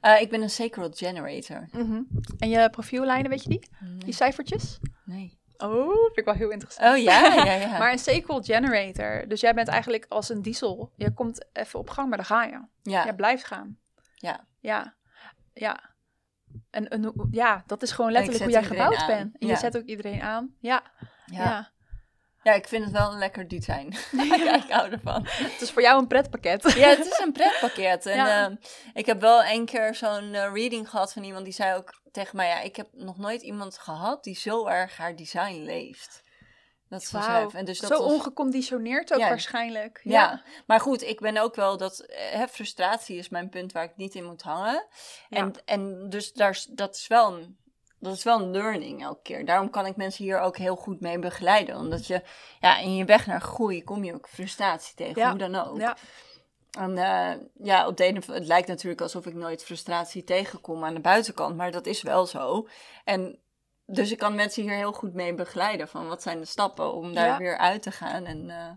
Eh, 0.00 0.20
ik 0.20 0.30
ben 0.30 0.42
een 0.42 0.50
sacred 0.50 0.98
generator. 0.98 1.68
En 2.38 2.48
je 2.48 2.70
profiellijnen, 2.70 3.30
weet 3.30 3.42
je 3.42 3.48
die? 3.48 3.68
Nee. 3.80 3.96
Die 3.98 4.14
cijfertjes? 4.14 4.78
nee. 5.04 5.38
Oh, 5.58 5.94
vind 6.04 6.16
ik 6.18 6.24
wel 6.24 6.34
heel 6.34 6.50
interessant. 6.50 6.90
Oh 6.96 7.02
ja, 7.02 7.34
ja, 7.44 7.52
ja. 7.52 7.78
Maar 7.78 7.92
een 7.92 7.98
sacred 7.98 8.44
generator. 8.46 9.28
Dus 9.28 9.40
jij 9.40 9.54
bent 9.54 9.68
eigenlijk 9.68 10.06
als 10.08 10.28
een 10.28 10.42
diesel. 10.42 10.92
Je 10.96 11.12
komt 11.14 11.46
even 11.52 11.78
op 11.78 11.90
gang, 11.90 12.08
maar 12.08 12.16
dan 12.16 12.26
ga 12.26 12.44
je. 12.44 12.60
ja. 12.82 13.04
Je 13.04 13.14
blijft 13.14 13.44
gaan. 13.44 13.78
Ja. 14.14 14.44
Ja. 14.60 14.94
Ja. 15.52 15.80
En, 16.70 16.88
en 16.88 17.28
ja, 17.30 17.62
dat 17.66 17.82
is 17.82 17.92
gewoon 17.92 18.12
letterlijk 18.12 18.44
hoe 18.44 18.52
jij 18.52 18.62
gebouwd 18.64 19.06
bent. 19.06 19.36
En 19.38 19.46
Ja. 19.46 19.48
je 19.48 19.56
zet 19.56 19.76
ook 19.76 19.84
iedereen 19.84 20.22
aan. 20.22 20.54
Ja. 20.60 20.82
Ja. 21.26 21.44
ja. 21.44 21.70
Ja, 22.46 22.52
ik 22.52 22.68
vind 22.68 22.84
het 22.84 22.92
wel 22.92 23.12
een 23.12 23.18
lekker 23.18 23.48
design. 23.48 23.92
ja, 24.44 24.54
ik 24.64 24.70
hou 24.70 24.90
ervan. 24.90 25.22
Het 25.26 25.60
is 25.60 25.70
voor 25.70 25.82
jou 25.82 26.00
een 26.00 26.06
pretpakket. 26.06 26.72
Ja, 26.72 26.88
het 26.88 27.06
is 27.06 27.18
een 27.18 27.32
pretpakket. 27.32 28.06
En 28.06 28.16
Ja. 28.26 28.44
ehm, 28.44 28.54
ik 28.94 29.06
heb 29.06 29.20
wel 29.20 29.44
een 29.44 29.64
keer 29.64 29.94
zo'n 29.94 30.34
eh, 30.34 30.52
reading 30.52 30.90
gehad 30.90 31.12
van 31.12 31.24
iemand 31.24 31.44
die 31.44 31.54
zei 31.54 31.76
ook 31.76 32.00
tegen 32.12 32.36
mij... 32.36 32.48
Ja, 32.48 32.60
ik 32.60 32.76
heb 32.76 32.88
nog 32.92 33.18
nooit 33.18 33.42
iemand 33.42 33.78
gehad 33.78 34.24
die 34.24 34.36
zo 34.36 34.66
erg 34.66 34.96
haar 34.96 35.16
design 35.16 35.62
leeft. 35.62 36.22
Dat 36.88 37.04
zei. 37.04 37.48
En 37.52 37.64
dus 37.64 37.78
dat 37.80 37.90
Zo 37.90 37.98
was- 38.02 38.12
ongeconditioneerd 38.12 39.12
ook 39.12 39.18
Ja. 39.20 39.28
waarschijnlijk. 39.28 40.00
Ja. 40.02 40.12
Ja. 40.12 40.42
maar 40.66 40.80
goed, 40.80 41.02
ik 41.02 41.20
ben 41.20 41.36
ook 41.36 41.54
wel 41.54 41.76
dat 41.76 42.00
eh, 42.00 42.30
hè, 42.30 42.48
frustratie 42.48 43.18
is 43.18 43.28
mijn 43.28 43.48
punt 43.48 43.72
waar 43.72 43.84
ik 43.84 43.96
niet 43.96 44.14
in 44.14 44.24
moet 44.24 44.42
hangen. 44.42 44.86
En, 45.30 45.52
en 45.64 46.08
dus 46.08 46.32
daar, 46.32 46.50
is- 46.50 46.68
dat, 46.70 46.94
is 46.96 47.06
wel 47.06 47.34
een, 47.36 47.56
dat 47.98 48.14
is 48.14 48.22
wel 48.24 48.40
een 48.40 48.50
learning 48.50 49.02
elke 49.02 49.22
keer. 49.22 49.44
Daarom 49.44 49.70
kan 49.70 49.86
ik 49.86 49.96
mensen 49.96 50.24
hier 50.24 50.40
ook 50.40 50.56
heel 50.56 50.76
goed 50.76 51.00
mee 51.00 51.18
begeleiden. 51.18 51.76
Omdat 51.76 52.06
je, 52.06 52.22
ja, 52.60 52.78
in 52.78 52.96
je 52.96 53.04
weg 53.04 53.26
naar 53.26 53.40
groei 53.40 53.84
kom 53.84 54.04
je 54.04 54.14
ook 54.14 54.28
frustratie 54.28 54.94
tegen, 54.94 55.22
Ja. 55.22 55.28
hoe 55.30 55.38
dan 55.38 55.54
ook. 55.54 55.78
Ja. 55.78 55.96
En 56.78 56.98
eh, 56.98 57.40
ja, 57.54 57.86
op 57.86 57.96
de 57.96 58.04
ene, 58.04 58.20
het 58.32 58.46
lijkt 58.46 58.68
natuurlijk 58.68 59.00
alsof 59.00 59.26
ik 59.26 59.34
nooit 59.34 59.64
frustratie 59.64 60.24
tegenkom 60.24 60.84
aan 60.84 60.94
de 60.94 61.00
buitenkant, 61.00 61.56
maar 61.56 61.70
dat 61.70 61.86
is 61.86 62.02
wel 62.02 62.26
zo. 62.26 62.68
En 63.04 63.38
dus 63.86 64.10
ik 64.10 64.18
kan 64.18 64.34
mensen 64.34 64.62
hier 64.62 64.72
heel 64.74 64.92
goed 64.92 65.14
mee 65.14 65.34
begeleiden 65.34 65.88
van 65.88 66.08
wat 66.08 66.22
zijn 66.22 66.38
de 66.38 66.44
stappen 66.46 66.92
om 66.94 67.14
daar 67.14 67.26
Ja. 67.26 67.38
weer 67.38 67.56
uit 67.58 67.82
te 67.82 67.90
gaan 67.90 68.24
en 68.24 68.50
eh 68.50 68.70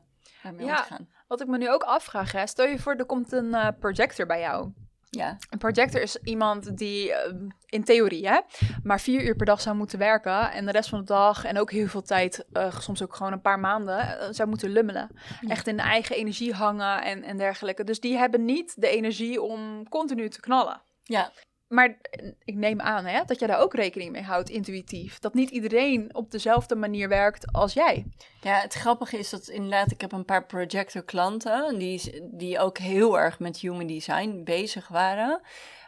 daarmee 0.44 0.66
om 0.66 0.76
te 0.76 0.84
gaan. 0.84 1.10
Wat 1.28 1.42
ik 1.42 1.48
me 1.48 1.58
nu 1.58 1.72
ook 1.72 1.84
afvraag, 1.84 2.32
hè, 2.32 2.48
stel 2.48 2.66
je 2.66 2.80
voor, 2.80 2.96
er 2.96 3.06
komt 3.06 3.32
een 3.32 3.54
eh, 3.54 3.68
projector 3.80 4.26
bij 4.26 4.40
jou. 4.40 4.72
Ja, 5.10 5.38
Een 5.50 5.58
projector 5.58 6.02
is 6.02 6.16
iemand 6.24 6.78
die 6.78 7.14
eh, 7.14 7.34
in 7.66 7.84
theorie 7.84 8.28
hè, 8.28 8.40
maar 8.84 9.00
vier 9.00 9.24
uur 9.24 9.36
per 9.36 9.46
dag 9.46 9.62
zou 9.62 9.76
moeten 9.76 10.00
werken. 10.00 10.52
En 10.52 10.66
de 10.66 10.72
rest 10.72 10.90
van 10.90 11.00
de 11.00 11.06
dag 11.06 11.44
en 11.44 11.60
ook 11.60 11.72
heel 11.72 11.88
veel 11.88 12.02
tijd, 12.02 12.46
eh, 12.52 12.80
soms 12.80 13.04
ook 13.04 13.16
gewoon 13.16 13.32
een 13.32 13.42
paar 13.42 13.60
maanden, 13.60 14.20
eh, 14.20 14.28
zou 14.32 14.50
moeten 14.50 14.70
lummelen. 14.70 15.10
Ja. 15.42 15.50
Echt 15.50 15.68
in 15.68 15.78
de 15.78 15.84
eigen 15.84 16.16
energie 16.16 16.54
hangen 16.54 17.04
en, 17.04 17.24
en 17.24 17.38
dergelijke. 17.38 17.84
Dus 17.84 18.00
die 18.00 18.18
hebben 18.18 18.46
niet 18.46 18.82
de 18.82 18.88
energie 18.88 19.42
om 19.42 19.90
continu 19.90 20.30
te 20.30 20.40
knallen. 20.40 20.82
ja, 21.04 21.32
Maar 21.70 21.98
ik 22.44 22.56
neem 22.56 22.82
aan 22.82 23.06
hè, 23.06 23.24
dat 23.26 23.40
jij 23.40 23.48
daar 23.48 23.60
ook 23.60 23.74
rekening 23.74 24.12
mee 24.12 24.24
houdt, 24.24 24.50
intuïtief. 24.50 25.20
Dat 25.20 25.34
niet 25.34 25.50
iedereen 25.50 26.16
op 26.16 26.32
dezelfde 26.32 26.76
manier 26.76 27.10
werkt 27.10 27.52
als 27.52 27.74
jij. 27.74 28.06
Ja, 28.42 28.60
het 28.60 28.74
grappige 28.74 29.18
is 29.18 29.30
dat 29.30 29.48
inderdaad, 29.48 29.92
ik 29.92 30.02
heb 30.02 30.12
een 30.12 30.26
paar 30.26 30.46
projector 30.46 31.04
klanten 31.04 31.78
die, 31.78 32.30
die 32.32 32.60
ook 32.60 32.78
heel 32.78 33.20
erg 33.20 33.40
met 33.40 33.58
human 33.58 33.88
design 33.88 34.42
bezig 34.44 34.88
waren. 34.88 35.42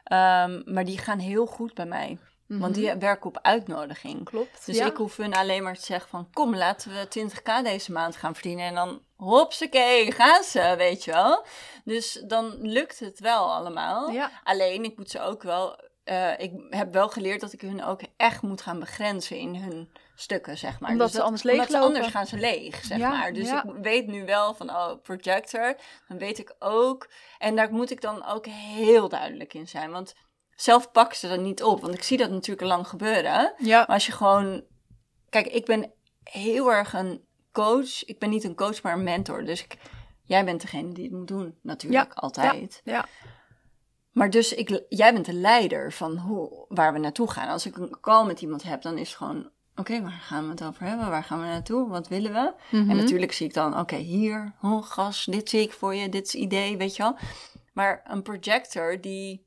Ehm, 0.04 0.62
maar 0.66 0.86
die 0.86 0.98
gaan 0.98 1.20
heel 1.20 1.46
goed 1.46 1.74
bij 1.74 1.86
mij. 1.86 2.18
Want 2.60 2.76
die 2.76 2.96
werken 2.96 3.26
op 3.30 3.40
uitnodiging. 3.42 4.16
Mhm. 4.16 4.24
klopt. 4.24 4.66
Dus 4.66 4.78
ja. 4.78 4.86
ik 4.86 4.96
hoef 4.98 5.18
hun 5.18 5.34
alleen 5.36 5.64
maar 5.64 5.76
te 5.76 5.86
zeggen 5.86 6.10
van... 6.10 6.28
kom, 6.34 6.56
laten 6.56 6.92
we 6.92 7.08
20k 7.20 7.64
deze 7.64 7.92
maand 7.92 8.16
gaan 8.16 8.34
verdienen. 8.34 8.66
En 8.66 8.76
dan 8.76 9.02
hopsakee, 9.16 10.12
gaan 10.12 10.44
ze, 10.44 10.74
weet 10.78 11.04
je 11.04 11.12
wel. 11.12 11.46
Dus 11.84 12.24
dan 12.28 12.58
lukt 12.62 13.00
het 13.00 13.20
wel 13.20 13.54
allemaal. 13.54 14.10
Ja. 14.10 14.32
Alleen, 14.44 14.84
ik 14.84 14.98
moet 14.98 15.10
ze 15.10 15.22
ook 15.22 15.44
wel... 15.44 15.80
eh, 16.04 16.40
ik 16.40 16.52
heb 16.70 16.94
wel 16.94 17.10
geleerd 17.10 17.42
dat 17.42 17.54
ik 17.54 17.62
hun 17.62 17.84
ook 17.84 18.02
echt 18.18 18.42
moet 18.42 18.62
gaan 18.62 18.80
begrenzen 18.80 19.38
in 19.38 19.56
hun 19.56 19.92
stukken, 20.16 20.58
zeg 20.58 20.80
maar. 20.80 20.90
Omdat 20.92 21.06
Dus 21.08 21.12
ze 21.16 21.18
dat- 21.18 21.26
anders 21.28 21.44
Omdat 21.46 21.66
ze 21.66 21.72
leeglopen. 21.72 21.96
anders 21.96 22.14
gaan 22.16 22.28
ze 22.28 22.38
leeg, 22.38 22.84
zeg 22.86 22.98
Ja, 22.98 23.10
maar. 23.10 23.34
Dus 23.34 23.48
ja. 23.48 23.64
ik 23.64 23.72
weet 23.82 24.08
nu 24.08 24.26
wel 24.26 24.54
van, 24.54 24.70
oh, 24.70 24.92
projector. 25.04 25.76
Dan 26.08 26.18
weet 26.18 26.40
ik 26.40 26.56
ook... 26.60 27.10
En 27.38 27.56
daar 27.56 27.72
moet 27.74 27.92
ik 27.92 28.02
dan 28.02 28.26
ook 28.26 28.46
heel 28.46 29.10
duidelijk 29.10 29.54
in 29.54 29.68
zijn. 29.68 29.92
Want 29.92 30.14
zelf 30.62 30.92
pakken 30.92 31.18
ze 31.18 31.28
dat 31.28 31.40
niet 31.40 31.64
op. 31.64 31.82
Want 31.82 31.94
ik 31.94 32.04
zie 32.04 32.18
dat 32.18 32.30
natuurlijk 32.30 32.62
al 32.62 32.68
lang 32.68 32.88
gebeuren. 32.88 33.54
Ja. 33.58 33.78
Maar 33.78 33.88
als 33.88 34.06
je 34.06 34.12
gewoon. 34.12 34.64
Kijk, 35.30 35.48
ik 35.48 35.66
ben 35.66 35.92
heel 36.24 36.72
erg 36.72 36.94
een 36.94 37.22
coach. 37.52 38.06
Ik 38.06 38.20
ben 38.20 38.30
niet 38.30 38.44
een 38.44 38.56
coach, 38.56 38.82
maar 38.82 38.94
een 38.94 39.04
mentor. 39.04 39.46
Dus 39.46 39.64
ik, 39.64 39.78
jij 40.24 40.46
bent 40.46 40.62
degene 40.62 40.94
die 40.94 41.04
het 41.04 41.14
moet 41.14 41.28
doen, 41.28 41.56
natuurlijk, 41.62 42.14
altijd. 42.14 42.82
ja. 42.84 43.06
Maar 44.12 44.30
dus 44.30 44.54
ik, 44.54 44.84
jij 44.90 45.14
bent 45.14 45.26
de 45.26 45.34
leider 45.34 45.92
van 45.92 46.18
hoe, 46.18 46.66
waar 46.68 46.94
we 46.94 47.00
naartoe 47.00 47.32
gaan. 47.32 47.48
Als 47.48 47.66
ik 47.66 47.78
een 47.78 47.98
call 48.02 48.26
met 48.26 48.42
iemand 48.42 48.64
heb, 48.64 48.82
dan 48.82 48.98
is 48.98 49.08
het 49.08 49.18
gewoon. 49.18 49.50
Oké, 49.76 50.02
waar 50.02 50.12
gaan 50.12 50.44
we 50.44 50.50
het 50.50 50.64
over 50.64 50.86
hebben? 50.86 51.10
Waar 51.10 51.24
gaan 51.24 51.40
we 51.40 51.46
naartoe? 51.46 51.90
Wat 51.90 52.08
willen 52.08 52.34
we? 52.34 52.54
Mhm. 52.72 52.90
En 52.90 52.96
natuurlijk 52.96 53.32
zie 53.32 53.48
ik 53.48 53.54
dan, 53.54 53.80
oké, 53.80 53.96
hier, 53.96 54.54
oh, 54.62 54.84
gas, 54.84 55.26
dit 55.26 55.50
zie 55.50 55.62
ik 55.62 55.72
voor 55.72 55.96
je, 55.96 56.10
dit 56.10 56.26
is 56.28 56.36
idee, 56.36 56.78
weet 56.78 56.96
je 56.96 57.04
wel. 57.04 57.16
Maar 57.74 58.02
een 58.08 58.22
projector 58.22 59.02
die, 59.02 59.46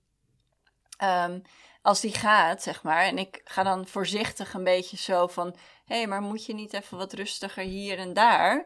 ehm, 0.96 1.38
als 1.82 2.00
die 2.00 2.14
gaat, 2.14 2.62
zeg 2.62 2.82
maar, 2.82 3.02
en 3.02 3.18
ik 3.18 3.40
ga 3.44 3.62
dan 3.62 3.86
voorzichtig 3.86 4.54
een 4.54 4.64
beetje 4.64 4.96
zo 4.96 5.26
van, 5.26 5.54
hé, 5.86 5.96
hey, 5.96 6.06
maar 6.06 6.20
moet 6.22 6.46
je 6.46 6.54
niet 6.54 6.72
even 6.72 6.98
wat 6.98 7.12
rustiger 7.12 7.62
hier 7.62 7.98
en 7.98 8.12
daar? 8.12 8.64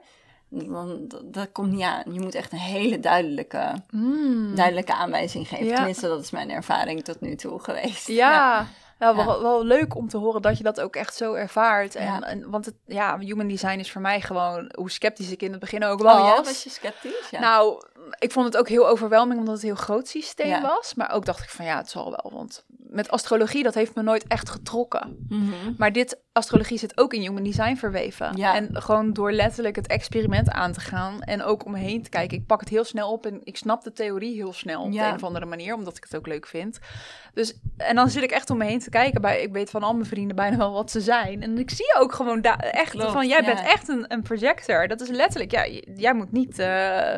Dan, 0.50 1.08
dat, 1.08 1.32
dat 1.32 1.52
komt 1.52 1.72
niet 1.72 1.82
aan. 1.82 2.02
Je 2.12 2.20
moet 2.20 2.34
echt 2.34 2.52
een 2.52 2.58
hele 2.58 3.00
duidelijke, 3.00 3.72
Mm. 3.90 4.54
duidelijke 4.54 4.94
aanwijzing 4.94 5.48
geven. 5.48 5.66
Ja. 5.66 5.74
Tenminste, 5.74 6.08
dat 6.08 6.20
is 6.22 6.30
mijn 6.30 6.50
ervaring 6.50 7.04
tot 7.04 7.20
nu 7.20 7.34
toe 7.36 7.60
geweest. 7.60 8.06
Ja, 8.06 8.56
nou, 8.98 9.16
Ja. 9.18 9.24
Wel, 9.26 9.42
wel 9.42 9.64
leuk 9.64 9.94
om 9.94 10.08
te 10.08 10.16
horen 10.16 10.42
dat 10.42 10.56
je 10.58 10.64
dat 10.64 10.80
ook 10.80 10.96
echt 10.96 11.14
zo 11.14 11.34
ervaart. 11.34 11.94
En, 11.94 12.22
en, 12.22 12.50
want 12.50 12.64
het, 12.64 12.74
ja, 12.86 13.18
human 13.18 13.48
design 13.48 13.78
is 13.78 13.90
voor 13.92 14.00
mij 14.00 14.20
gewoon, 14.20 14.72
hoe 14.74 14.90
sceptisch 14.90 15.30
ik 15.30 15.42
in 15.42 15.50
het 15.50 15.60
begin 15.60 15.84
ook 15.84 16.00
Oh 16.00 16.04
was. 16.04 16.28
ja, 16.36 16.42
was 16.42 16.62
je 16.64 16.70
sceptisch? 16.70 17.28
Ja. 17.30 17.40
Nou, 17.40 17.82
ik 18.18 18.32
vond 18.32 18.46
het 18.46 18.56
ook 18.56 18.68
heel 18.68 18.88
overweldigend 18.88 19.38
omdat 19.38 19.54
het 19.54 19.62
een 19.62 19.68
heel 19.68 19.78
groot 19.84 20.08
systeem 20.08 20.48
Ja. 20.48 20.60
was. 20.60 20.94
Maar 20.94 21.10
ook 21.10 21.24
dacht 21.24 21.42
ik 21.42 21.48
van 21.50 21.64
ja, 21.64 21.76
het 21.76 21.90
zal 21.90 22.04
wel. 22.04 22.30
Want 22.34 22.64
met 22.88 23.10
astrologie, 23.10 23.62
dat 23.62 23.74
heeft 23.74 23.94
me 23.94 24.02
nooit 24.02 24.26
echt 24.26 24.48
getrokken. 24.50 25.26
Mhm. 25.28 25.72
Maar 25.78 25.92
dit, 25.92 26.18
astrologie 26.32 26.78
zit 26.78 26.98
ook 26.98 27.12
in 27.14 27.20
human 27.20 27.42
design 27.42 27.74
verweven. 27.76 28.36
Ja. 28.36 28.54
En 28.54 28.82
gewoon 28.82 29.12
door 29.12 29.32
letterlijk 29.32 29.76
het 29.76 29.86
experiment 29.86 30.50
aan 30.50 30.72
te 30.72 30.80
gaan 30.80 31.22
en 31.22 31.42
ook 31.42 31.64
om 31.64 31.72
me 31.72 31.78
heen 31.78 32.02
te 32.02 32.08
kijken. 32.10 32.36
Ik 32.38 32.46
pak 32.46 32.60
het 32.60 32.68
heel 32.68 32.84
snel 32.84 33.12
op 33.12 33.26
en 33.26 33.40
ik 33.44 33.56
snap 33.56 33.82
de 33.84 33.92
theorie 33.92 34.34
heel 34.34 34.52
snel 34.52 34.82
op 34.82 34.92
Ja. 34.92 35.02
de 35.02 35.08
een 35.08 35.14
of 35.14 35.24
andere 35.24 35.46
manier, 35.46 35.74
omdat 35.74 35.96
ik 35.96 36.02
het 36.04 36.16
ook 36.16 36.26
leuk 36.26 36.46
vind. 36.46 36.78
Dus, 37.34 37.58
en 37.76 37.94
dan 37.94 38.10
zit 38.10 38.22
ik 38.22 38.30
echt 38.30 38.50
om 38.50 38.58
me 38.58 38.64
heen 38.64 38.78
te 38.78 38.90
kijken. 38.90 39.20
Bij, 39.20 39.42
ik 39.42 39.52
weet 39.52 39.70
van 39.70 39.82
al 39.82 39.94
mijn 39.94 40.06
vrienden 40.06 40.36
bijna 40.36 40.56
wel 40.56 40.72
wat 40.72 40.90
ze 40.90 41.00
zijn. 41.00 41.42
En 41.42 41.58
ik 41.58 41.70
zie 41.70 41.96
ook 41.98 42.12
gewoon 42.12 42.42
echt 42.42 42.90
Klopt, 42.90 43.12
van, 43.12 43.28
jij 43.28 43.44
bent 43.44 43.60
echt 43.60 43.88
een, 43.88 44.04
een 44.08 44.22
projector. 44.22 44.88
Dat 44.88 45.00
is 45.00 45.08
letterlijk, 45.08 45.50
ja, 45.50 45.66
jij 45.96 46.14
moet 46.14 46.32
niet 46.32 46.58
eh, 46.58 47.14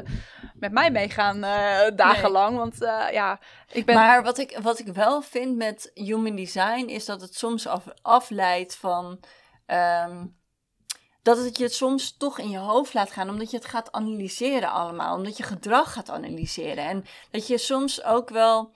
met 0.61 0.73
mij 0.73 0.91
meegaan 0.91 1.45
eh, 1.45 1.97
dagenlang. 1.97 2.57
Want 2.57 2.83
eh, 2.83 3.07
ja, 3.13 3.39
ik 3.73 3.87
ben... 3.87 3.95
Maar 3.95 4.23
wat 4.23 4.39
ik, 4.39 4.59
wat 4.63 4.79
ik 4.79 4.87
wel 4.87 5.23
vind 5.23 5.57
met 5.57 5.91
human 5.95 6.37
design 6.37 6.85
is 6.87 7.05
dat 7.05 7.21
het 7.21 7.35
soms 7.35 7.67
af, 7.67 7.85
afleidt 8.03 8.77
van. 8.77 9.21
ehm, 9.67 10.27
dat 11.23 11.37
het 11.39 11.59
je 11.59 11.65
het 11.65 11.75
soms 11.75 12.17
toch 12.17 12.39
in 12.39 12.51
je 12.51 12.59
hoofd 12.59 12.95
laat 12.95 13.11
gaan, 13.11 13.29
omdat 13.29 13.51
je 13.51 13.57
het 13.57 13.67
gaat 13.67 13.93
analyseren 13.93 14.71
allemaal. 14.71 15.17
Omdat 15.17 15.37
je 15.37 15.43
gedrag 15.43 15.93
gaat 15.93 16.11
analyseren. 16.11 16.85
En 16.85 17.05
dat 17.31 17.47
je 17.47 17.59
soms 17.59 18.05
ook 18.05 18.29
wel. 18.29 18.73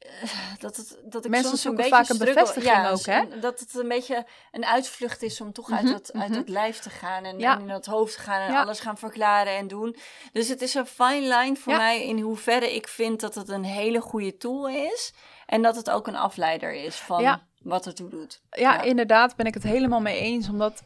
Eh, 0.00 0.30
Dat, 0.58 0.76
het, 0.76 0.98
dat 1.04 1.24
ik 1.24 1.30
Mensen 1.30 1.48
soms 1.48 1.62
zoeken 1.62 1.84
een 1.84 1.90
vaak 1.90 2.08
beetje 2.08 2.24
een 2.24 2.34
bevestiging 2.34 2.74
ja, 2.74 2.90
ook, 2.90 3.04
hè? 3.06 3.38
Dat 3.40 3.60
het 3.60 3.74
een 3.74 3.88
beetje 3.88 4.26
een 4.52 4.64
uitvlucht 4.66 5.22
is 5.22 5.40
om 5.40 5.52
toch 5.52 5.70
uit, 5.70 5.82
Mhm, 5.82 5.92
dat, 5.92 6.12
uit 6.12 6.28
mhm. 6.28 6.38
dat 6.38 6.48
lijf 6.48 6.78
te 6.78 6.90
gaan. 6.90 7.24
En, 7.24 7.38
Ja. 7.38 7.54
en 7.54 7.60
in 7.60 7.66
dat 7.68 7.86
hoofd 7.86 8.14
te 8.14 8.20
gaan 8.20 8.40
en 8.40 8.52
Ja. 8.52 8.60
alles 8.62 8.80
gaan 8.80 8.98
verklaren 8.98 9.56
en 9.56 9.68
doen. 9.68 9.96
Dus 10.32 10.48
het 10.48 10.62
is 10.62 10.74
een 10.74 10.86
fine 10.86 11.36
line 11.38 11.56
voor 11.56 11.76
mij 11.76 12.06
in 12.06 12.20
hoeverre 12.20 12.74
ik 12.74 12.88
vind 12.88 13.20
dat 13.20 13.34
het 13.34 13.48
een 13.48 13.64
hele 13.64 14.00
goede 14.00 14.36
tool 14.36 14.68
is. 14.68 15.12
En 15.46 15.62
dat 15.62 15.76
het 15.76 15.90
ook 15.90 16.06
een 16.06 16.16
afleider 16.16 16.72
is 16.72 16.96
van 16.96 17.40
wat 17.62 17.84
het 17.84 17.96
toe 17.96 18.08
doet. 18.08 18.40
Ja, 18.50 18.60
Ja. 18.74 18.80
inderdaad 18.80 19.36
ben 19.36 19.46
ik 19.46 19.54
het 19.54 19.62
helemaal 19.62 20.00
mee 20.00 20.18
eens. 20.18 20.48
Omdat 20.48 20.82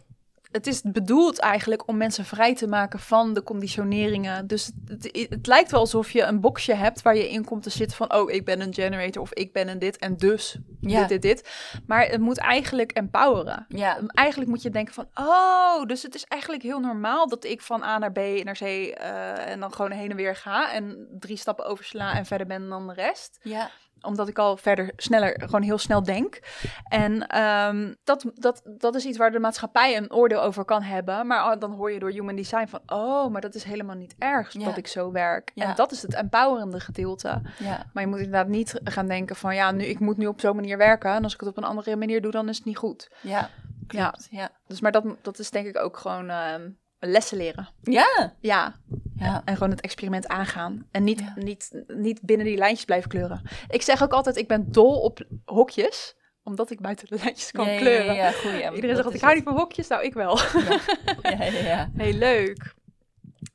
het 0.55 0.67
is 0.67 0.83
bedoeld 0.83 1.39
eigenlijk 1.39 1.89
om 1.89 1.97
mensen 1.97 2.25
vrij 2.25 2.55
te 2.55 2.67
maken 2.67 2.99
van 2.99 3.35
de 3.35 3.43
conditioneringen. 3.43 4.47
Dus 4.47 4.71
het, 4.87 5.03
het, 5.13 5.27
het 5.31 5.47
lijkt 5.47 5.71
wel 5.71 5.81
alsof 5.81 6.11
je 6.11 6.23
een 6.23 6.41
boxje 6.41 6.75
hebt 6.75 7.03
waar 7.03 7.17
je 7.17 7.31
in 7.31 7.45
komt 7.45 7.63
te 7.63 7.71
zitten 7.71 7.97
van... 7.97 8.15
oh, 8.15 8.31
ik 8.31 8.45
ben 8.45 8.61
een 8.61 8.75
generator 8.75 9.23
of 9.23 9.33
ik 9.33 9.53
ben 9.53 9.69
een 9.69 9.79
dit 9.79 9.97
en 9.99 10.17
dus 10.17 10.57
Ja. 10.81 10.99
dit, 10.99 11.09
dit, 11.09 11.23
dit. 11.23 11.49
Maar 11.87 12.07
het 12.07 12.21
moet 12.21 12.39
eigenlijk 12.39 12.93
empoweren. 12.93 13.67
Ja, 13.69 13.99
Eigenlijk 14.07 14.51
moet 14.51 14.63
je 14.63 14.71
denken 14.71 14.95
van, 14.95 15.09
oh, 15.15 15.85
dus 15.87 16.03
het 16.03 16.15
is 16.15 16.25
eigenlijk 16.25 16.63
heel 16.63 16.81
normaal 16.81 17.29
dat 17.29 17.45
ik 17.45 17.61
van 17.61 17.83
A 17.83 17.99
naar 17.99 18.13
B 18.13 18.19
naar 18.45 18.57
C 18.57 18.61
eh, 18.61 19.51
en 19.51 19.61
dan 19.61 19.73
gewoon 19.73 19.91
heen 19.91 20.11
en 20.11 20.17
weer 20.17 20.37
ga 20.37 20.73
en 20.73 21.07
drie 21.19 21.37
stappen 21.37 21.65
oversla 21.67 22.15
en 22.15 22.27
verder 22.27 22.47
ben 22.47 22.69
dan 22.69 22.87
de 22.87 22.95
rest 22.95 23.39
ja, 23.43 23.71
omdat 24.05 24.29
ik 24.29 24.39
al 24.39 24.57
verder 24.57 24.93
sneller, 24.97 25.41
gewoon 25.45 25.63
heel 25.63 25.79
snel 25.79 26.03
denk. 26.03 26.41
En 26.89 27.27
ehm, 27.27 27.95
dat, 28.05 28.25
dat, 28.35 28.63
dat 28.79 28.95
is 28.95 29.05
iets 29.05 29.19
waar 29.19 29.31
de 29.33 29.39
maatschappij 29.39 29.97
een 29.97 30.13
oordeel 30.13 30.43
over 30.43 30.65
kan 30.65 30.83
hebben. 30.83 31.27
Maar 31.27 31.53
oh, 31.53 31.61
dan 31.61 31.73
hoor 31.73 31.93
je 31.93 31.99
door 31.99 32.11
human 32.11 32.37
design 32.37 32.67
van, 32.67 32.81
oh, 32.87 33.31
maar 33.31 33.41
dat 33.41 33.55
is 33.55 33.65
helemaal 33.65 33.97
niet 33.97 34.15
erg 34.19 34.53
Ja. 34.53 34.65
dat 34.65 34.77
ik 34.77 34.87
zo 34.87 35.13
werk. 35.13 35.51
Ja. 35.55 35.65
En 35.65 35.75
dat 35.77 35.93
is 35.93 36.03
het 36.03 36.15
empowerende 36.15 36.81
gedeelte. 36.81 37.43
ja, 37.59 37.87
Maar 37.93 38.03
je 38.03 38.09
moet 38.09 38.19
inderdaad 38.19 38.49
niet 38.49 38.81
gaan 38.85 39.07
denken 39.07 39.37
van, 39.37 39.55
ja, 39.55 39.71
nu, 39.71 39.85
ik 39.85 39.99
moet 39.99 40.17
nu 40.17 40.27
op 40.27 40.41
zo'n 40.41 40.57
manier 40.57 40.79
werken. 40.79 41.11
En 41.13 41.23
als 41.23 41.35
ik 41.35 41.41
het 41.41 41.49
op 41.49 41.57
een 41.57 41.65
andere 41.65 41.97
manier 41.97 42.23
doe, 42.23 42.31
dan 42.33 42.49
is 42.49 42.57
het 42.57 42.67
niet 42.67 42.77
goed. 42.77 43.11
ja. 43.21 43.51
Ja, 43.89 44.09
Klopt, 44.11 44.29
ja. 44.31 44.51
dus 44.67 44.81
maar 44.81 44.93
dat, 44.93 45.05
dat 45.23 45.39
is 45.39 45.51
denk 45.51 45.67
ik 45.67 45.79
ook 45.79 45.97
gewoon 45.97 46.31
ehm, 46.31 46.71
lessen 46.99 47.37
leren. 47.37 47.69
Ja, 47.83 48.35
Ja, 48.41 48.75
ja. 49.17 49.43
en 49.45 49.55
gewoon 49.55 49.71
het 49.71 49.81
experiment 49.81 50.29
aangaan. 50.29 50.87
En 50.91 51.05
niet, 51.05 51.19
Ja. 51.19 51.33
niet, 51.37 51.83
niet 51.87 52.21
binnen 52.23 52.47
die 52.47 52.57
lijntjes 52.57 52.85
blijven 52.85 53.11
kleuren. 53.11 53.43
Ik 53.69 53.83
zeg 53.83 54.03
ook 54.03 54.13
altijd, 54.13 54.37
ik 54.37 54.49
ben 54.49 54.73
dol 54.73 55.01
op 55.01 55.27
hokjes. 55.45 56.17
Omdat 56.43 56.71
ik 56.71 56.81
buiten 56.81 57.07
de 57.09 57.19
lijntjes 57.23 57.51
kan 57.51 57.71
ja, 57.71 57.79
kleuren. 57.79 58.15
Ja. 58.15 58.33
Iedereen 58.75 58.95
Dat 58.97 59.05
zegt 59.05 59.15
ik 59.15 59.21
hou 59.21 59.35
niet 59.35 59.45
van 59.45 59.57
hokjes. 59.57 59.89
Nou, 59.89 60.05
ik 60.05 60.15
wel. 60.15 60.39
het. 60.39 60.85
Ja, 61.23 61.45
ja, 61.45 61.59
ja. 61.61 61.91
Heel 61.97 62.13
leuk. 62.13 62.75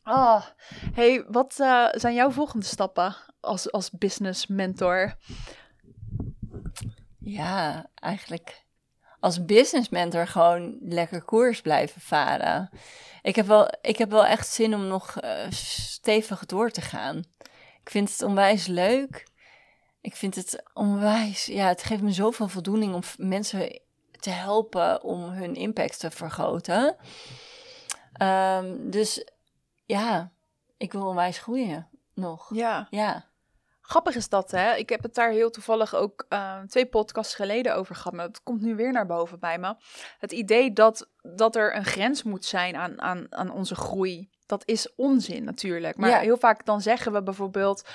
Oh, 0.03 0.45
hey, 0.93 1.25
wat 1.27 1.59
eh, 1.59 1.87
zijn 1.91 2.13
jouw 2.13 2.31
volgende 2.31 2.65
stappen 2.65 3.15
als, 3.39 3.71
als 3.71 3.91
business 3.91 4.47
mentor? 4.47 5.15
Ja, 7.19 7.89
eigenlijk 7.95 8.63
als 9.19 9.45
business 9.45 9.89
mentor 9.89 10.27
gewoon 10.27 10.77
lekker 10.81 11.21
koers 11.21 11.61
blijven 11.61 12.01
varen. 12.01 12.69
Ik 13.21 13.35
heb 13.35 13.45
wel, 13.45 13.69
ik 13.81 13.97
heb 13.97 14.09
wel 14.09 14.25
echt 14.25 14.47
zin 14.47 14.73
om 14.73 14.87
nog 14.87 15.17
eh, 15.17 15.51
stevig 15.51 16.45
door 16.45 16.71
te 16.71 16.81
gaan. 16.81 17.23
Ik 17.81 17.89
vind 17.89 18.11
het 18.11 18.21
onwijs 18.21 18.67
leuk. 18.67 19.27
Ik 20.01 20.15
vind 20.15 20.35
het 20.35 20.63
onwijs, 20.73 21.45
ja, 21.45 21.67
het 21.67 21.83
geeft 21.83 22.01
me 22.01 22.11
zoveel 22.11 22.47
voldoening 22.47 22.93
om 22.93 23.01
mensen 23.17 23.79
te 24.19 24.29
helpen 24.29 25.03
om 25.03 25.23
hun 25.23 25.55
impact 25.55 25.99
te 25.99 26.11
vergroten. 26.11 26.95
Ehm, 28.13 28.89
dus 28.89 29.25
ja, 29.85 30.31
ik 30.77 30.91
wil 30.91 31.07
onwijs 31.07 31.39
groeien. 31.39 31.87
nog. 32.13 32.49
Ja. 32.53 32.87
Ja. 32.89 33.28
Grappig 33.89 34.15
is 34.15 34.29
dat, 34.29 34.51
hè? 34.51 34.75
Ik 34.75 34.89
heb 34.89 35.03
het 35.03 35.13
daar 35.15 35.31
heel 35.31 35.49
toevallig 35.49 35.95
ook 35.95 36.25
uh, 36.29 36.59
twee 36.61 36.85
podcasts 36.85 37.35
geleden 37.35 37.75
over 37.75 37.95
gehad. 37.95 38.13
Maar 38.13 38.25
het 38.25 38.43
komt 38.43 38.61
nu 38.61 38.75
weer 38.75 38.91
naar 38.91 39.05
boven 39.05 39.39
bij 39.39 39.59
me. 39.59 39.75
Het 40.19 40.31
idee 40.31 40.73
dat, 40.73 41.09
dat 41.21 41.55
er 41.55 41.75
een 41.75 41.85
grens 41.85 42.23
moet 42.23 42.45
zijn 42.45 42.75
aan, 42.75 43.01
aan, 43.01 43.27
aan 43.29 43.51
onze 43.51 43.75
groei. 43.75 44.29
Dat 44.45 44.61
is 44.65 44.95
onzin 44.95 45.43
natuurlijk. 45.43 45.97
Maar 45.97 46.09
Ja. 46.09 46.19
heel 46.19 46.37
vaak 46.37 46.65
dan 46.65 46.81
zeggen 46.81 47.11
we 47.11 47.23
bijvoorbeeld... 47.23 47.89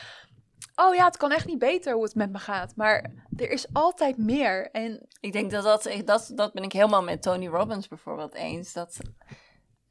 Oh 0.75 0.95
ja, 0.95 1.05
het 1.05 1.17
kan 1.17 1.33
echt 1.33 1.47
niet 1.47 1.59
beter 1.59 1.95
hoe 1.95 2.03
het 2.05 2.15
met 2.15 2.33
me 2.33 2.39
gaat. 2.39 2.77
Maar 2.77 3.11
er 3.37 3.51
is 3.51 3.67
altijd 3.73 4.19
meer. 4.19 4.71
En 4.71 5.07
Ik 5.21 5.33
denk 5.33 5.51
dat 5.51 5.65
dat, 5.65 5.89
dat, 6.05 6.31
dat 6.35 6.53
ben 6.53 6.63
ik 6.63 6.73
helemaal 6.73 7.03
met 7.03 7.23
Tony 7.23 7.47
Robbins 7.47 7.89
bijvoorbeeld 7.89 8.35
eens. 8.35 8.73
Dat, 8.73 8.99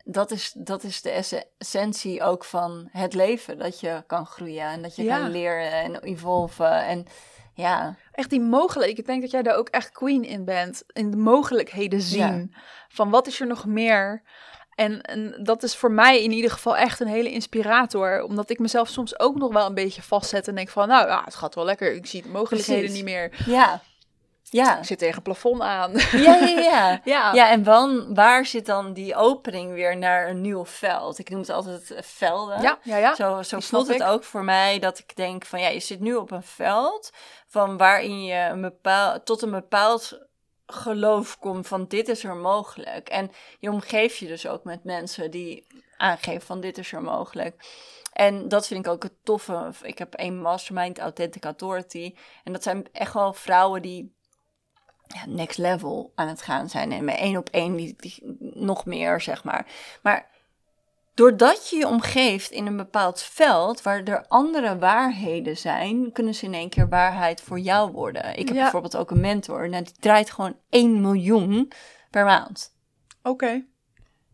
dat, 0.03 0.31
is, 0.31 0.51
dat 0.57 0.83
is 0.83 1.01
de 1.01 1.09
esse- 1.09 1.45
essentie 1.57 2.21
ook 2.23 2.43
van 2.43 2.89
het 2.91 3.13
leven. 3.13 3.57
Dat 3.57 3.79
je 3.79 4.03
kan 4.07 4.25
groeien 4.25 4.65
en 4.65 4.81
dat 4.81 4.95
je 4.95 5.03
Ja. 5.03 5.17
kan 5.17 5.29
leren 5.29 5.71
en 5.71 6.03
evolven. 6.03 6.85
En 6.85 7.05
ja, 7.53 7.95
echt 8.11 8.29
die 8.29 8.41
mogelijkheden. 8.41 8.99
Ik 8.99 9.05
denk 9.05 9.21
dat 9.21 9.31
jij 9.31 9.41
daar 9.41 9.55
ook 9.57 9.69
echt 9.69 9.91
queen 9.91 10.23
in 10.23 10.45
bent. 10.45 10.83
In 10.87 11.11
de 11.11 11.17
mogelijkheden 11.17 12.01
zien. 12.01 12.53
Van 12.89 13.09
wat 13.09 13.27
is 13.27 13.39
er 13.39 13.47
nog 13.47 13.65
meer? 13.65 14.21
En, 14.75 15.01
en 15.01 15.39
dat 15.43 15.63
is 15.63 15.75
voor 15.75 15.91
mij 15.91 16.23
in 16.23 16.31
ieder 16.31 16.51
geval 16.51 16.77
echt 16.77 16.99
een 16.99 17.07
hele 17.07 17.31
inspirator. 17.31 18.23
Omdat 18.23 18.49
ik 18.49 18.59
mezelf 18.59 18.87
soms 18.87 19.19
ook 19.19 19.35
nog 19.35 19.53
wel 19.53 19.65
een 19.65 19.73
beetje 19.73 20.01
vastzet. 20.01 20.47
En 20.47 20.55
denk 20.55 20.69
van, 20.69 20.87
nou 20.87 21.07
ja, 21.07 21.21
het 21.25 21.35
gaat 21.35 21.55
wel 21.55 21.65
lekker. 21.65 21.93
Ik 21.93 22.05
zie 22.05 22.21
de 22.21 22.29
mogelijkheden 22.29 22.81
Precies. 22.83 23.03
niet 23.03 23.13
meer. 23.13 23.43
ja, 23.45 23.81
ja. 24.53 24.77
Ik 24.77 24.85
zit 24.85 24.97
tegen 24.97 25.15
het 25.15 25.23
plafond 25.23 25.61
aan. 25.61 25.91
Ja, 26.11 26.35
ja, 26.35 26.59
ja. 26.71 27.01
ja. 27.03 27.33
Ja, 27.33 27.49
en 27.49 27.63
dan, 27.63 28.13
waar 28.13 28.45
zit 28.45 28.65
dan 28.65 28.93
die 28.93 29.15
opening 29.15 29.73
weer 29.73 29.97
naar 29.97 30.29
een 30.29 30.41
nieuw 30.41 30.65
veld? 30.65 31.19
Ik 31.19 31.29
noem 31.29 31.39
het 31.39 31.49
altijd 31.49 31.93
velden. 32.01 32.61
ja, 32.61 32.79
ja, 32.83 32.97
ja. 32.97 33.15
Zo, 33.15 33.41
zo 33.41 33.57
die 33.57 33.67
voelt 33.67 33.87
het 33.87 34.01
ik. 34.01 34.07
ook 34.07 34.23
voor 34.23 34.43
mij 34.43 34.79
dat 34.79 34.99
ik 34.99 35.15
denk 35.15 35.45
van 35.45 35.61
ja, 35.61 35.67
je 35.67 35.79
zit 35.79 35.99
nu 35.99 36.15
op 36.15 36.31
een 36.31 36.43
veld 36.43 37.11
van 37.47 37.77
waarin 37.77 38.23
je 38.23 38.47
een 38.49 38.61
bepaal, 38.61 39.23
tot 39.23 39.41
een 39.41 39.51
bepaald 39.51 40.19
geloof 40.65 41.39
komt 41.39 41.67
van 41.67 41.85
dit 41.87 42.07
is 42.07 42.23
er 42.23 42.35
mogelijk. 42.35 43.09
En 43.09 43.31
je 43.59 43.71
omgeeft 43.71 44.17
je 44.17 44.27
dus 44.27 44.47
ook 44.47 44.63
met 44.63 44.83
mensen 44.83 45.31
die 45.31 45.67
aangeven 45.97 46.41
van 46.41 46.61
dit 46.61 46.77
is 46.77 46.91
er 46.91 47.01
mogelijk. 47.01 47.65
En 48.13 48.47
dat 48.47 48.67
vind 48.67 48.85
ik 48.85 48.91
ook 48.91 49.03
het 49.03 49.13
toffe. 49.23 49.71
Ik 49.81 49.97
heb 49.97 50.13
één 50.13 50.41
mastermind, 50.41 50.99
Authentic 50.99 51.43
Authority. 51.43 52.15
En 52.43 52.53
dat 52.53 52.63
zijn 52.63 52.87
echt 52.91 53.13
wel 53.13 53.33
vrouwen 53.33 53.81
die 53.81 54.15
ja, 55.13 55.25
next 55.27 55.57
level 55.57 56.11
aan 56.15 56.27
het 56.27 56.41
gaan 56.41 56.69
zijn. 56.69 56.91
En 56.91 57.05
met 57.05 57.15
één 57.17 57.37
op 57.37 57.49
één 57.49 57.75
die, 57.75 57.95
die, 57.97 58.37
nog 58.53 58.85
meer, 58.85 59.21
zeg 59.21 59.43
maar. 59.43 59.65
Maar 60.01 60.29
doordat 61.13 61.69
je 61.69 61.75
je 61.77 61.87
omgeeft 61.87 62.51
in 62.51 62.65
een 62.65 62.77
bepaald 62.77 63.21
veld 63.21 63.81
waar 63.81 64.03
er 64.03 64.25
andere 64.27 64.77
waarheden 64.77 65.57
zijn, 65.57 66.11
kunnen 66.11 66.35
ze 66.35 66.45
in 66.45 66.53
één 66.53 66.69
keer 66.69 66.89
waarheid 66.89 67.41
voor 67.41 67.59
jou 67.59 67.91
worden. 67.91 68.29
Ik 68.37 68.47
heb 68.47 68.55
Ja. 68.55 68.61
bijvoorbeeld 68.61 68.97
ook 68.97 69.11
een 69.11 69.21
mentor. 69.21 69.69
Nou, 69.69 69.83
die 69.83 69.93
draait 69.99 70.31
gewoon 70.31 70.55
1 70.69 71.01
miljoen 71.01 71.71
per 72.09 72.25
maand. 72.25 72.75
Oké, 73.23 73.65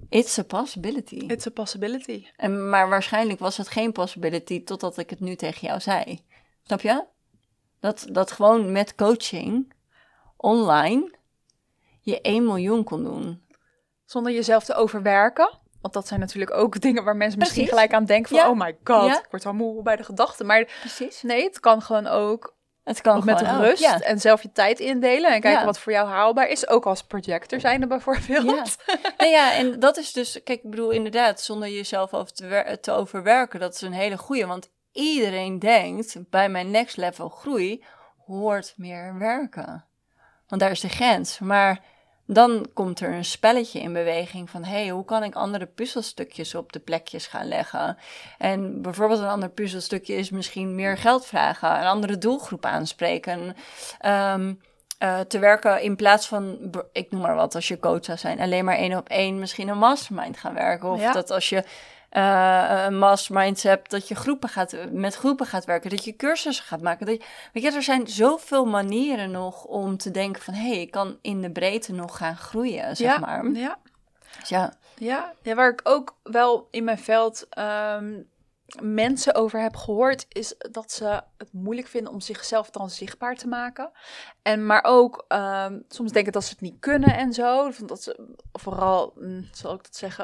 It's 0.10 0.40
a 0.40 0.44
possibility. 0.44 1.16
it's 1.16 1.48
a 1.48 1.50
possibility. 1.52 2.26
En, 2.36 2.70
maar 2.70 2.90
waarschijnlijk 2.90 3.40
was 3.40 3.58
het 3.58 3.68
geen 3.68 3.92
possibility 3.92 4.64
totdat 4.64 4.98
ik 4.98 5.10
het 5.10 5.20
nu 5.20 5.36
tegen 5.36 5.68
jou 5.68 5.80
zei. 5.80 6.26
Snap 6.64 6.82
je? 6.82 7.06
Dat, 7.80 8.08
dat 8.12 8.32
gewoon 8.32 8.72
met 8.72 8.96
coaching 8.96 9.74
online 10.42 11.18
je 12.02 12.22
1 12.22 12.44
miljoen 12.46 12.84
kon 12.84 13.04
doen. 13.04 13.42
Zonder 14.06 14.32
jezelf 14.34 14.64
te 14.64 14.74
overwerken. 14.74 15.58
Want 15.82 15.94
dat 15.94 16.08
zijn 16.08 16.20
natuurlijk 16.20 16.54
ook 16.54 16.80
dingen 16.82 17.04
waar 17.04 17.16
mensen 17.16 17.40
misschien 17.40 17.64
Precies. 17.64 17.80
gelijk 17.82 18.00
aan 18.02 18.06
denken 18.08 18.30
van... 18.30 18.38
Ja. 18.38 18.50
Oh 18.50 18.58
my 18.60 18.78
god, 18.84 19.06
Ja. 19.06 19.20
ik 19.20 19.28
word 19.30 19.46
al 19.46 19.54
moe 19.54 19.82
bij 19.82 19.96
de 19.96 20.04
gedachte. 20.04 20.44
Maar 20.44 20.68
Precies. 20.80 21.22
nee, 21.22 21.44
het 21.44 21.60
kan 21.60 21.82
gewoon 21.82 22.08
ook 22.08 22.58
Het 22.84 23.02
kan 23.02 23.18
Ook 23.18 23.24
met 23.24 23.42
rust 23.42 23.82
Ja. 23.82 24.00
en 24.00 24.20
zelf 24.20 24.42
je 24.42 24.52
tijd 24.52 24.80
indelen 24.80 25.32
en 25.34 25.42
kijken 25.42 25.60
Ja. 25.60 25.66
wat 25.66 25.80
voor 25.80 25.92
jou 25.92 26.08
haalbaar 26.08 26.48
is. 26.48 26.68
Ook 26.68 26.86
als 26.86 27.04
projector 27.04 27.60
zijnde 27.60 27.88
bijvoorbeeld. 27.88 28.76
Ja. 28.86 28.96
nou 29.18 29.30
ja, 29.32 29.54
en 29.54 29.80
dat 29.80 29.98
is 29.98 30.14
dus, 30.14 30.32
kijk, 30.44 30.64
ik 30.64 30.70
bedoel 30.70 30.90
inderdaad, 30.90 31.42
zonder 31.42 31.70
jezelf 31.70 32.14
over 32.14 32.34
te, 32.34 32.78
te 32.82 32.92
overwerken, 32.92 33.60
dat 33.60 33.74
is 33.74 33.82
een 33.82 33.94
hele 33.94 34.18
goeie. 34.18 34.46
Want 34.46 34.70
iedereen 34.92 35.60
denkt, 35.60 36.30
bij 36.30 36.50
mijn 36.50 36.72
next 36.72 36.98
level 36.98 37.30
groei 37.30 37.84
hoort 38.26 38.74
meer 38.78 39.18
werken. 39.18 39.86
Want 40.50 40.62
daar 40.62 40.72
is 40.72 40.80
de 40.80 40.90
grens. 40.90 41.40
Maar 41.40 41.82
dan 42.26 42.68
komt 42.74 43.00
er 43.00 43.14
een 43.14 43.26
spelletje 43.26 43.80
in 43.80 43.94
beweging 43.94 44.50
van, 44.50 44.64
hé, 44.64 44.82
hey, 44.82 44.90
hoe 44.90 45.06
kan 45.06 45.24
ik 45.24 45.36
andere 45.36 45.66
puzzelstukjes 45.66 46.56
op 46.56 46.72
de 46.74 46.80
plekjes 46.80 47.28
gaan 47.28 47.48
leggen? 47.48 47.98
En 48.38 48.82
bijvoorbeeld 48.82 49.20
een 49.20 49.28
ander 49.28 49.50
puzzelstukje 49.50 50.16
is 50.16 50.30
misschien 50.30 50.76
meer 50.76 50.98
geld 50.98 51.26
vragen, 51.26 51.80
een 51.80 51.88
andere 51.88 52.18
doelgroep 52.18 52.66
aanspreken. 52.66 53.56
Ehm, 54.00 54.54
eh, 54.98 55.20
te 55.20 55.40
werken 55.40 55.82
in 55.82 55.96
plaats 55.96 56.28
van, 56.28 56.72
ik 56.92 57.12
noem 57.12 57.22
maar 57.22 57.36
wat, 57.36 57.56
als 57.56 57.68
je 57.68 57.80
coach 57.80 58.06
zou 58.06 58.18
zijn, 58.18 58.40
alleen 58.40 58.66
maar 58.66 58.78
één 58.78 58.98
op 58.98 59.10
één 59.10 59.40
misschien 59.40 59.68
een 59.68 59.78
mastermind 59.78 60.38
gaan 60.38 60.54
werken. 60.54 60.90
Of 60.90 61.02
Ja. 61.02 61.12
dat 61.12 61.32
als 61.32 61.50
je 61.50 61.64
een 62.10 62.98
mastermind 62.98 63.64
hebt, 63.64 63.90
dat 63.90 64.08
je 64.08 64.16
groepen 64.16 64.50
gaat, 64.50 64.76
met 64.92 65.16
groepen 65.16 65.46
gaat 65.46 65.66
werken, 65.66 65.90
dat 65.90 66.04
je 66.04 66.16
cursussen 66.16 66.66
gaat 66.66 66.82
maken. 66.82 67.06
Dat 67.06 67.16
je, 67.16 67.26
weet 67.54 67.64
je, 67.64 67.72
er 67.72 67.84
zijn 67.84 68.08
zoveel 68.08 68.66
manieren 68.66 69.32
nog 69.32 69.64
om 69.64 69.98
te 69.98 70.12
denken 70.12 70.42
van, 70.42 70.54
hé, 70.54 70.70
hey, 70.70 70.82
ik 70.82 70.92
kan 70.92 71.18
in 71.22 71.42
de 71.42 71.52
breedte 71.52 71.94
nog 71.94 72.18
gaan 72.18 72.38
groeien, 72.38 72.96
zeg 72.96 73.14
ja, 73.14 73.20
maar. 73.20 73.46
ja, 73.52 73.78
Dus 74.40 74.50
ja, 74.50 74.74
ja. 74.98 75.34
ja, 75.42 75.56
waar 75.56 75.70
ik 75.70 75.82
ook 75.84 76.16
wel 76.24 76.68
in 76.72 76.84
mijn 76.84 77.00
veld 77.00 77.48
ehm, 77.50 78.14
mensen 78.82 79.36
over 79.36 79.62
heb 79.62 79.76
gehoord, 79.76 80.26
is 80.30 80.56
dat 80.72 80.92
ze 80.92 81.22
het 81.38 81.54
moeilijk 81.54 81.88
vinden 81.88 82.14
om 82.14 82.20
zichzelf 82.20 82.70
dan 82.70 82.90
zichtbaar 82.90 83.36
te 83.36 83.48
maken. 83.48 83.92
En 84.42 84.66
maar 84.66 84.84
ook 84.84 85.26
ehm, 85.28 85.80
soms 85.88 86.12
denken 86.12 86.32
dat 86.32 86.44
ze 86.44 86.50
het 86.50 86.62
niet 86.62 86.80
kunnen 86.80 87.16
en 87.16 87.34
zo. 87.34 87.72
Dat 87.86 88.04
ze 88.04 88.36
vooral, 88.54 89.14
hm, 89.20 89.42
zal 89.52 89.74
ik 89.74 89.84
dat 89.84 89.96
zeggen, 89.96 90.24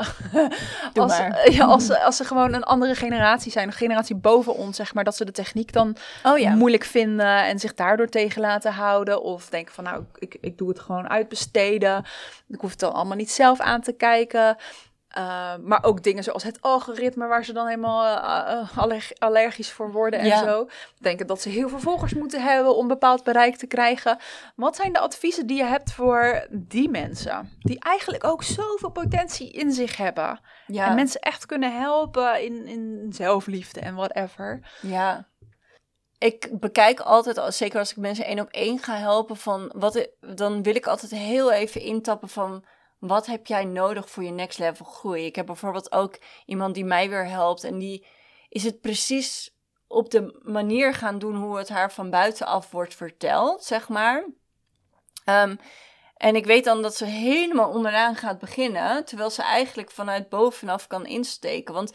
als, 0.93 1.17
ja, 1.57 1.65
als, 1.65 1.85
ze, 1.85 2.03
als 2.05 2.17
ze 2.17 2.23
gewoon 2.23 2.53
een 2.53 2.63
andere 2.63 2.95
generatie 2.95 3.51
zijn, 3.51 3.67
een 3.67 3.73
generatie 3.73 4.15
boven 4.15 4.55
ons, 4.55 4.75
zeg 4.75 4.93
maar, 4.93 5.03
dat 5.03 5.15
ze 5.15 5.25
de 5.25 5.31
techniek 5.31 5.73
dan 5.73 5.95
oh 6.23 6.37
ja. 6.37 6.55
moeilijk 6.55 6.83
vinden 6.83 7.43
en 7.45 7.59
zich 7.59 7.73
daardoor 7.73 8.09
tegen 8.09 8.41
laten 8.41 8.73
houden. 8.73 9.21
Of 9.21 9.49
denken 9.49 9.73
van 9.73 9.83
nou, 9.83 10.03
ik, 10.15 10.37
ik 10.41 10.57
doe 10.57 10.69
het 10.69 10.79
gewoon 10.79 11.09
uitbesteden. 11.09 12.05
Ik 12.47 12.59
hoef 12.59 12.69
het 12.69 12.79
dan 12.79 12.93
allemaal 12.93 13.17
niet 13.17 13.31
zelf 13.31 13.59
aan 13.59 13.81
te 13.81 13.93
kijken. 13.93 14.57
Uh, 15.17 15.53
maar 15.63 15.83
ook 15.83 16.03
dingen 16.03 16.23
zoals 16.23 16.43
het 16.43 16.61
algoritme, 16.61 17.27
waar 17.27 17.45
ze 17.45 17.53
dan 17.53 17.65
helemaal 17.67 18.05
uh, 18.05 18.77
aller 18.77 19.09
allergisch 19.17 19.71
voor 19.71 19.91
worden 19.91 20.19
en 20.19 20.25
Ja. 20.25 20.43
zo. 20.43 20.67
Denken 20.99 21.27
dat 21.27 21.41
ze 21.41 21.49
heel 21.49 21.69
veel 21.69 21.79
volgers 21.79 22.13
moeten 22.13 22.41
hebben 22.43 22.75
om 22.75 22.87
bepaald 22.87 23.23
bereik 23.23 23.55
te 23.55 23.67
krijgen. 23.67 24.17
Wat 24.55 24.75
zijn 24.75 24.93
de 24.93 24.99
adviezen 24.99 25.47
die 25.47 25.57
je 25.57 25.63
hebt 25.63 25.91
voor 25.91 26.47
die 26.51 26.89
mensen? 26.89 27.57
Die 27.59 27.79
eigenlijk 27.79 28.23
ook 28.23 28.43
zoveel 28.43 28.89
potentie 28.89 29.51
in 29.51 29.71
zich 29.71 29.97
hebben. 29.97 30.39
ja. 30.67 30.87
En 30.87 30.95
mensen 30.95 31.19
echt 31.21 31.45
kunnen 31.45 31.79
helpen 31.79 32.43
in, 32.43 32.67
in 32.67 33.07
zelfliefde 33.13 33.79
en 33.79 33.95
whatever. 33.95 34.59
Ja. 34.81 35.27
Ik 36.17 36.59
bekijk 36.59 36.99
altijd, 36.99 37.53
zeker 37.53 37.79
als 37.79 37.91
ik 37.91 37.97
mensen 37.97 38.25
één 38.25 38.39
op 38.39 38.49
één 38.49 38.79
ga 38.79 38.95
helpen, 38.95 39.37
van 39.37 39.71
wat, 39.75 40.09
dan 40.19 40.63
wil 40.63 40.75
ik 40.75 40.87
altijd 40.87 41.11
heel 41.11 41.51
even 41.51 41.81
intappen 41.81 42.29
van 42.29 42.65
wat 43.07 43.25
heb 43.25 43.47
jij 43.47 43.65
nodig 43.65 44.09
voor 44.09 44.23
je 44.23 44.31
next 44.31 44.59
level 44.59 44.85
groei. 44.85 45.25
Ik 45.25 45.35
heb 45.35 45.45
bijvoorbeeld 45.45 45.91
ook 45.91 46.19
iemand 46.45 46.73
die 46.73 46.85
mij 46.85 47.09
weer 47.09 47.27
helpt 47.27 47.63
en 47.63 47.77
die 47.77 48.05
is 48.49 48.63
het 48.63 48.81
precies 48.81 49.53
op 49.87 50.11
de 50.11 50.39
manier 50.43 50.93
gaan 50.93 51.19
doen 51.19 51.35
hoe 51.35 51.57
het 51.57 51.69
haar 51.69 51.91
van 51.91 52.09
buitenaf 52.09 52.71
wordt 52.71 52.95
verteld, 52.95 53.63
zeg 53.63 53.89
maar. 53.89 54.27
Um, 55.25 55.59
en 56.17 56.35
ik 56.35 56.45
weet 56.45 56.63
dan 56.63 56.81
dat 56.81 56.95
ze 56.95 57.05
helemaal 57.05 57.69
onderaan 57.69 58.15
gaat 58.15 58.39
beginnen, 58.39 59.05
terwijl 59.05 59.29
ze 59.29 59.43
eigenlijk 59.43 59.91
vanuit 59.91 60.29
bovenaf 60.29 60.87
kan 60.87 61.05
insteken. 61.05 61.73
Want 61.73 61.93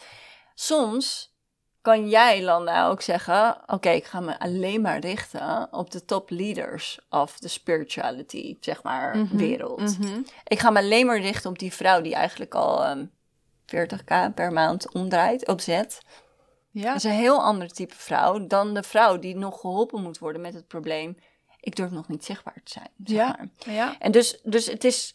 soms 0.54 1.34
kan 1.80 2.08
jij, 2.08 2.42
Landa, 2.42 2.88
ook 2.88 3.02
zeggen: 3.02 3.56
Oké, 3.62 3.74
okay, 3.74 3.96
ik 3.96 4.04
ga 4.04 4.20
me 4.20 4.38
alleen 4.38 4.80
maar 4.80 4.98
richten 4.98 5.68
op 5.70 5.90
de 5.90 6.04
top 6.04 6.30
leaders 6.30 7.00
of 7.10 7.38
de 7.38 7.48
spirituality, 7.48 8.56
zeg 8.60 8.82
maar, 8.82 9.16
mm 9.16 9.26
-hmm, 9.26 9.38
wereld. 9.38 9.98
Mm 9.98 10.06
-hmm. 10.06 10.24
Ik 10.44 10.58
ga 10.58 10.70
me 10.70 10.78
alleen 10.78 11.06
maar 11.06 11.20
richten 11.20 11.50
op 11.50 11.58
die 11.58 11.72
vrouw 11.72 12.00
die 12.00 12.14
eigenlijk 12.14 12.54
al 12.54 12.90
um, 12.90 13.10
40k 13.66 14.34
per 14.34 14.52
maand 14.52 14.92
omdraait, 14.92 15.48
opzet. 15.48 16.02
Ja. 16.70 16.86
Dat 16.86 16.96
is 16.96 17.04
een 17.04 17.10
heel 17.10 17.42
ander 17.42 17.68
type 17.68 17.94
vrouw 17.94 18.46
dan 18.46 18.74
de 18.74 18.82
vrouw 18.82 19.18
die 19.18 19.36
nog 19.36 19.60
geholpen 19.60 20.02
moet 20.02 20.18
worden 20.18 20.40
met 20.40 20.54
het 20.54 20.66
probleem. 20.66 21.16
Ik 21.60 21.76
durf 21.76 21.90
nog 21.90 22.08
niet 22.08 22.24
zichtbaar 22.24 22.60
te 22.64 22.72
zijn. 22.72 22.90
Zeg 23.04 23.16
ja. 23.16 23.36
Maar. 23.38 23.74
ja. 23.74 23.98
En 23.98 24.12
dus, 24.12 24.40
dus 24.42 24.66
het 24.66 24.84
is 24.84 25.14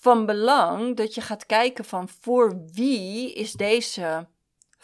van 0.00 0.26
belang 0.26 0.96
dat 0.96 1.14
je 1.14 1.20
gaat 1.20 1.46
kijken 1.46 1.84
van 1.84 2.08
voor 2.08 2.64
wie 2.72 3.32
is 3.32 3.52
deze 3.52 4.26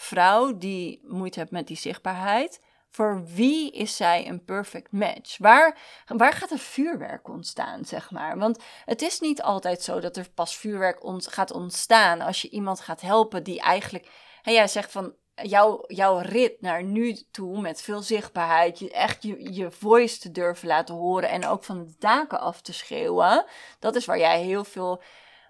vrouw 0.01 0.57
die 0.57 1.01
moeite 1.05 1.39
heeft 1.39 1.51
met 1.51 1.67
die 1.67 1.77
zichtbaarheid, 1.77 2.61
voor 2.91 3.25
wie 3.25 3.73
is 3.73 3.97
zij 3.97 4.29
een 4.29 4.45
perfect 4.45 4.93
match? 4.93 5.39
Waar, 5.39 5.79
waar 6.07 6.33
gaat 6.33 6.51
er 6.51 6.59
vuurwerk 6.59 7.29
ontstaan, 7.29 7.85
zeg 7.85 8.11
maar? 8.11 8.39
Want 8.39 8.63
het 8.85 9.03
is 9.03 9.21
niet 9.21 9.43
altijd 9.43 9.83
zo 9.83 10.01
dat 10.01 10.17
er 10.17 10.31
pas 10.31 10.57
vuurwerk 10.57 11.05
ont 11.05 11.27
gaat 11.27 11.53
ontstaan 11.53 12.21
als 12.21 12.43
je 12.43 12.49
iemand 12.49 12.81
gaat 12.81 13.01
helpen 13.01 13.43
die 13.43 13.61
eigenlijk... 13.61 14.09
En 14.43 14.53
jij 14.53 14.69
zegt 14.69 14.93
van, 14.93 15.15
jouw, 15.35 15.85
jouw 15.87 16.19
rit 16.19 16.61
naar 16.61 16.83
nu 16.83 17.19
toe 17.31 17.61
met 17.61 17.83
veel 17.83 18.03
zichtbaarheid, 18.03 18.79
je 18.79 18.91
echt 18.91 19.23
je, 19.23 19.53
je 19.53 19.71
voice 19.71 20.19
te 20.19 20.31
durven 20.31 20.69
laten 20.69 20.95
horen 20.95 21.29
en 21.29 21.47
ook 21.47 21.65
van 21.65 21.85
de 21.85 21.95
daken 21.99 22.41
af 22.41 22.61
te 22.61 22.73
schreeuwen, 22.73 23.45
dat 23.79 23.95
is 23.95 24.05
waar 24.05 24.19
jij 24.19 24.43
heel 24.43 24.65
veel. 24.65 25.03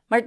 Maar 0.07 0.26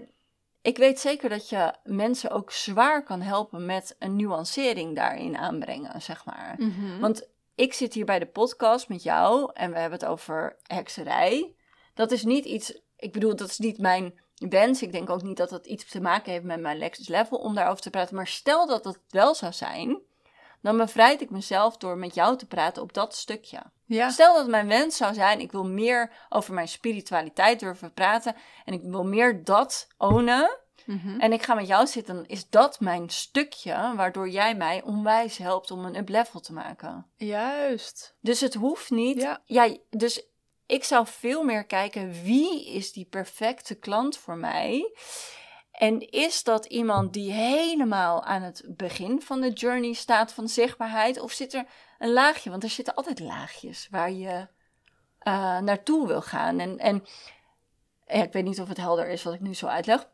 ik 0.64 0.78
weet 0.78 0.99
zeker 0.99 1.30
dat 1.30 1.49
je 1.49 1.74
mensen 1.84 2.32
ook 2.32 2.51
zwaar 2.51 3.03
kan 3.03 3.22
helpen 3.22 3.66
met 3.66 3.95
een 3.99 4.16
nuancering 4.16 4.95
daarin 4.95 5.38
aanbrengen, 5.38 6.01
zeg 6.01 6.26
maar. 6.26 6.55
Mhm. 6.57 6.99
Want 6.99 7.28
ik 7.55 7.74
zit 7.74 7.93
hier 7.93 8.05
bij 8.05 8.20
de 8.20 8.26
podcast 8.26 8.89
met 8.89 9.03
jou 9.03 9.51
en 9.53 9.72
we 9.72 9.80
hebben 9.80 9.99
het 9.99 10.09
over 10.09 10.55
hekserij. 10.64 11.55
Dat 11.93 12.11
is 12.11 12.24
niet 12.24 12.45
iets, 12.45 12.80
ik 12.97 13.11
bedoel, 13.11 13.36
dat 13.36 13.49
is 13.49 13.57
niet 13.57 13.78
mijn 13.78 14.20
wens. 14.36 14.82
Ik 14.82 14.91
denk 14.91 15.09
ook 15.09 15.24
niet 15.24 15.38
dat 15.38 15.49
dat 15.49 15.66
iets 15.66 15.86
te 15.86 16.01
maken 16.01 16.32
heeft 16.32 16.43
met 16.43 16.59
mijn 16.59 16.78
Lexus 16.78 17.07
Level 17.07 17.38
om 17.38 17.55
daarover 17.55 17.82
te 17.82 17.89
praten. 17.89 18.16
Maar 18.16 18.28
stel 18.28 18.68
dat 18.68 18.86
het 18.86 18.99
wel 19.09 19.36
zou 19.36 19.53
zijn, 19.53 20.01
dan 20.61 20.78
bevrijd 20.78 21.22
ik 21.22 21.30
mezelf 21.30 21.78
door 21.78 21.97
met 21.97 22.16
jou 22.16 22.38
te 22.38 22.45
praten 22.45 22.82
op 22.82 22.93
dat 22.93 23.16
stukje. 23.16 23.61
Ja. 23.94 24.10
Stel 24.10 24.36
dat 24.36 24.48
mijn 24.48 24.68
wens 24.68 24.98
zou 24.98 25.14
zijn, 25.14 25.39
ik 25.39 25.52
wil 25.52 25.66
meer 25.66 26.12
over 26.30 26.54
mijn 26.54 26.68
spiritualiteit 26.68 27.60
durven 27.60 27.94
praten 27.94 28.36
en 28.66 28.74
ik 28.74 28.82
wil 28.84 29.04
meer 29.04 29.44
dat 29.44 29.88
ownen. 29.98 30.58
Mhm. 30.86 31.20
En 31.20 31.34
ik 31.34 31.44
ga 31.44 31.54
met 31.54 31.68
jou 31.68 31.88
zitten, 31.88 32.16
dan 32.16 32.26
is 32.26 32.50
dat 32.50 32.80
mijn 32.80 33.10
stukje 33.10 33.94
waardoor 33.96 34.30
jij 34.30 34.56
mij 34.56 34.82
onwijs 34.82 35.38
helpt 35.38 35.72
om 35.72 35.86
een 35.86 35.96
up-level 35.96 36.39
te 36.39 36.54
maken. 36.54 37.06
Juist. 37.16 38.16
Dus 38.20 38.41
het 38.41 38.54
hoeft 38.54 38.89
niet. 38.89 39.22
Ja. 39.22 39.41
Ja, 39.46 39.78
dus 39.89 40.28
ik 40.66 40.84
zou 40.84 41.08
veel 41.08 41.44
meer 41.44 41.66
kijken 41.66 42.24
wie 42.24 42.66
is 42.66 42.91
die 42.91 43.06
perfecte 43.06 43.76
klant 43.76 44.18
voor 44.18 44.38
mij. 44.38 44.91
En 45.72 46.12
is 46.12 46.44
dat 46.44 46.66
iemand 46.66 47.14
die 47.14 47.32
helemaal 47.32 48.24
aan 48.24 48.41
het 48.41 48.64
begin 48.68 49.22
van 49.22 49.41
de 49.41 49.50
journey 49.50 49.94
staat 49.94 50.34
van 50.34 50.48
zichtbaarheid? 50.48 51.20
Of 51.20 51.32
zit 51.32 51.54
er 51.54 51.66
een 52.04 52.14
laagje? 52.14 52.49
Want 52.49 52.64
er 52.64 52.70
zitten 52.70 52.95
altijd 52.95 53.20
laagjes 53.20 53.88
waar 53.91 54.12
je 54.12 54.47
eh, 55.20 55.60
naartoe 55.60 56.08
wil 56.08 56.22
gaan. 56.22 56.60
En, 56.60 56.78
en 56.80 57.06
ja, 58.08 58.24
ik 58.24 58.34
weet 58.34 58.43
niet 58.43 58.62
of 58.62 58.68
het 58.68 58.78
helder 58.78 59.08
is 59.08 59.24
wat 59.24 59.34
ik 59.34 59.39
nu 59.39 59.54
zo 59.54 59.68
uitleg. 59.68 60.08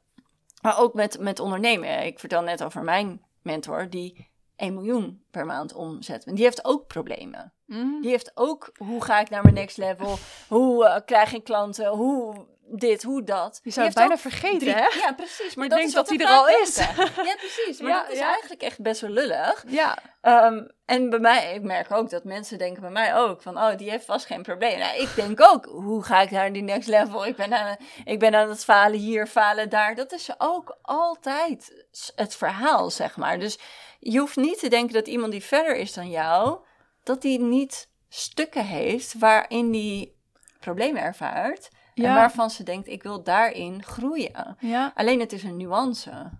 Maar 0.62 0.80
ook 0.80 0.94
met, 0.94 1.20
met 1.20 1.40
ondernemen. 1.40 2.06
Ik 2.06 2.20
vertel 2.20 2.42
net 2.42 2.64
over 2.64 2.84
mijn 2.84 3.26
mentor 3.42 3.90
die 3.90 4.30
1 4.56 4.74
miljoen 4.74 5.24
per 5.32 5.46
maand 5.46 5.74
omzet. 5.74 6.26
En 6.26 6.36
die 6.36 6.44
heeft 6.44 6.66
ook 6.66 6.88
problemen. 6.88 7.54
Mhm. 7.66 8.02
Die 8.02 8.10
heeft 8.10 8.32
ook, 8.34 8.72
hoe 8.78 9.04
ga 9.04 9.20
ik 9.20 9.30
naar 9.30 9.44
mijn 9.44 9.54
next 9.54 9.78
level? 9.78 10.18
Hoe 10.48 10.86
eh, 10.86 11.02
krijg 11.06 11.34
ik 11.34 11.44
klanten? 11.44 11.88
Hoe 11.88 12.48
dit, 12.72 13.03
hoe 13.03 13.24
dat? 13.24 13.59
Je 13.63 13.72
zou 13.72 13.86
het 13.86 13.95
bijna 13.95 14.17
vergeten, 14.17 14.57
drie- 14.59 14.74
hè? 14.74 14.88
Ja, 14.99 15.13
precies. 15.13 15.55
Maar 15.55 15.63
Je 15.63 15.70
dat 15.70 15.80
denkt 15.80 15.88
is 15.88 15.93
wat 15.93 16.07
dat 16.07 16.17
hij 16.17 16.28
er 16.28 16.34
al 16.34 16.47
is. 16.47 16.76
Ja, 17.30 17.36
precies. 17.36 17.80
Maar 17.82 17.91
Ja, 17.91 18.01
dat 18.01 18.11
is 18.11 18.17
ja. 18.20 18.30
eigenlijk 18.32 18.61
echt 18.61 18.82
best 18.82 19.01
wel 19.01 19.09
lullig. 19.09 19.63
Ja. 19.67 19.97
Ehm, 20.22 20.67
en 20.86 21.09
bij 21.09 21.20
mij, 21.20 21.53
ik 21.53 21.61
merk 21.61 21.91
ook 21.91 22.09
dat 22.09 22.24
mensen 22.24 22.57
denken 22.57 22.82
bij 22.82 22.91
mij 22.91 23.15
ook 23.15 23.41
van, 23.41 23.57
oh, 23.57 23.78
die 23.78 23.89
heeft 23.89 24.05
vast 24.05 24.26
geen 24.26 24.41
probleem. 24.43 24.80
Nou, 24.80 24.97
ik 25.01 25.15
denk 25.15 25.41
ook, 25.41 25.65
hoe 25.65 26.03
ga 26.03 26.22
ik 26.22 26.32
naar 26.32 26.53
die 26.53 26.61
next 26.61 26.88
level? 26.88 27.26
Ik 27.26 27.36
ben, 27.36 27.53
aan, 27.53 27.78
ik 28.05 28.20
ben 28.20 28.36
aan 28.36 28.49
het 28.49 28.63
falen 28.63 28.99
hier, 28.99 29.28
falen 29.28 29.70
daar. 29.70 29.95
Dat 29.95 30.11
is 30.11 30.30
ook 30.38 30.78
altijd 30.82 31.86
het 32.15 32.36
verhaal, 32.36 32.89
zeg 32.89 33.17
maar. 33.17 33.39
Dus 33.39 33.59
je 33.99 34.20
hoeft 34.20 34.36
niet 34.36 34.59
te 34.59 34.67
denken 34.67 34.93
dat 34.93 35.07
iemand 35.07 35.32
die 35.32 35.43
verder 35.43 35.76
is 35.76 35.93
dan 35.93 36.09
jou, 36.09 36.59
dat 37.03 37.22
die 37.22 37.39
niet 37.39 37.89
stukken 38.09 38.65
heeft 38.65 39.13
waarin 39.20 39.72
die 39.72 40.17
problemen 40.59 41.01
ervaart. 41.01 41.70
En 42.06 42.14
waarvan 42.14 42.50
ze 42.50 42.64
denkt, 42.64 42.88
ik 42.88 43.04
wil 43.04 43.24
daarin 43.24 43.84
groeien. 43.84 44.58
Ja. 44.60 44.91
Alleen 44.95 45.20
het 45.20 45.34
is 45.34 45.43
een 45.43 45.58
nuance. 45.58 46.32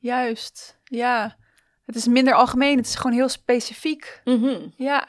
Juist. 0.00 0.78
Ja. 0.84 1.36
Het 1.86 1.96
is 1.96 2.06
minder 2.06 2.34
algemeen. 2.34 2.76
Het 2.76 2.86
is 2.86 2.94
gewoon 2.94 3.16
heel 3.16 3.28
specifiek. 3.28 4.20
Mhm. 4.24 4.68
Ja. 4.76 5.08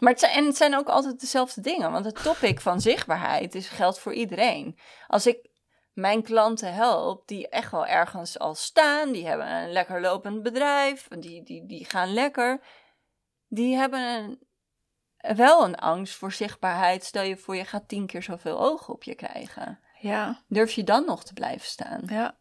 Maar 0.00 0.10
het 0.10 0.20
zijn, 0.20 0.32
en 0.32 0.44
het 0.44 0.56
zijn 0.56 0.76
ook 0.76 0.88
altijd 0.88 1.20
dezelfde 1.20 1.60
dingen. 1.60 1.92
Want 1.92 2.04
het 2.04 2.22
topic 2.22 2.60
van 2.60 2.80
zichtbaarheid 2.80 3.54
is, 3.54 3.68
geldt 3.68 3.98
voor 3.98 4.12
iedereen. 4.12 4.78
Als 5.06 5.26
ik 5.26 5.48
mijn 5.92 6.22
klanten 6.22 6.74
help 6.74 7.26
die 7.26 7.48
echt 7.48 7.70
wel 7.70 7.86
ergens 7.86 8.38
al 8.38 8.54
staan, 8.54 9.12
die 9.12 9.26
hebben 9.26 9.52
een 9.52 9.72
lekker 9.72 10.00
lopend 10.00 10.42
bedrijf, 10.42 11.08
die, 11.08 11.42
die, 11.42 11.66
die 11.66 11.84
gaan 11.84 12.12
lekker, 12.12 12.60
die 13.48 13.76
hebben 13.76 14.00
een, 14.00 14.38
wel 15.20 15.64
een 15.64 15.76
angst 15.76 16.14
voor 16.14 16.32
zichtbaarheid. 16.32 17.04
Stel 17.04 17.22
je 17.22 17.36
voor, 17.36 17.56
je 17.56 17.64
gaat 17.64 17.88
tien 17.88 18.06
keer 18.06 18.22
zoveel 18.22 18.60
ogen 18.60 18.94
op 18.94 19.02
je 19.02 19.14
krijgen. 19.14 19.80
Ja. 19.98 20.42
Durf 20.48 20.72
je 20.72 20.84
dan 20.84 21.04
nog 21.04 21.24
te 21.24 21.32
blijven 21.32 21.66
staan? 21.66 22.02
Ja. 22.06 22.38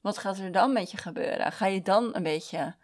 Wat 0.00 0.18
gaat 0.18 0.38
er 0.38 0.52
dan 0.52 0.72
met 0.72 0.90
je 0.90 0.96
gebeuren? 0.96 1.52
Ga 1.52 1.66
je 1.66 1.82
dan 1.82 2.14
een 2.14 2.22
beetje 2.22 2.74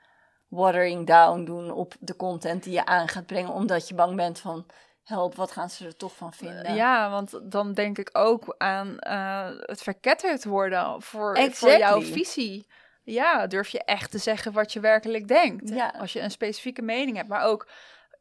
watering 0.48 1.06
down 1.06 1.44
doen 1.44 1.70
op 1.70 1.94
de 2.00 2.16
content 2.16 2.62
die 2.62 2.72
je 2.72 2.86
aan 2.86 3.08
gaat 3.08 3.26
brengen, 3.26 3.52
omdat 3.52 3.88
je 3.88 3.94
bang 3.94 4.16
bent 4.16 4.38
van 4.38 4.66
help, 5.02 5.34
wat 5.34 5.50
gaan 5.50 5.70
ze 5.70 5.86
er 5.86 5.96
toch 5.96 6.16
van 6.16 6.32
vinden? 6.32 6.74
Ja, 6.74 7.10
want 7.10 7.40
dan 7.42 7.72
denk 7.72 7.98
ik 7.98 8.10
ook 8.12 8.54
aan 8.58 8.98
eh, 8.98 9.48
het 9.60 9.82
verketterd 9.82 10.44
worden 10.44 11.02
voor, 11.02 11.50
voor 11.50 11.78
jouw 11.78 12.00
visie. 12.00 12.66
Ja, 13.02 13.46
durf 13.46 13.68
je 13.68 13.84
echt 13.84 14.10
te 14.10 14.18
zeggen 14.18 14.52
wat 14.52 14.72
je 14.72 14.80
werkelijk 14.80 15.28
denkt. 15.28 15.68
Ja. 15.68 15.94
Als 15.98 16.12
je 16.12 16.20
een 16.20 16.30
specifieke 16.30 16.82
mening 16.82 17.16
hebt. 17.16 17.28
Maar 17.28 17.44
ook 17.44 17.68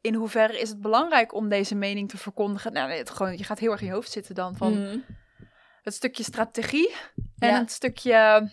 in 0.06 0.14
hoeverre 0.14 0.60
is 0.60 0.68
het 0.68 0.80
belangrijk 0.80 1.34
om 1.34 1.48
deze 1.48 1.74
mening 1.74 2.08
te 2.08 2.18
verkondigen? 2.18 2.72
Nou, 2.72 2.90
het, 2.92 3.10
gewoon, 3.10 3.36
je 3.38 3.44
gaat 3.44 3.58
heel 3.58 3.70
erg 3.72 3.80
in 3.80 3.86
je 3.86 3.92
hoofd 3.92 4.10
zitten 4.10 4.34
dan 4.34 4.56
van 4.56 4.72
Mhm. 4.82 4.98
het 5.82 5.94
stukje 5.94 6.22
strategie 6.22 6.94
en 7.38 7.48
Ja. 7.48 7.58
het 7.58 7.70
stukje 7.70 8.50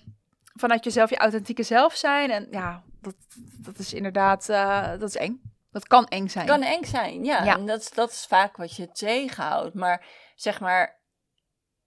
vanuit 0.56 0.84
jezelf 0.84 1.10
je 1.10 1.18
authentieke 1.18 1.64
zelf 1.64 1.96
zijn. 1.96 2.32
En 2.32 2.48
ja, 2.52 2.84
dat, 3.02 3.16
dat 3.60 3.78
is 3.80 3.94
inderdaad, 3.94 4.50
eh, 4.50 4.90
dat 4.90 5.10
is 5.10 5.16
eng. 5.16 5.42
Dat 5.72 5.88
kan 5.88 6.08
eng 6.08 6.28
zijn. 6.28 6.46
kan 6.46 6.62
eng 6.62 6.84
zijn, 6.84 7.24
ja. 7.24 7.44
Ja. 7.44 7.56
En 7.58 7.66
dat, 7.66 7.80
is- 7.82 7.92
dat 7.92 8.12
is 8.12 8.26
vaak 8.26 8.58
wat 8.58 8.76
je 8.76 8.92
tegenhoudt. 8.92 9.74
Maar 9.74 10.06
zeg 10.36 10.60
maar, 10.60 11.00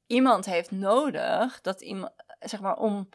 iemand 0.07 0.45
heeft 0.47 0.71
nodig 0.71 1.61
dat 1.61 1.81
iemand, 1.81 2.13
zeg 2.41 2.61
maar, 2.61 2.77
om 2.77 3.09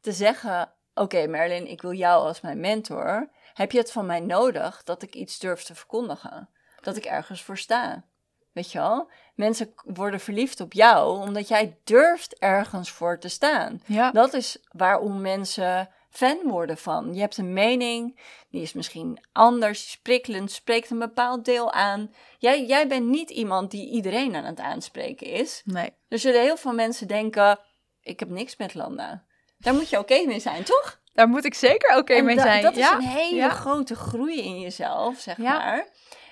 te 0.00 0.12
zeggen: 0.12 0.72
Oké, 0.94 1.26
Merlin, 1.26 1.66
ik 1.70 1.82
wil 1.82 1.92
jou 1.92 2.26
als 2.26 2.40
mijn 2.40 2.60
mentor. 2.60 3.30
Heb 3.54 3.72
je 3.72 3.78
het 3.78 3.92
van 3.92 4.06
mij 4.06 4.20
nodig 4.20 4.82
dat 4.82 5.02
ik 5.02 5.14
iets 5.14 5.38
durf 5.38 5.62
te 5.62 5.74
verkondigen? 5.74 6.48
Dat 6.80 6.96
ik 6.96 7.04
ergens 7.04 7.42
voor 7.42 7.58
sta? 7.58 8.04
Weet 8.52 8.72
je 8.72 8.78
wel? 8.78 9.10
Mensen 9.34 9.72
worden 9.84 10.20
verliefd 10.20 10.60
op 10.60 10.72
jou 10.72 11.20
omdat 11.20 11.48
jij 11.48 11.78
durft 11.84 12.38
ergens 12.38 12.90
voor 12.90 13.18
te 13.18 13.28
staan. 13.28 13.82
Ja. 13.86 14.10
Dat 14.10 14.34
is 14.34 14.58
waarom 14.72 15.20
mensen 15.20 15.88
fan 16.10 16.38
worden 16.42 16.76
van. 16.76 17.14
Je 17.14 17.20
hebt 17.20 17.36
een 17.36 17.52
mening, 17.52 18.20
die 18.48 18.62
is 18.62 18.72
misschien 18.72 19.24
anders, 19.32 19.98
prikkelend, 20.02 20.50
spreekt 20.50 20.90
een 20.90 20.98
bepaald 20.98 21.44
deel 21.44 21.72
aan. 21.72 22.14
Jij, 22.38 22.66
jij 22.66 22.88
bent 22.88 23.06
niet 23.06 23.30
iemand 23.30 23.70
die 23.70 23.90
iedereen 23.90 24.36
aan 24.36 24.44
het 24.44 24.60
aanspreken 24.60 25.26
is. 25.26 25.62
Nee. 25.64 25.90
Er 26.08 26.18
zullen 26.18 26.40
heel 26.40 26.56
veel 26.56 26.72
mensen 26.72 27.08
denken, 27.08 27.58
ik 28.00 28.20
heb 28.20 28.28
niks 28.28 28.56
met 28.56 28.74
Landa. 28.74 29.24
Daar 29.58 29.74
moet 29.74 29.90
je 29.90 29.98
oké 29.98 30.24
mee 30.26 30.40
zijn, 30.40 30.62
toch? 30.64 30.99
Daar 31.12 31.28
moet 31.28 31.44
ik 31.44 31.54
zeker 31.54 31.96
oké 31.96 32.12
En 32.14 32.24
mee 32.24 32.36
da- 32.36 32.42
zijn. 32.42 32.62
Dat 32.62 32.76
is 32.76 32.90
een 32.90 33.00
hele 33.00 33.36
ja. 33.36 33.48
grote 33.50 33.94
groei 33.94 34.40
in 34.42 34.60
jezelf, 34.60 35.18
zeg 35.18 35.36
Ja. 35.36 35.58
maar. 35.58 35.86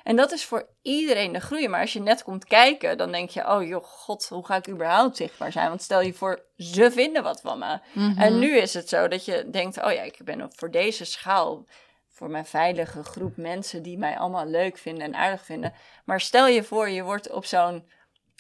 En 0.05 0.17
dat 0.17 0.33
is 0.33 0.45
voor 0.45 0.69
iedereen 0.83 1.33
de 1.33 1.41
groei. 1.41 1.69
Maar 1.69 1.81
als 1.81 1.93
je 1.93 2.01
net 2.01 2.23
komt 2.23 2.45
kijken, 2.45 2.97
dan 2.99 3.13
denk 3.13 3.31
je... 3.31 3.49
oh 3.49 3.67
joh, 3.67 3.85
god, 3.85 4.29
hoe 4.29 4.47
ga 4.47 4.57
ik 4.57 4.69
überhaupt 4.69 5.17
zichtbaar 5.17 5.53
zijn? 5.53 5.69
Want 5.69 5.83
stel 5.83 6.01
je 6.01 6.13
voor, 6.15 6.43
ze 6.57 6.91
vinden 6.91 7.23
wat 7.23 7.41
van 7.41 7.59
me. 7.59 7.79
Mhm. 7.93 8.19
En 8.19 8.39
nu 8.39 8.57
is 8.57 8.75
het 8.75 8.89
zo 8.89 9.09
dat 9.09 9.25
je 9.25 9.51
denkt... 9.51 9.83
oh 9.85 9.93
ja, 9.93 10.03
ik 10.03 10.19
ben 10.25 10.43
op- 10.43 10.59
voor 10.59 10.71
deze 10.71 11.05
schaal... 11.05 11.65
voor 12.13 12.31
mijn 12.31 12.47
veilige 12.47 13.03
groep 13.05 13.37
mensen... 13.37 13.83
die 13.83 13.99
mij 13.99 14.19
allemaal 14.19 14.47
leuk 14.47 14.79
vinden 14.79 15.05
en 15.05 15.15
aardig 15.15 15.45
vinden. 15.45 15.73
Maar 16.05 16.21
stel 16.21 16.47
je 16.47 16.63
voor, 16.65 16.89
je 16.89 17.03
wordt 17.03 17.31
op 17.31 17.45
zo'n 17.45 17.91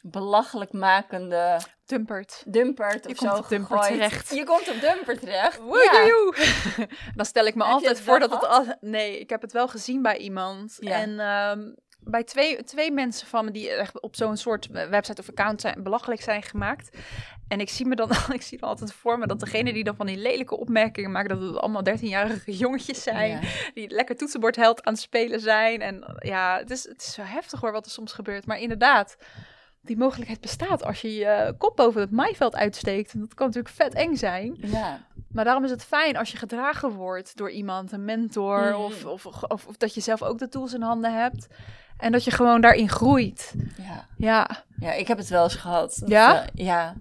belachelijk 0.03 0.72
makende 0.72 1.59
Dumpert. 1.89 2.43
dumpert 2.47 3.05
Je 3.05 3.11
of 3.11 3.16
komt 3.16 3.30
zo 3.30 3.39
op 3.39 3.49
Dumpert 3.49 3.80
gegooid. 3.80 3.93
terecht. 3.93 4.34
Je 4.34 4.45
komt 4.45 4.68
op 4.68 4.80
dumper 4.80 5.18
terecht. 5.18 5.61
Ja. 5.93 6.86
Dan 7.16 7.24
stel 7.24 7.47
ik 7.47 7.55
me 7.55 7.61
Heb 7.62 7.68
je 7.68 7.74
altijd 7.74 8.01
voor 8.01 8.18
dat 8.18 8.30
het 8.30 8.47
al. 8.47 8.64
Nee, 8.80 9.20
ik 9.20 9.30
heb 9.30 9.43
het 9.43 9.53
wel 9.53 9.68
gezien 9.68 10.03
bij 10.03 10.16
iemand. 10.16 10.76
Ja. 10.80 10.91
En 10.91 11.20
ehm, 11.20 11.72
bij 12.01 12.24
twee, 12.24 12.64
twee 12.64 12.93
mensen 12.93 13.26
van 13.26 13.45
me 13.45 13.51
die 13.51 13.70
echt 13.70 14.01
op 14.01 14.16
zo'n 14.16 14.36
soort 14.36 14.66
website 14.66 15.20
of 15.20 15.28
account 15.28 15.61
zijn, 15.61 15.82
belachelijk 15.82 16.22
zijn 16.22 16.43
gemaakt. 16.43 16.97
En 17.49 17.61
ik 17.61 17.68
zie 17.68 17.86
me 17.86 17.95
dan, 17.95 18.11
ik 18.32 18.43
zie 18.43 18.59
dan 18.59 18.68
altijd 18.68 18.93
voor 18.93 19.18
me 19.18 19.26
dat 19.26 19.41
degene 19.41 19.72
die 19.72 19.84
dan 19.84 19.97
van 19.97 20.07
die 20.07 20.16
lelijke 20.16 20.57
opmerkingen 20.57 21.11
maken, 21.11 21.28
dat 21.28 21.49
het 21.49 21.57
allemaal 21.57 21.82
13-jarige 21.84 22.57
jongetjes 22.57 23.03
zijn. 23.03 23.30
Ja. 23.30 23.41
Die 23.74 23.91
lekker 23.91 24.16
toetsenbordheld 24.16 24.84
aan 24.84 24.93
het 24.93 25.03
spelen 25.03 25.41
zijn. 25.41 25.80
En 25.80 26.16
ja, 26.18 26.59
het 26.59 26.70
is, 26.70 26.84
het 26.84 27.03
is 27.03 27.12
zo 27.12 27.22
heftig 27.22 27.61
hoor 27.61 27.72
wat 27.72 27.84
er 27.84 27.91
soms 27.91 28.12
gebeurt. 28.12 28.47
Maar 28.47 28.59
inderdaad, 28.59 29.16
die 29.83 29.97
mogelijkheid 29.97 30.41
bestaat 30.41 30.85
als 30.85 31.01
je 31.01 31.14
je 31.14 31.55
kop 31.59 31.76
boven 31.76 32.01
het 32.01 32.11
maaiveld 32.11 32.57
uitsteekt. 32.57 33.12
En 33.12 33.20
dat 33.20 33.35
kan 33.35 33.47
natuurlijk 33.47 33.74
vet 33.74 33.95
eng 33.95 34.14
zijn. 34.16 34.57
Ja. 34.61 35.01
Maar 35.33 35.45
daarom 35.45 35.64
is 35.64 35.70
het 35.70 35.85
fijn 35.85 36.16
als 36.16 36.31
je 36.31 36.37
gedragen 36.37 36.91
wordt 36.91 37.37
door 37.37 37.51
iemand, 37.51 37.93
een 37.93 38.05
mentor, 38.05 38.61
Mhm. 38.70 38.74
of, 38.81 39.05
of, 39.05 39.26
of, 39.26 39.66
of 39.66 39.76
dat 39.76 39.95
je 39.95 40.01
zelf 40.01 40.22
ook 40.22 40.39
de 40.39 40.49
tools 40.49 40.72
in 40.74 40.83
handen 40.83 41.20
hebt. 41.20 41.47
En 41.97 42.12
dat 42.12 42.24
je 42.24 42.31
gewoon 42.31 42.61
daarin 42.61 42.89
groeit. 42.89 43.55
ja. 43.76 44.07
Ja, 44.16 44.64
Ja, 44.79 44.93
ik 44.93 45.09
heb 45.09 45.18
het 45.18 45.29
wel 45.29 45.43
eens 45.45 45.55
gehad. 45.55 45.97
Dat, 46.01 46.09
Ja? 46.09 46.43
eh, 46.43 46.47
ja. 46.55 46.95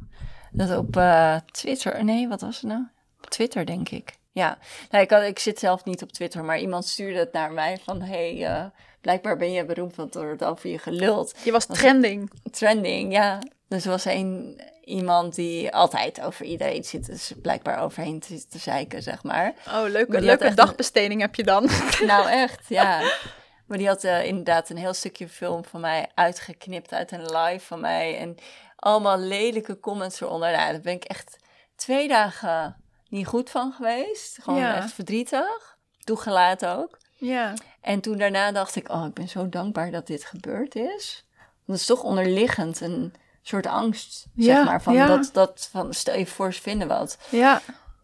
Dat 0.51 0.77
op 0.77 0.97
eh, 0.97 1.35
Twitter. 1.51 2.03
Nee, 2.03 2.27
wat 2.27 2.41
was 2.41 2.55
het 2.61 2.69
nou? 2.71 2.87
Op 3.17 3.29
Twitter, 3.29 3.65
denk 3.65 3.89
ik. 3.89 4.17
Ja, 4.31 4.57
nou, 4.91 5.03
ik, 5.03 5.09
had, 5.11 5.23
ik 5.23 5.39
zit 5.39 5.59
zelf 5.59 5.85
niet 5.85 6.01
op 6.03 6.11
Twitter, 6.11 6.43
maar 6.45 6.59
iemand 6.59 6.85
stuurde 6.85 7.19
het 7.19 7.33
naar 7.33 7.51
mij 7.51 7.77
van... 7.83 8.01
hey, 8.01 8.45
eh, 8.45 8.65
blijkbaar 9.01 9.37
ben 9.37 9.51
je 9.51 9.65
beroemd, 9.65 9.95
want 9.95 10.15
er 10.15 10.25
wordt 10.25 10.43
over 10.43 10.69
je 10.69 10.77
geluld. 10.79 11.35
Je 11.43 11.51
was 11.51 11.65
trending. 11.65 12.31
Trending, 12.51 13.11
ja. 13.13 13.39
Dus 13.67 13.83
er 13.85 13.89
was 13.89 14.05
een, 14.05 14.61
iemand 14.83 15.35
die 15.35 15.73
altijd 15.73 16.21
over 16.21 16.45
iedereen 16.45 16.83
zit, 16.83 17.05
dus 17.05 17.31
blijkbaar 17.41 17.79
overheen 17.81 18.19
te, 18.19 18.47
te 18.47 18.57
zeiken, 18.57 19.03
zeg 19.03 19.23
maar. 19.23 19.53
Oh, 19.67 19.83
leuke, 19.89 20.21
leuke 20.21 20.43
echt 20.45 20.57
dagbesteding 20.57 21.21
heb 21.21 21.35
je 21.35 21.43
dan. 21.43 21.69
Nou, 22.05 22.29
echt, 22.29 22.69
ja. 22.69 23.01
Maar 23.67 23.77
die 23.77 23.87
had 23.87 24.03
eh, 24.03 24.25
inderdaad 24.25 24.69
een 24.69 24.77
heel 24.77 24.93
stukje 24.93 25.27
film 25.29 25.65
van 25.65 25.81
mij 25.81 26.07
uitgeknipt 26.15 26.93
uit 26.93 27.11
een 27.11 27.25
live 27.25 27.65
van 27.65 27.79
mij. 27.79 28.17
En 28.17 28.35
allemaal 28.75 29.17
lelijke 29.19 29.79
comments 29.79 30.21
eronder. 30.21 30.51
Nou, 30.51 30.71
daar 30.71 30.81
ben 30.81 30.93
ik 30.93 31.03
echt 31.03 31.37
twee 31.75 32.07
dagen 32.07 32.75
niet 33.09 33.27
goed 33.27 33.49
van 33.49 33.73
geweest. 33.73 34.37
Gewoon 34.41 34.59
Ja. 34.59 34.75
echt 34.75 34.91
verdrietig. 34.91 35.77
Toegelaten 36.03 36.77
ook. 36.77 36.97
Ja. 37.17 37.53
En 37.81 37.99
toen 38.01 38.17
daarna 38.17 38.51
dacht 38.51 38.75
ik, 38.75 38.89
oh, 38.89 39.05
ik 39.05 39.13
ben 39.13 39.29
zo 39.29 39.49
dankbaar 39.49 39.91
dat 39.91 40.07
dit 40.07 40.25
gebeurd 40.25 40.75
is. 40.75 41.25
Want 41.37 41.79
het 41.79 41.79
is 41.79 41.85
toch 41.85 42.03
onderliggend 42.03 42.81
een 42.81 43.13
soort 43.41 43.67
angst, 43.67 44.27
Ja, 44.33 44.55
zeg 44.55 44.65
maar. 44.65 44.81
Van 44.81 44.93
ja. 44.93 45.07
dat, 45.07 45.29
dat 45.33 45.69
van, 45.71 45.93
stel 45.93 46.17
je 46.17 46.25
voor, 46.25 46.53
ze 46.53 46.61
vinden 46.61 46.87
wat. 46.87 47.17
Ja. 47.29 47.61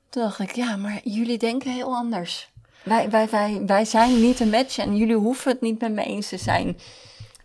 Toen 0.09 0.23
dacht 0.23 0.39
ik, 0.39 0.55
ja, 0.55 0.75
maar 0.75 0.99
jullie 1.03 1.37
denken 1.37 1.71
heel 1.71 1.95
anders. 1.95 2.51
Wij, 2.83 3.09
wij, 3.09 3.29
wij, 3.29 3.61
wij 3.65 3.85
zijn 3.85 4.21
niet 4.21 4.39
een 4.39 4.49
match 4.49 4.77
en 4.77 4.97
jullie 4.97 5.15
hoeven 5.15 5.51
het 5.51 5.61
niet 5.61 5.81
met 5.81 5.91
me 5.91 6.03
eens 6.03 6.29
te 6.29 6.37
zijn. 6.37 6.77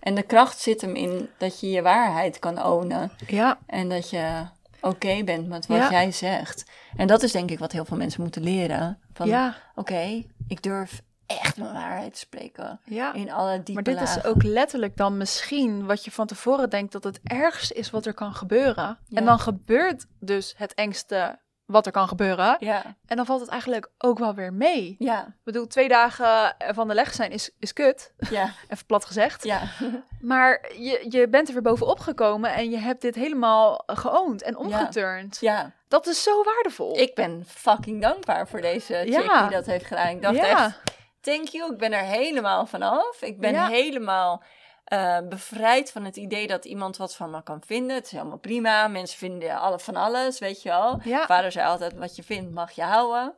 En 0.01 0.15
de 0.15 0.23
kracht 0.23 0.61
zit 0.61 0.81
hem 0.81 0.95
in 0.95 1.29
dat 1.39 1.61
je 1.61 1.71
je 1.71 1.83
waarheid 1.83 2.39
kan 2.39 2.65
ownen. 2.65 3.13
Ja. 3.27 3.59
En 3.67 3.89
dat 3.89 4.11
je 4.11 4.47
oké 4.81 5.25
bent 5.25 5.49
met 5.49 5.67
wat 5.67 5.79
Ja. 5.79 5.91
jij 5.91 6.13
zegt. 6.13 6.65
En 6.97 7.07
dat 7.07 7.23
is 7.23 7.33
denk 7.33 7.51
ik 7.51 7.59
wat 7.59 7.73
heel 7.73 7.85
veel 7.85 7.97
mensen 7.97 8.23
moeten 8.23 8.43
leren. 8.43 8.99
Van, 9.13 9.29
Ja. 9.29 9.57
oké, 9.75 10.25
ik 10.49 10.63
durf 10.63 11.03
echt 11.29 11.57
mijn 11.57 11.73
waarheid 11.73 12.19
spreken. 12.19 12.81
Ja. 12.85 13.13
In 13.15 13.31
alle 13.33 13.53
diepe 13.63 13.73
Maar 13.73 13.83
dit 13.83 14.01
is 14.01 14.25
ook 14.25 14.43
letterlijk 14.43 14.97
dan 14.97 15.17
misschien 15.17 15.87
wat 15.87 16.05
je 16.05 16.11
van 16.11 16.27
tevoren 16.27 16.71
denkt 16.71 16.93
dat 16.93 17.05
het 17.05 17.21
ergste 17.25 17.75
is 17.75 17.91
wat 17.91 18.07
er 18.07 18.15
kan 18.15 18.35
gebeuren. 18.35 18.99
Ja. 19.09 19.19
En 19.19 19.25
dan 19.25 19.39
gebeurt 19.39 20.07
dus 20.21 20.55
het 20.57 20.75
engste 20.75 21.39
wat 21.65 21.87
er 21.87 21.93
kan 21.93 22.09
gebeuren. 22.09 22.57
Ja, 22.61 22.97
En 23.07 23.17
dan 23.17 23.27
valt 23.27 23.41
het 23.41 23.51
eigenlijk 23.51 23.91
ook 23.99 24.19
wel 24.19 24.35
weer 24.35 24.53
mee. 24.53 24.97
ja, 24.99 25.27
Ik 25.27 25.35
bedoel, 25.45 25.67
twee 25.67 25.89
dagen 25.89 26.55
van 26.75 26.89
de 26.89 26.95
leg 26.95 27.15
zijn 27.15 27.31
is, 27.31 27.51
is 27.59 27.73
kut, 27.73 28.13
ja, 28.31 28.53
even 28.69 28.87
plat 28.87 29.05
gezegd. 29.05 29.45
ja. 29.45 29.61
Maar 30.21 30.71
je, 30.79 31.07
je 31.09 31.29
bent 31.29 31.47
er 31.49 31.53
weer 31.55 31.63
bovenop 31.63 31.99
gekomen 31.99 32.55
en 32.55 32.71
je 32.71 32.77
hebt 32.79 33.01
dit 33.01 33.15
helemaal 33.15 33.83
geoond 33.87 34.43
en 34.43 34.57
omgeturnd. 34.57 35.39
ja. 35.41 35.73
Dat 35.89 36.07
is 36.07 36.23
zo 36.23 36.43
waardevol. 36.45 36.99
Ik 36.99 37.15
ben 37.15 37.45
fucking 37.47 38.03
dankbaar 38.03 38.49
voor 38.49 38.61
deze 38.61 38.95
chick 38.95 39.09
Ja. 39.25 39.43
die 39.43 39.57
dat 39.57 39.67
heeft 39.67 39.85
gedaan. 39.87 40.09
Ik 40.09 40.23
dacht 40.23 40.37
echt, 40.39 40.81
thank 41.29 41.49
you. 41.49 41.73
Ik 41.73 41.79
ben 41.79 41.93
er 41.93 42.05
helemaal 42.05 42.67
vanaf. 42.67 43.23
Ik 43.23 43.41
ben 43.41 43.53
Ja. 43.53 43.67
helemaal 43.69 44.43
eh, 44.85 45.19
bevrijd 45.29 45.91
van 45.93 46.05
het 46.05 46.17
idee 46.17 46.47
dat 46.47 46.65
iemand 46.65 46.97
wat 46.97 47.15
van 47.17 47.31
me 47.31 47.43
kan 47.43 47.63
vinden. 47.67 47.97
Het 47.97 48.05
is 48.05 48.11
helemaal 48.11 48.39
prima. 48.39 48.87
Mensen 48.89 49.19
vinden 49.19 49.59
alle 49.61 49.79
van 49.79 49.97
alles, 49.97 50.39
weet 50.39 50.63
je 50.63 50.69
wel. 50.69 51.01
Ja. 51.05 51.27
Vader 51.27 51.53
zei 51.53 51.67
altijd, 51.67 51.95
wat 51.95 52.17
je 52.17 52.23
vindt 52.23 52.55
mag 52.55 52.71
je 52.71 52.83
houden. 52.83 53.35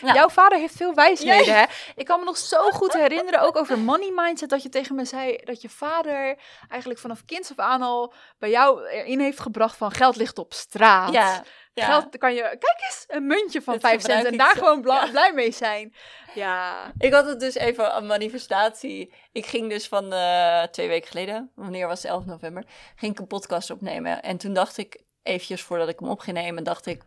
Ja. 0.00 0.14
Jouw 0.18 0.28
vader 0.28 0.58
heeft 0.58 0.76
veel 0.76 0.94
wijsheden, 0.94 1.54
hè? 1.54 1.64
Ik 1.96 2.04
kan 2.06 2.18
me 2.18 2.24
nog 2.24 2.36
zo 2.36 2.70
goed 2.70 2.92
herinneren, 2.92 3.40
ook 3.40 3.56
over 3.56 3.78
money 3.78 4.12
mindset, 4.14 4.50
dat 4.50 4.62
je 4.62 4.68
tegen 4.68 4.94
me 4.94 5.04
zei 5.04 5.36
dat 5.44 5.62
je 5.62 5.68
vader 5.68 6.36
eigenlijk 6.68 7.00
vanaf 7.00 7.24
kinds 7.24 7.50
af 7.50 7.58
aan 7.58 7.82
al 7.82 8.12
bij 8.38 8.50
jou 8.50 8.86
erin 8.88 9.20
heeft 9.20 9.40
gebracht 9.40 9.76
van 9.76 9.90
geld 9.90 10.16
ligt 10.16 10.38
op 10.38 10.52
straat. 10.52 11.12
Ja, 11.12 11.42
ja. 11.72 11.84
Geld 11.86 12.18
kan 12.18 12.34
je, 12.34 12.40
kijk 12.42 12.80
eens, 12.84 13.04
een 13.08 13.26
muntje 13.26 13.62
van 13.62 13.72
Dat 13.74 13.82
5 13.82 14.02
cent 14.02 14.24
en 14.26 14.36
daar 14.36 14.54
zo, 14.54 14.58
gewoon 14.58 14.80
bla- 14.82 15.04
ja. 15.04 15.10
blij 15.10 15.32
mee 15.32 15.52
zijn. 15.52 15.94
Ja, 16.34 16.92
Ik 16.98 17.12
had 17.12 17.26
het 17.26 17.40
dus 17.40 17.54
even 17.54 17.96
een 17.96 18.06
manifestatie. 18.06 19.14
Ik 19.32 19.46
ging 19.46 19.68
dus 19.70 19.88
van 19.88 20.12
eh, 20.12 20.62
twee 20.62 20.88
weken 20.88 21.08
geleden, 21.08 21.50
wanneer 21.54 21.86
was 21.86 22.02
het 22.02 22.10
11 22.10 22.24
november, 22.24 22.64
ging 22.96 23.12
ik 23.12 23.18
een 23.18 23.26
podcast 23.26 23.70
opnemen. 23.70 24.22
En 24.22 24.36
toen 24.36 24.52
dacht 24.52 24.76
ik, 24.76 25.02
eventjes 25.22 25.62
voordat 25.62 25.88
ik 25.88 25.98
hem 25.98 26.08
op 26.08 26.20
ging 26.20 26.36
nemen, 26.36 26.64
dacht 26.64 26.86
ik, 26.86 27.02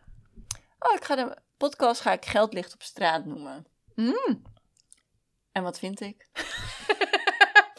oh, 0.78 0.94
ik 0.94 1.04
ga 1.04 1.14
de 1.16 1.36
podcast 1.56 2.00
ga 2.00 2.12
ik 2.12 2.24
Geld 2.24 2.52
ligt 2.52 2.74
op 2.74 2.82
straat 2.82 3.24
noemen. 3.24 3.66
Mm. 3.94 4.42
En 5.52 5.62
wat 5.62 5.78
vind 5.78 6.00
ik? 6.00 6.26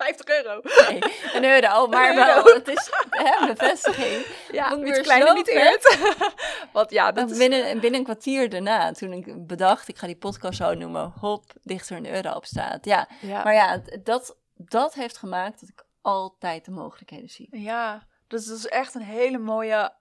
50 0.05 0.27
euro. 0.27 0.61
Nee, 0.89 1.01
een 1.33 1.43
euro, 1.43 1.87
maar 1.87 2.09
Een 2.09 2.15
wel, 2.15 2.43
het 2.43 2.67
is 2.67 2.89
hè, 3.09 3.47
bevestiging. 3.47 4.25
Ja, 4.51 4.75
iets 4.77 4.99
kleiner 5.01 5.33
niet 5.33 5.47
eert. 5.47 5.97
Want 6.73 6.91
ja, 6.91 7.11
dat 7.11 7.31
is... 7.31 7.37
Binnen, 7.37 7.79
binnen 7.79 7.99
een 7.99 8.05
kwartier 8.05 8.49
daarna, 8.49 8.91
toen 8.91 9.13
ik 9.13 9.47
bedacht, 9.47 9.87
ik 9.87 9.97
ga 9.97 10.07
die 10.07 10.15
podcast 10.17 10.57
zo 10.57 10.73
noemen, 10.73 11.13
hop, 11.19 11.43
ligt 11.63 11.89
er 11.89 11.97
een 11.97 12.13
euro 12.13 12.31
op 12.31 12.45
straat. 12.45 12.85
Ja, 12.85 13.07
Ja. 13.21 13.43
maar 13.43 13.53
ja, 13.53 13.81
dat, 14.03 14.37
dat 14.55 14.93
heeft 14.93 15.17
gemaakt 15.17 15.59
dat 15.59 15.69
ik 15.69 15.83
altijd 16.01 16.65
de 16.65 16.71
mogelijkheden 16.71 17.29
zie. 17.29 17.47
Ja, 17.51 18.03
dus 18.27 18.45
dat 18.45 18.57
is 18.57 18.67
echt 18.67 18.93
een 18.95 19.01
hele 19.01 19.37
mooie, 19.37 19.93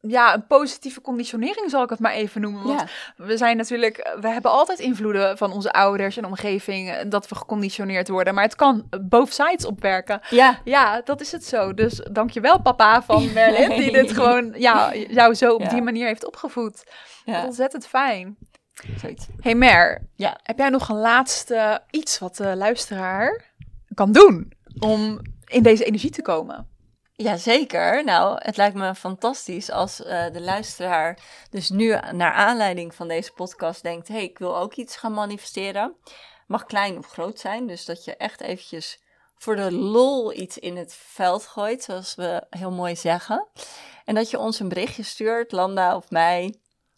ja, 0.00 0.34
een 0.34 0.46
positieve 0.46 1.00
conditionering 1.00 1.70
zal 1.70 1.82
ik 1.82 1.90
het 1.90 1.98
maar 1.98 2.12
even 2.12 2.40
noemen. 2.40 2.62
Want 2.64 2.80
Ja. 2.80 2.86
we 3.24 3.36
zijn 3.36 3.56
natuurlijk, 3.56 4.16
we 4.20 4.28
hebben 4.28 4.50
altijd 4.50 4.78
invloeden 4.78 5.38
van 5.38 5.52
onze 5.52 5.72
ouders 5.72 6.16
en 6.16 6.24
omgeving, 6.24 6.90
eh, 6.90 7.04
dat 7.10 7.28
we 7.28 7.34
geconditioneerd 7.34 8.08
worden. 8.08 8.34
Maar 8.34 8.44
het 8.44 8.54
kan 8.56 8.88
both 9.02 9.32
sides 9.32 9.64
opwerken. 9.66 10.20
Ja, 10.30 10.60
Ja, 10.64 11.00
dat 11.04 11.20
is 11.20 11.32
het 11.32 11.44
zo. 11.44 11.74
Dus 11.74 12.00
dankjewel 12.12 12.60
papa 12.60 13.02
van 13.02 13.32
Merlin, 13.34 13.68
die 13.80 13.92
dit 13.92 14.12
gewoon, 14.12 14.52
ja, 14.56 14.94
jou 14.94 15.34
zo 15.34 15.54
op 15.54 15.60
Ja. 15.60 15.68
die 15.68 15.82
manier 15.82 16.06
heeft 16.06 16.26
opgevoed. 16.26 16.84
ja. 17.24 17.44
Ontzettend 17.44 17.86
fijn. 17.86 18.36
zoiets. 18.96 19.26
Hey 19.40 19.54
Mer, 19.54 20.08
Ja. 20.14 20.38
heb 20.42 20.58
jij 20.58 20.68
nog 20.68 20.88
een 20.88 20.98
laatste 21.00 21.82
iets 21.90 22.18
wat 22.18 22.36
de 22.36 22.56
luisteraar 22.56 23.44
kan 23.94 24.12
doen 24.12 24.52
om 24.78 25.20
in 25.44 25.62
deze 25.62 25.84
energie 25.84 26.10
te 26.10 26.22
komen? 26.22 26.68
Jazeker. 27.16 28.04
Nou, 28.04 28.38
het 28.42 28.56
lijkt 28.56 28.76
me 28.76 28.94
fantastisch 28.94 29.70
als 29.70 30.02
eh, 30.02 30.32
de 30.32 30.40
luisteraar 30.40 31.18
dus 31.50 31.68
nu 31.68 31.88
naar 32.12 32.32
aanleiding 32.32 32.94
van 32.94 33.08
deze 33.08 33.32
podcast 33.32 33.82
denkt... 33.82 34.08
hey, 34.08 34.22
ik 34.22 34.38
wil 34.38 34.56
ook 34.56 34.74
iets 34.74 34.96
gaan 34.96 35.12
manifesteren. 35.12 35.96
Mag 36.46 36.64
klein 36.64 36.98
of 36.98 37.06
groot 37.06 37.38
zijn, 37.38 37.66
dus 37.66 37.84
dat 37.84 38.04
je 38.04 38.16
echt 38.16 38.40
eventjes 38.40 39.00
voor 39.36 39.56
de 39.56 39.72
lol 39.72 40.32
iets 40.32 40.58
in 40.58 40.76
het 40.76 40.94
veld 40.94 41.46
gooit, 41.46 41.82
zoals 41.82 42.14
we 42.14 42.46
heel 42.50 42.70
mooi 42.70 42.96
zeggen. 42.96 43.46
En 44.04 44.14
dat 44.14 44.30
je 44.30 44.38
ons 44.38 44.60
een 44.60 44.68
berichtje 44.68 45.02
stuurt, 45.02 45.52
Landa 45.52 45.96
of 45.96 46.10
mij. 46.10 46.54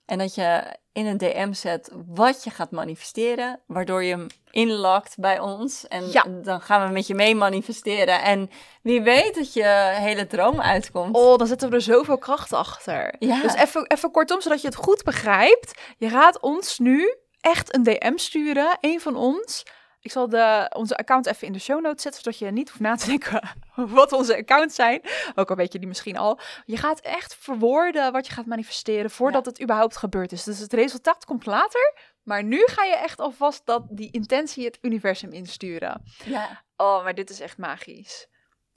En 0.08 0.18
dat 0.18 0.34
je 0.34 0.62
in 0.92 1.06
een 1.06 1.18
DM 1.18 1.52
zet 1.52 1.90
wat 2.06 2.44
je 2.44 2.50
gaat 2.50 2.70
manifesteren, 2.70 3.60
waardoor 3.66 4.02
je 4.04 4.10
hem 4.10 4.26
inlakt 4.50 5.14
bij 5.18 5.38
ons. 5.38 5.88
En 5.88 6.10
Ja. 6.10 6.24
dan 6.42 6.60
gaan 6.60 6.86
we 6.86 6.92
met 6.92 7.06
je 7.06 7.14
mee 7.14 7.34
manifesteren. 7.34 8.22
En 8.22 8.50
wie 8.82 9.02
weet 9.02 9.34
dat 9.34 9.52
je 9.52 9.94
hele 9.94 10.26
droom 10.26 10.60
uitkomt. 10.60 11.14
Oh, 11.16 11.38
dan 11.38 11.46
zetten 11.46 11.68
we 11.68 11.74
er 11.74 11.80
zoveel 11.82 12.18
kracht 12.18 12.52
achter. 12.52 13.14
Ja. 13.18 13.42
Dus 13.42 13.54
even, 13.54 13.86
even 13.86 14.10
kortom, 14.10 14.40
zodat 14.40 14.60
je 14.60 14.66
het 14.66 14.76
goed 14.76 15.02
begrijpt. 15.04 15.80
Je 15.96 16.08
gaat 16.08 16.40
ons 16.40 16.78
nu 16.78 17.14
echt 17.40 17.74
een 17.74 17.82
DM 17.82 18.16
sturen, 18.16 18.76
een 18.80 19.00
van 19.00 19.16
ons. 19.16 19.62
Ik 20.08 20.14
zal 20.14 20.28
de, 20.28 20.70
onze 20.76 20.96
account 20.96 21.26
even 21.26 21.46
in 21.46 21.52
de 21.52 21.58
show 21.58 21.80
notes 21.80 22.02
zetten, 22.02 22.22
zodat 22.22 22.38
je 22.38 22.50
niet 22.50 22.68
hoeft 22.68 22.80
na 22.80 22.96
te 22.96 23.06
denken 23.06 23.48
wat 23.98 24.12
onze 24.12 24.36
accounts 24.36 24.74
zijn. 24.74 25.00
Ook 25.34 25.50
al 25.50 25.56
weet 25.56 25.72
je 25.72 25.78
die 25.78 25.88
misschien 25.88 26.16
al. 26.16 26.40
Je 26.64 26.76
gaat 26.76 27.00
echt 27.00 27.34
verwoorden 27.34 28.12
wat 28.12 28.26
je 28.26 28.32
gaat 28.32 28.46
manifesteren 28.46 29.10
voordat 29.10 29.46
het 29.46 29.62
überhaupt 29.62 29.96
gebeurd 29.96 30.32
is. 30.32 30.44
Dus 30.44 30.58
het 30.58 30.72
resultaat 30.72 31.24
komt 31.24 31.46
later. 31.46 31.94
Maar 32.22 32.42
nu 32.44 32.62
ga 32.66 32.84
je 32.84 32.96
echt 32.96 33.20
alvast 33.20 33.66
dat, 33.66 33.82
die 33.90 34.10
intentie 34.10 34.64
het 34.64 34.78
universum 34.82 35.32
insturen. 35.32 36.02
Ja, 36.24 36.64
Oh, 36.76 37.02
maar 37.04 37.14
dit 37.14 37.30
is 37.30 37.40
echt 37.40 37.58
magisch. 37.58 38.26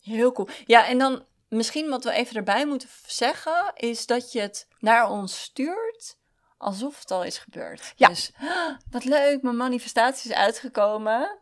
heel 0.02 0.32
cool. 0.32 0.48
Ja, 0.66 0.88
en 0.88 0.98
dan 0.98 1.26
misschien 1.48 1.90
wat 1.90 2.04
we 2.04 2.12
even 2.12 2.36
erbij 2.36 2.66
moeten 2.66 2.90
zeggen, 3.06 3.72
is 3.76 4.06
dat 4.06 4.32
je 4.32 4.40
het 4.40 4.68
naar 4.80 5.10
ons 5.10 5.42
stuurt 5.42 6.18
alsof 6.62 7.00
het 7.00 7.12
al 7.12 7.24
is 7.24 7.38
gebeurd. 7.38 7.94
Ja. 7.96 8.08
Dus, 8.08 8.32
"Ah, 8.42 8.76
wat 8.92 9.04
leuk, 9.04 9.42
mijn 9.42 9.58
manifestatie 9.58 10.32
is 10.32 10.38
uitgekomen. 10.38 11.40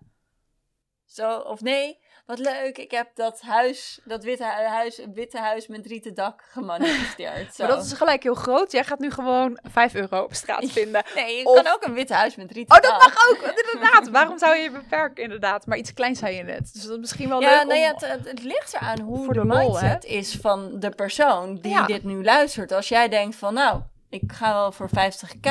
Zo, 1.06 1.38
of 1.38 1.62
nee, 1.62 2.00
wat 2.26 2.40
leuk, 2.40 2.78
ik 2.78 2.92
heb 2.92 3.16
dat 3.16 3.42
huis, 3.42 4.00
dat 4.04 4.24
witte 4.24 4.44
hu- 4.44 4.64
huis, 4.68 5.02
witte 5.14 5.40
huis 5.40 5.68
met 5.68 5.86
rieten 5.86 6.14
dak 6.14 6.44
gemanifesteerd. 6.52 7.54
Zo. 7.56 7.64
Maar 7.66 7.76
dat 7.76 7.86
is 7.86 7.94
gelijk 7.94 8.24
heel 8.24 8.34
groot. 8.36 8.72
Jij 8.72 8.84
gaat 8.84 9.00
nu 9.00 9.12
gewoon 9.12 9.60
5 9.72 9.94
euro 9.96 10.22
op 10.24 10.34
straat 10.34 10.72
vinden. 10.72 11.04
Nee, 11.16 11.38
je 11.38 11.46
Of- 11.46 11.56
kan 11.64 11.74
ook 11.74 11.84
een 11.84 11.94
witte 11.94 12.14
huis 12.14 12.36
met 12.36 12.52
rieten 12.52 12.76
Oh, 12.76 12.82
dat 12.82 12.92
dak. 12.92 13.02
mag 13.14 13.30
ook, 13.30 13.56
inderdaad. 13.58 14.10
Waarom 14.20 14.38
zou 14.38 14.56
je 14.56 14.64
je 14.64 14.72
beperken, 14.72 15.24
inderdaad? 15.24 15.66
Maar 15.66 15.78
iets 15.78 15.94
kleins 15.94 16.20
zei 16.20 16.36
je 16.36 16.44
net. 16.44 16.74
Dus 16.74 16.82
dat 16.84 16.92
is 16.92 16.98
misschien 16.98 17.30
wel 17.30 17.42
Ja, 17.42 17.58
leuk 17.58 17.66
nou 17.68 17.80
ja, 17.80 17.92
het, 17.94 18.02
het, 18.08 18.28
het 18.28 18.44
ligt 18.44 18.74
eraan 18.74 19.00
hoe 19.00 19.28
de, 19.28 19.34
de 19.34 19.46
lol, 19.46 19.58
mindset 19.58 20.04
is 20.06 20.36
van 20.36 20.80
de 20.80 20.90
persoon 20.90 21.56
die 21.56 21.72
Ja. 21.72 21.86
dit 21.86 22.04
nu 22.04 22.24
luistert. 22.24 22.72
Als 22.72 22.88
jij 22.90 23.08
denkt 23.10 23.36
van, 23.36 23.54
nou, 23.54 23.82
ik 24.10 24.32
ga 24.32 24.54
wel 24.54 24.72
voor 24.72 24.90
50k 24.90 25.50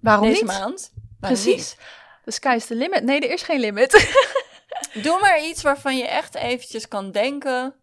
Waarom 0.00 0.26
deze 0.26 0.44
niet? 0.44 0.44
maand. 0.44 0.92
waarom 1.20 1.42
Precies. 1.42 1.76
The 2.24 2.30
sky 2.30 2.54
is 2.56 2.66
the 2.66 2.74
limit. 2.74 3.02
Nee, 3.02 3.20
er 3.20 3.30
is 3.30 3.42
geen 3.42 3.60
limit. 3.60 3.90
Doe 5.02 5.20
maar 5.20 5.42
iets 5.44 5.62
waarvan 5.62 5.96
je 5.96 6.08
echt 6.08 6.34
eventjes 6.34 6.88
kan 6.88 7.10
denken, 7.10 7.74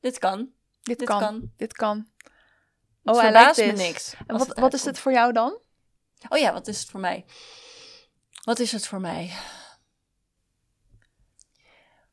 dit 0.00 0.18
kan, 0.18 0.38
dit, 0.82 0.98
dit 0.98 1.08
kan. 1.08 1.18
kan. 1.18 1.50
Dit 1.56 1.72
kan. 1.72 2.08
Het 3.04 3.16
Oh, 3.16 3.22
like 3.22 3.66
me 3.66 3.72
niks. 3.72 4.14
En 4.26 4.36
wat, 4.38 4.46
het 4.46 4.58
wat 4.58 4.74
is 4.74 4.82
dit 4.82 4.98
voor 4.98 5.12
jou 5.12 5.32
dan? 5.32 5.60
Oh 6.28 6.38
ja, 6.38 6.52
wat 6.52 6.66
is 6.66 6.80
het 6.80 6.90
voor 6.90 7.00
mij? 7.00 7.24
Wat 8.44 8.58
is 8.58 8.72
het 8.72 8.86
voor 8.86 9.00
mij? 9.00 9.32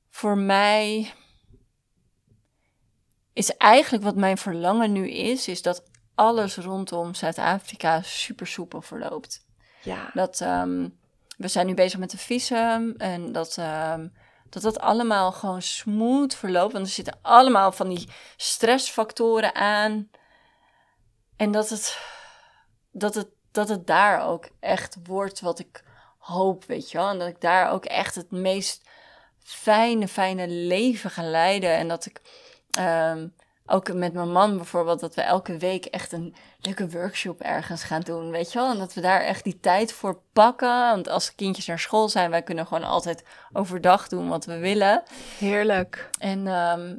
Voor 0.09 0.37
mij 0.37 1.13
is 3.33 3.57
eigenlijk 3.57 4.03
wat 4.03 4.15
mijn 4.15 4.37
verlangen 4.37 4.91
nu 4.91 5.09
is, 5.09 5.47
is 5.47 5.61
dat 5.61 5.83
alles 6.15 6.57
rondom 6.57 7.13
Zuid-Afrika 7.13 8.01
super 8.01 8.47
soepel 8.47 8.81
verloopt. 8.81 9.45
Ja. 9.81 10.09
Dat 10.13 10.41
ehm, 10.41 10.87
we 11.37 11.47
zijn 11.47 11.65
nu 11.65 11.73
bezig 11.73 11.99
met 11.99 12.11
de 12.11 12.17
visum 12.17 12.95
en 12.97 13.31
dat, 13.31 13.57
ehm, 13.57 14.07
dat 14.49 14.61
dat 14.61 14.79
allemaal 14.79 15.31
gewoon 15.31 15.61
smooth 15.61 16.35
verloopt. 16.35 16.73
Want 16.73 16.85
er 16.85 16.91
zitten 16.91 17.19
allemaal 17.21 17.71
van 17.71 17.89
die 17.89 18.09
stressfactoren 18.37 19.55
aan. 19.55 20.09
En 21.35 21.51
dat 21.51 21.69
het, 21.69 21.99
dat 22.91 23.15
het, 23.15 23.27
dat 23.51 23.69
het 23.69 23.87
daar 23.87 24.27
ook 24.27 24.49
echt 24.59 24.97
wordt 25.03 25.39
wat 25.39 25.59
ik 25.59 25.83
hoop, 26.17 26.65
weet 26.65 26.91
je 26.91 26.97
wel. 26.97 27.09
En 27.09 27.19
dat 27.19 27.27
ik 27.27 27.41
daar 27.41 27.71
ook 27.71 27.85
echt 27.85 28.15
het 28.15 28.31
meest 28.31 28.89
fijne, 29.43 30.07
fijne 30.07 30.47
leven 30.47 31.09
ga 31.09 31.23
leiden. 31.23 31.75
En 31.75 31.87
dat 31.87 32.05
ik 32.05 32.21
ehm, 32.71 33.27
ook 33.65 33.93
met 33.93 34.13
mijn 34.13 34.31
man 34.31 34.57
bijvoorbeeld, 34.57 34.99
dat 34.99 35.15
we 35.15 35.21
elke 35.21 35.57
week 35.57 35.85
echt 35.85 36.11
een 36.11 36.35
leuke 36.59 36.89
workshop 36.89 37.41
ergens 37.41 37.83
gaan 37.83 38.01
doen, 38.01 38.31
weet 38.31 38.51
je 38.51 38.59
wel. 38.59 38.71
En 38.71 38.77
dat 38.77 38.93
we 38.93 39.01
daar 39.01 39.21
echt 39.21 39.43
die 39.43 39.59
tijd 39.59 39.93
voor 39.93 40.21
pakken. 40.33 40.89
Want 40.89 41.07
als 41.09 41.35
kindjes 41.35 41.65
naar 41.65 41.79
school 41.79 42.09
zijn, 42.09 42.29
wij 42.29 42.43
kunnen 42.43 42.67
gewoon 42.67 42.83
altijd 42.83 43.23
overdag 43.53 44.07
doen 44.07 44.27
wat 44.27 44.45
we 44.45 44.57
willen. 44.57 45.03
Heerlijk. 45.37 46.09
En 46.19 46.47
ehm, 46.47 46.95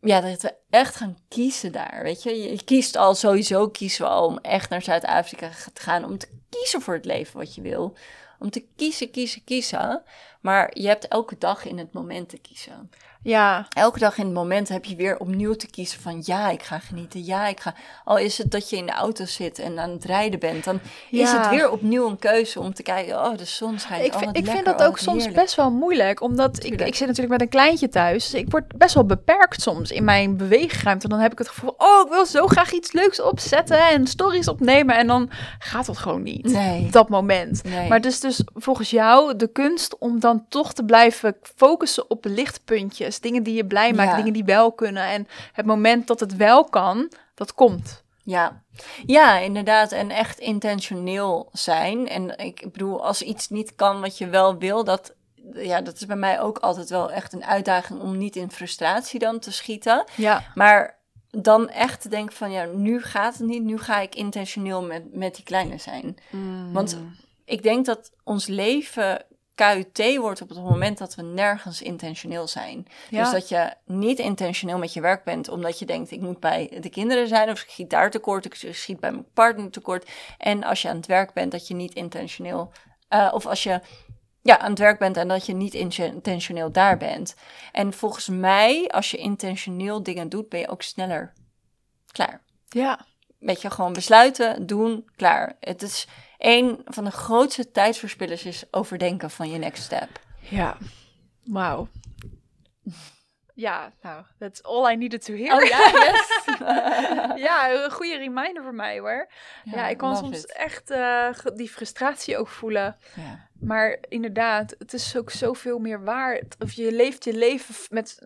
ja, 0.00 0.20
dat 0.20 0.42
we 0.42 0.54
echt 0.70 0.96
gaan 0.96 1.18
kiezen 1.28 1.72
daar, 1.72 2.00
weet 2.02 2.22
je. 2.22 2.36
Je 2.36 2.64
kiest 2.64 2.96
al 2.96 3.14
sowieso, 3.14 3.68
kiezen 3.68 4.04
we 4.04 4.10
al 4.10 4.26
om 4.26 4.38
echt 4.38 4.70
naar 4.70 4.82
Zuid-Afrika 4.82 5.50
te 5.72 5.82
gaan. 5.82 6.04
Om 6.04 6.18
te 6.18 6.28
kiezen 6.48 6.80
voor 6.80 6.94
het 6.94 7.04
leven 7.04 7.38
wat 7.38 7.54
je 7.54 7.62
wil. 7.62 7.96
Om 8.38 8.50
te 8.50 8.66
kiezen, 8.76 9.10
kiezen, 9.10 9.44
kiezen. 9.44 10.02
Maar 10.40 10.70
je 10.78 10.86
hebt 10.86 11.08
elke 11.08 11.38
dag 11.38 11.64
in 11.64 11.78
het 11.78 11.92
moment 11.92 12.28
te 12.28 12.38
kiezen. 12.38 12.90
Ja. 13.22 13.66
Elke 13.68 13.98
dag 13.98 14.18
in 14.18 14.24
het 14.24 14.34
moment 14.34 14.68
heb 14.68 14.84
je 14.84 14.96
weer 14.96 15.18
opnieuw 15.18 15.54
te 15.54 15.70
kiezen 15.70 16.00
van 16.00 16.22
ja, 16.24 16.50
ik 16.50 16.62
ga 16.62 16.78
genieten. 16.78 17.24
Ja, 17.24 17.46
ik 17.46 17.60
ga. 17.60 17.74
Al 18.04 18.18
is 18.18 18.38
het 18.38 18.50
dat 18.50 18.70
je 18.70 18.76
in 18.76 18.86
de 18.86 18.92
auto 18.92 19.24
zit 19.24 19.58
en 19.58 19.78
aan 19.78 19.90
het 19.90 20.04
rijden 20.04 20.40
bent, 20.40 20.64
dan 20.64 20.80
is 21.10 21.32
het 21.32 21.48
weer 21.48 21.70
opnieuw 21.70 22.08
een 22.08 22.18
keuze 22.18 22.60
om 22.60 22.74
te 22.74 22.82
kijken. 22.82 23.24
Oh, 23.24 23.36
de 23.36 23.44
zon 23.44 23.78
schijnt. 23.78 24.06
Ik, 24.06 24.14
oh, 24.14 24.28
ik 24.32 24.46
vind 24.46 24.64
dat 24.64 24.80
oh, 24.80 24.86
ook 24.86 24.92
wat 24.92 25.00
soms 25.00 25.16
heerlijk. 25.16 25.42
best 25.42 25.54
wel 25.54 25.70
moeilijk, 25.70 26.20
omdat 26.20 26.64
ik, 26.64 26.80
ik 26.80 26.94
zit 26.94 27.06
natuurlijk 27.06 27.32
met 27.32 27.40
een 27.40 27.48
kleintje 27.48 27.88
thuis. 27.88 28.30
Dus 28.30 28.40
ik 28.40 28.50
word 28.50 28.76
best 28.76 28.94
wel 28.94 29.04
beperkt 29.04 29.62
soms 29.62 29.90
in 29.90 30.04
mijn 30.04 30.36
beweegruimte. 30.36 31.08
Dan 31.08 31.18
heb 31.18 31.32
ik 31.32 31.38
het 31.38 31.48
gevoel, 31.48 31.74
oh, 31.76 32.04
ik 32.04 32.12
wil 32.12 32.26
zo 32.26 32.46
graag 32.46 32.72
iets 32.72 32.92
leuks 32.92 33.20
opzetten 33.20 33.88
en 33.88 34.06
stories 34.06 34.48
opnemen. 34.48 34.96
En 34.96 35.06
dan 35.06 35.30
gaat 35.58 35.86
dat 35.86 35.98
gewoon 35.98 36.22
niet. 36.22 36.44
Nee. 36.44 36.84
Op 36.84 36.92
dat 36.92 37.08
moment. 37.08 37.64
Nee. 37.64 37.88
Maar 37.88 37.96
het 37.96 38.06
is 38.06 38.20
dus 38.20 38.42
volgens 38.54 38.90
jou 38.90 39.36
de 39.36 39.48
kunst 39.48 39.98
om 39.98 40.20
dan 40.20 40.44
toch 40.48 40.72
te 40.72 40.84
blijven 40.84 41.36
focussen 41.56 42.10
op 42.10 42.24
lichtpuntjes. 42.24 43.09
Dingen 43.18 43.42
die 43.42 43.54
je 43.54 43.66
blij 43.66 43.92
maken, 43.92 44.10
Ja. 44.10 44.16
dingen 44.16 44.32
die 44.32 44.44
wel 44.44 44.72
kunnen. 44.72 45.04
En 45.04 45.28
het 45.52 45.66
moment 45.66 46.06
dat 46.06 46.20
het 46.20 46.36
wel 46.36 46.64
kan, 46.64 47.12
dat 47.34 47.54
komt. 47.54 48.02
Ja. 48.22 48.62
ja, 49.06 49.36
inderdaad. 49.38 49.92
En 49.92 50.10
echt 50.10 50.38
intentioneel 50.38 51.48
zijn. 51.52 52.08
En 52.08 52.38
ik 52.38 52.72
bedoel, 52.72 53.04
als 53.06 53.22
iets 53.22 53.48
niet 53.48 53.74
kan 53.74 54.00
wat 54.00 54.18
je 54.18 54.28
wel 54.28 54.58
wil, 54.58 54.84
dat, 54.84 55.14
ja, 55.54 55.80
dat 55.80 55.94
is 55.94 56.06
bij 56.06 56.16
mij 56.16 56.40
ook 56.40 56.58
altijd 56.58 56.90
wel 56.90 57.10
echt 57.10 57.32
een 57.32 57.44
uitdaging 57.44 58.00
om 58.00 58.16
niet 58.18 58.36
in 58.36 58.50
frustratie 58.50 59.18
dan 59.18 59.38
te 59.38 59.52
schieten. 59.52 60.04
Ja, 60.16 60.42
Maar 60.54 60.98
dan 61.30 61.68
echt 61.68 62.00
te 62.00 62.08
denken 62.08 62.36
van, 62.36 62.50
ja, 62.50 62.64
nu 62.64 63.02
gaat 63.02 63.38
het 63.38 63.46
niet. 63.46 63.62
Nu 63.62 63.78
ga 63.78 64.00
ik 64.00 64.14
intentioneel 64.14 64.82
met, 64.82 65.14
met 65.14 65.34
die 65.34 65.44
kleine 65.44 65.78
zijn. 65.78 66.16
Want 66.72 66.98
ik 67.44 67.62
denk 67.62 67.86
dat 67.86 68.12
ons 68.24 68.46
leven 68.46 69.24
KUT 69.60 70.16
wordt 70.16 70.42
op 70.42 70.48
het 70.48 70.62
moment 70.62 70.98
dat 70.98 71.14
we 71.14 71.22
nergens 71.22 71.82
intentioneel 71.82 72.48
zijn. 72.48 72.86
Ja. 73.10 73.22
Dus 73.22 73.32
dat 73.32 73.48
je 73.48 73.74
niet 73.84 74.18
intentioneel 74.18 74.78
met 74.78 74.92
je 74.92 75.00
werk 75.00 75.24
bent, 75.24 75.48
omdat 75.48 75.78
je 75.78 75.86
denkt, 75.86 76.10
ik 76.10 76.20
moet 76.20 76.40
bij 76.40 76.76
de 76.80 76.88
kinderen 76.88 77.28
zijn, 77.28 77.50
of 77.50 77.62
ik 77.62 77.70
schiet 77.70 77.90
daar 77.90 78.10
tekort, 78.10 78.44
ik 78.44 78.54
schiet 78.54 79.00
bij 79.00 79.10
mijn 79.10 79.26
partner 79.34 79.70
tekort. 79.70 80.10
En 80.38 80.64
als 80.64 80.82
je 80.82 80.88
aan 80.88 80.96
het 80.96 81.06
werk 81.06 81.32
bent, 81.32 81.52
dat 81.52 81.68
je 81.68 81.74
niet 81.74 81.94
intentioneel, 81.94 82.72
eh, 83.08 83.30
of 83.32 83.46
als 83.46 83.62
je 83.62 83.80
ja, 84.42 84.58
aan 84.58 84.70
het 84.70 84.78
werk 84.78 84.98
bent 84.98 85.16
en 85.16 85.28
dat 85.28 85.46
je 85.46 85.54
niet 85.54 85.74
intentioneel 85.74 86.72
daar 86.72 86.96
bent. 86.96 87.34
En 87.72 87.92
volgens 87.92 88.28
mij, 88.28 88.88
als 88.88 89.10
je 89.10 89.16
intentioneel 89.16 90.02
dingen 90.02 90.28
doet, 90.28 90.48
ben 90.48 90.60
je 90.60 90.68
ook 90.68 90.82
sneller 90.82 91.32
klaar. 92.12 92.42
ja. 92.68 93.08
Weet 93.38 93.62
je, 93.62 93.70
gewoon 93.70 93.92
besluiten, 93.92 94.66
doen, 94.66 95.10
klaar. 95.16 95.56
Het 95.60 95.82
is 95.82 96.06
een 96.40 96.80
van 96.84 97.04
de 97.04 97.10
grootste 97.10 97.70
tijdsverspillers 97.70 98.44
is 98.44 98.64
overdenken 98.70 99.30
van 99.30 99.50
je 99.50 99.58
next 99.58 99.82
step. 99.82 100.08
Ja, 100.38 100.76
wauw. 101.44 101.88
Ja, 103.54 103.92
nou, 104.02 104.24
that's 104.38 104.62
all 104.62 104.92
I 104.92 104.96
needed 104.96 105.24
to 105.24 105.34
hear. 105.34 105.56
Oh 105.56 105.68
ja, 105.68 105.78
yes. 106.06 106.28
ja, 107.46 107.70
een 107.72 107.90
goede 107.90 108.16
reminder 108.16 108.62
voor 108.62 108.74
mij 108.74 108.98
hoor. 108.98 109.28
Ja, 109.64 109.88
ik 109.88 109.96
kan 109.96 110.16
soms 110.16 110.38
it. 110.38 110.52
echt 110.56 110.90
eh, 110.90 111.28
die 111.54 111.68
frustratie 111.68 112.38
ook 112.38 112.48
voelen. 112.48 112.96
Ja. 113.14 113.48
Maar 113.60 113.98
inderdaad, 114.08 114.74
het 114.78 114.92
is 114.92 115.16
ook 115.16 115.30
zoveel 115.30 115.78
meer 115.78 116.04
waard. 116.04 116.56
Of 116.58 116.72
je 116.72 116.92
leeft 116.92 117.24
je 117.24 117.34
leven 117.34 117.74
met. 117.88 118.18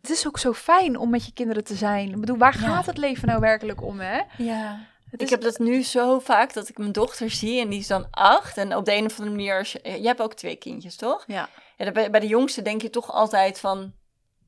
Het 0.00 0.10
is 0.10 0.26
ook 0.26 0.38
zo 0.38 0.52
fijn 0.52 0.96
om 0.96 1.10
met 1.10 1.24
je 1.26 1.32
kinderen 1.32 1.64
te 1.64 1.74
zijn. 1.74 2.08
Ik 2.10 2.20
bedoel, 2.20 2.36
waar 2.38 2.60
Ja. 2.60 2.66
gaat 2.68 2.86
het 2.86 2.98
leven 2.98 3.28
nou 3.28 3.40
werkelijk 3.40 3.82
om, 3.82 4.00
hè? 4.00 4.20
ja. 4.36 4.78
Het 5.10 5.20
Ik 5.20 5.26
is- 5.26 5.30
heb 5.30 5.40
dat 5.40 5.58
nu 5.58 5.82
zo 5.82 6.18
vaak 6.18 6.52
dat 6.52 6.68
ik 6.68 6.78
mijn 6.78 6.92
dochter 6.92 7.30
zie 7.30 7.60
en 7.60 7.68
die 7.68 7.78
is 7.78 7.86
dan 7.86 8.06
acht. 8.10 8.56
En 8.56 8.76
op 8.76 8.84
de 8.84 8.94
een 8.94 9.04
of 9.04 9.18
andere 9.18 9.36
manier, 9.36 9.70
je, 9.82 10.06
hebt 10.06 10.20
ook 10.22 10.34
twee 10.34 10.56
kindjes, 10.56 10.96
toch? 10.96 11.24
Ja, 11.26 11.48
Ja, 11.76 11.90
bij, 11.92 12.20
de 12.20 12.26
jongste 12.26 12.62
denk 12.62 12.82
je 12.82 12.90
toch 12.90 13.12
altijd 13.12 13.60
van... 13.60 13.92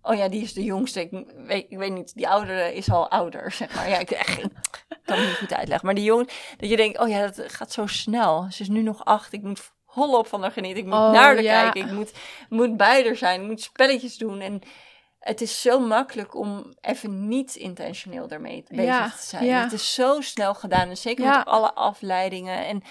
Oh 0.02 0.16
ja, 0.16 0.28
die 0.28 0.42
is 0.42 0.52
de 0.52 0.64
jongste. 0.64 1.00
Ik 1.00 1.10
weet, 1.46 1.66
ik 1.68 1.78
weet 1.78 1.92
niet, 1.92 2.14
die 2.14 2.28
oudere 2.28 2.74
is 2.74 2.90
al 2.90 3.10
ouder, 3.10 3.52
zeg 3.52 3.74
maar. 3.74 3.88
Ja, 3.88 3.98
ik, 3.98 4.10
echt, 4.10 4.38
ik 4.38 4.48
kan 5.04 5.18
het 5.18 5.26
niet 5.28 5.36
goed 5.36 5.52
uitleggen. 5.54 5.86
Maar 5.86 5.94
die 5.94 6.04
jong, 6.04 6.30
dat 6.56 6.68
je 6.70 6.76
denkt, 6.76 6.98
oh 6.98 7.08
ja, 7.08 7.26
dat 7.26 7.52
gaat 7.52 7.72
zo 7.72 7.86
snel. 7.86 8.46
Ze 8.50 8.62
is 8.62 8.68
nu 8.68 8.82
nog 8.82 9.04
acht. 9.04 9.32
Ik 9.32 9.42
moet 9.42 9.70
volop 9.86 10.26
van 10.26 10.42
haar 10.42 10.50
genieten. 10.52 10.78
Ik 10.78 10.84
moet 10.84 10.94
Oh, 10.94 11.10
naar 11.12 11.22
haar 11.22 11.42
ja. 11.42 11.62
kijken. 11.62 11.80
Ik 11.90 11.92
moet, 11.96 12.12
moet 12.48 12.76
bij 12.76 13.04
haar 13.04 13.16
zijn. 13.16 13.40
Ik 13.40 13.46
moet 13.46 13.62
spelletjes 13.62 14.16
doen. 14.18 14.40
En 14.40 14.62
het 15.22 15.40
is 15.40 15.60
zo 15.60 15.80
makkelijk 15.80 16.34
om 16.34 16.74
even 16.80 17.28
niet 17.28 17.54
intentioneel 17.54 18.28
daarmee 18.28 18.64
bezig 18.68 18.84
Ja, 18.84 19.10
te 19.10 19.22
zijn. 19.26 19.44
ja. 19.44 19.62
Het 19.62 19.72
is 19.72 19.94
zo 19.94 20.20
snel 20.20 20.54
gedaan. 20.54 20.88
En 20.88 20.96
zeker 20.96 21.24
Ja. 21.24 21.36
met 21.38 21.46
alle 21.46 21.72
afleidingen 21.74 22.66
en 22.66 22.82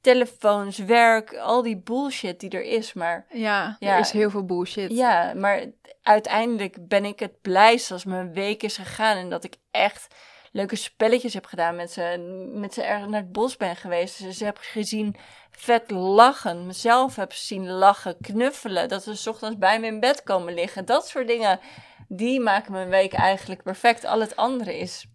telefoons, 0.00 0.78
werk, 0.78 1.36
al 1.36 1.62
die 1.62 1.76
bullshit 1.76 2.40
die 2.40 2.50
er 2.50 2.62
is. 2.62 2.92
Maar 2.92 3.26
ja, 3.30 3.76
Ja. 3.78 3.92
er 3.94 3.98
is 3.98 4.10
heel 4.10 4.30
veel 4.30 4.44
bullshit. 4.44 4.90
ja, 4.90 5.32
maar 5.34 5.64
uiteindelijk 6.02 6.88
ben 6.88 7.04
ik 7.04 7.18
het 7.20 7.40
blijst 7.40 7.90
als 7.90 8.04
mijn 8.04 8.32
week 8.32 8.62
is 8.62 8.76
gegaan 8.76 9.16
en 9.16 9.30
dat 9.30 9.44
ik 9.44 9.54
echt 9.70 10.14
leuke 10.50 10.76
spelletjes 10.76 11.34
heb 11.34 11.44
gedaan 11.46 11.76
met 11.76 11.90
ze, 11.90 12.16
met 12.54 12.74
ze 12.74 12.82
ergens 12.82 13.10
naar 13.10 13.20
het 13.20 13.32
bos 13.32 13.56
ben 13.56 13.76
geweest. 13.76 14.14
Ze, 14.14 14.32
ze 14.32 14.44
heb 14.44 14.58
gezien 14.60 15.16
vet 15.50 15.90
lachen, 15.90 16.66
mezelf 16.66 17.16
heb 17.16 17.32
zien 17.32 17.68
lachen, 17.70 18.16
knuffelen, 18.20 18.88
dat 18.88 19.02
ze 19.02 19.14
's 19.14 19.26
ochtends 19.26 19.58
bij 19.58 19.80
me 19.80 19.86
in 19.86 20.00
bed 20.00 20.22
komen 20.22 20.54
liggen. 20.54 20.84
Dat 20.84 21.08
soort 21.08 21.26
dingen, 21.26 21.60
die 22.08 22.40
maken 22.40 22.72
mijn 22.72 22.88
week 22.88 23.12
eigenlijk 23.12 23.62
perfect. 23.62 24.04
Al 24.04 24.20
het 24.20 24.36
andere 24.36 24.78
is 24.78 25.06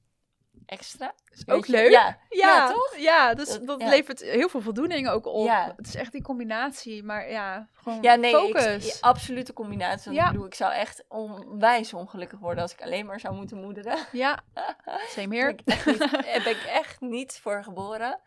extra. 0.65 1.13
Is 1.35 1.47
ook 1.47 1.67
leuk. 1.67 1.91
Ja, 1.91 2.17
Ja, 2.29 2.47
ja, 2.47 2.67
toch? 2.71 2.95
Ja, 2.97 3.33
dus 3.33 3.47
Dat- 3.49 3.67
dat 3.67 3.81
ja. 3.81 3.89
levert 3.89 4.19
heel 4.21 4.49
veel 4.49 4.61
voldoening 4.61 5.07
ook 5.09 5.25
op. 5.25 5.45
Ja. 5.45 5.73
Het 5.77 5.87
is 5.87 5.95
echt 5.95 6.11
die 6.11 6.21
combinatie, 6.21 7.03
maar 7.03 7.29
ja, 7.29 7.69
gewoon 7.73 8.01
Ja, 8.01 8.15
nee, 8.15 8.31
focus. 8.33 8.65
ik, 8.65 8.81
ja, 8.81 8.93
absolute 9.01 9.53
combinatie. 9.53 10.11
Want 10.11 10.25
ik 10.25 10.31
bedoel, 10.31 10.45
ik 10.45 10.53
zou 10.55 10.73
echt 10.73 11.05
onwijs 11.07 11.93
ongelukkig 11.93 12.39
worden 12.39 12.61
als 12.63 12.73
ik 12.73 12.81
alleen 12.81 13.05
maar 13.05 13.19
zou 13.19 13.35
moeten 13.35 13.57
moederen. 13.57 13.97
Ja, 14.11 14.39
same 15.15 15.35
here. 15.35 15.55
ben 15.55 15.65
ik 15.65 15.85
echt 15.85 15.85
niet, 15.85 15.99
daar 15.99 16.41
ben 16.43 16.51
ik 16.51 16.63
echt 16.67 17.01
niet 17.01 17.39
voor 17.41 17.63
geboren. 17.63 18.19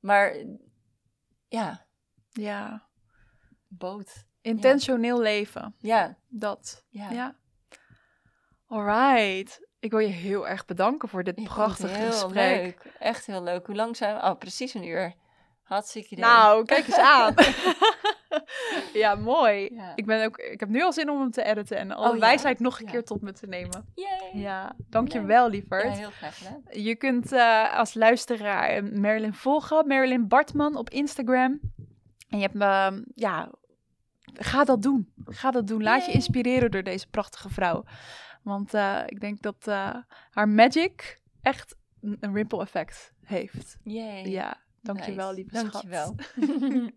Maar 0.00 0.34
ja, 1.48 1.86
Ja, 2.30 2.86
boot. 3.68 4.24
intentioneel 4.40 5.20
leven, 5.20 5.74
Ja, 5.78 6.16
dat. 6.28 6.84
ja. 6.88 7.10
Ja. 7.10 7.36
Alright. 8.66 9.60
Ik 9.86 9.92
wil 9.92 10.00
je 10.00 10.12
heel 10.12 10.48
erg 10.48 10.64
bedanken 10.64 11.08
voor 11.08 11.24
dit 11.24 11.44
prachtige 11.44 11.94
heel 11.94 12.10
gesprek. 12.12 12.62
leuk. 12.62 12.92
Echt 12.98 13.26
heel 13.26 13.42
leuk. 13.42 13.66
Hoe 13.66 13.74
lang 13.74 13.96
zijn 13.96 14.14
we? 14.16 14.22
Oh, 14.22 14.38
precies 14.38 14.74
een 14.74 14.86
uur. 14.86 15.14
Hartstikke 15.62 16.08
idee. 16.10 16.24
Nou, 16.24 16.64
kijk 16.64 16.86
eens 16.86 16.98
aan. 16.98 17.34
ja, 19.02 19.14
mooi. 19.14 19.74
Ja. 19.74 19.92
Ik, 19.94 20.06
ben 20.06 20.24
ook, 20.24 20.36
ik 20.38 20.60
heb 20.60 20.68
nu 20.68 20.82
al 20.82 20.92
zin 20.92 21.10
om 21.10 21.20
hem 21.20 21.30
te 21.30 21.42
editen 21.44 21.76
en 21.76 21.92
alle 21.92 22.08
Oh, 22.08 22.14
ja? 22.14 22.20
wijsheid 22.20 22.60
nog 22.60 22.78
een 22.78 22.84
Ja. 22.86 22.90
keer 22.92 23.04
tot 23.04 23.20
me 23.22 23.32
te 23.32 23.46
nemen. 23.46 23.92
Yay. 23.94 24.30
Ja, 24.42 24.74
dankjewel 24.90 25.48
lieverd. 25.48 25.82
Ja, 25.82 25.90
heel 25.90 26.10
graag 26.10 26.38
gedaan. 26.38 26.62
Je 26.70 26.96
kunt 26.96 27.32
eh, 27.32 27.78
als 27.78 27.94
luisteraar 27.94 28.68
eh, 28.68 28.82
Marilyn 28.82 29.34
volgen. 29.34 29.86
Marilyn 29.86 30.28
Bartman 30.28 30.76
op 30.76 30.90
Instagram. 30.90 31.60
En 32.28 32.38
je 32.38 32.42
hebt 32.42 32.54
me, 32.54 33.02
ja, 33.14 33.50
ga 34.34 34.64
dat 34.64 34.82
doen. 34.82 35.12
Ga 35.24 35.50
dat 35.50 35.66
doen. 35.66 35.82
Laat 35.82 36.06
je 36.06 36.12
inspireren 36.12 36.70
door 36.70 36.82
deze 36.82 37.06
prachtige 37.08 37.48
vrouw. 37.48 37.84
Want 38.46 38.74
eh, 38.74 39.02
ik 39.06 39.20
denk 39.20 39.42
dat 39.42 39.66
eh, 39.66 39.96
haar 40.30 40.48
magic 40.48 41.20
echt 41.42 41.76
een 42.00 42.16
een 42.20 42.34
ripple 42.34 42.60
effect 42.60 43.12
heeft. 43.24 43.78
Yay. 43.82 44.24
Ja, 44.26 44.60
Dankjewel, 44.82 45.32
Nice. 45.32 45.34
lieve 45.34 45.56
schat. 45.56 45.72
Dankjewel. 45.72 46.14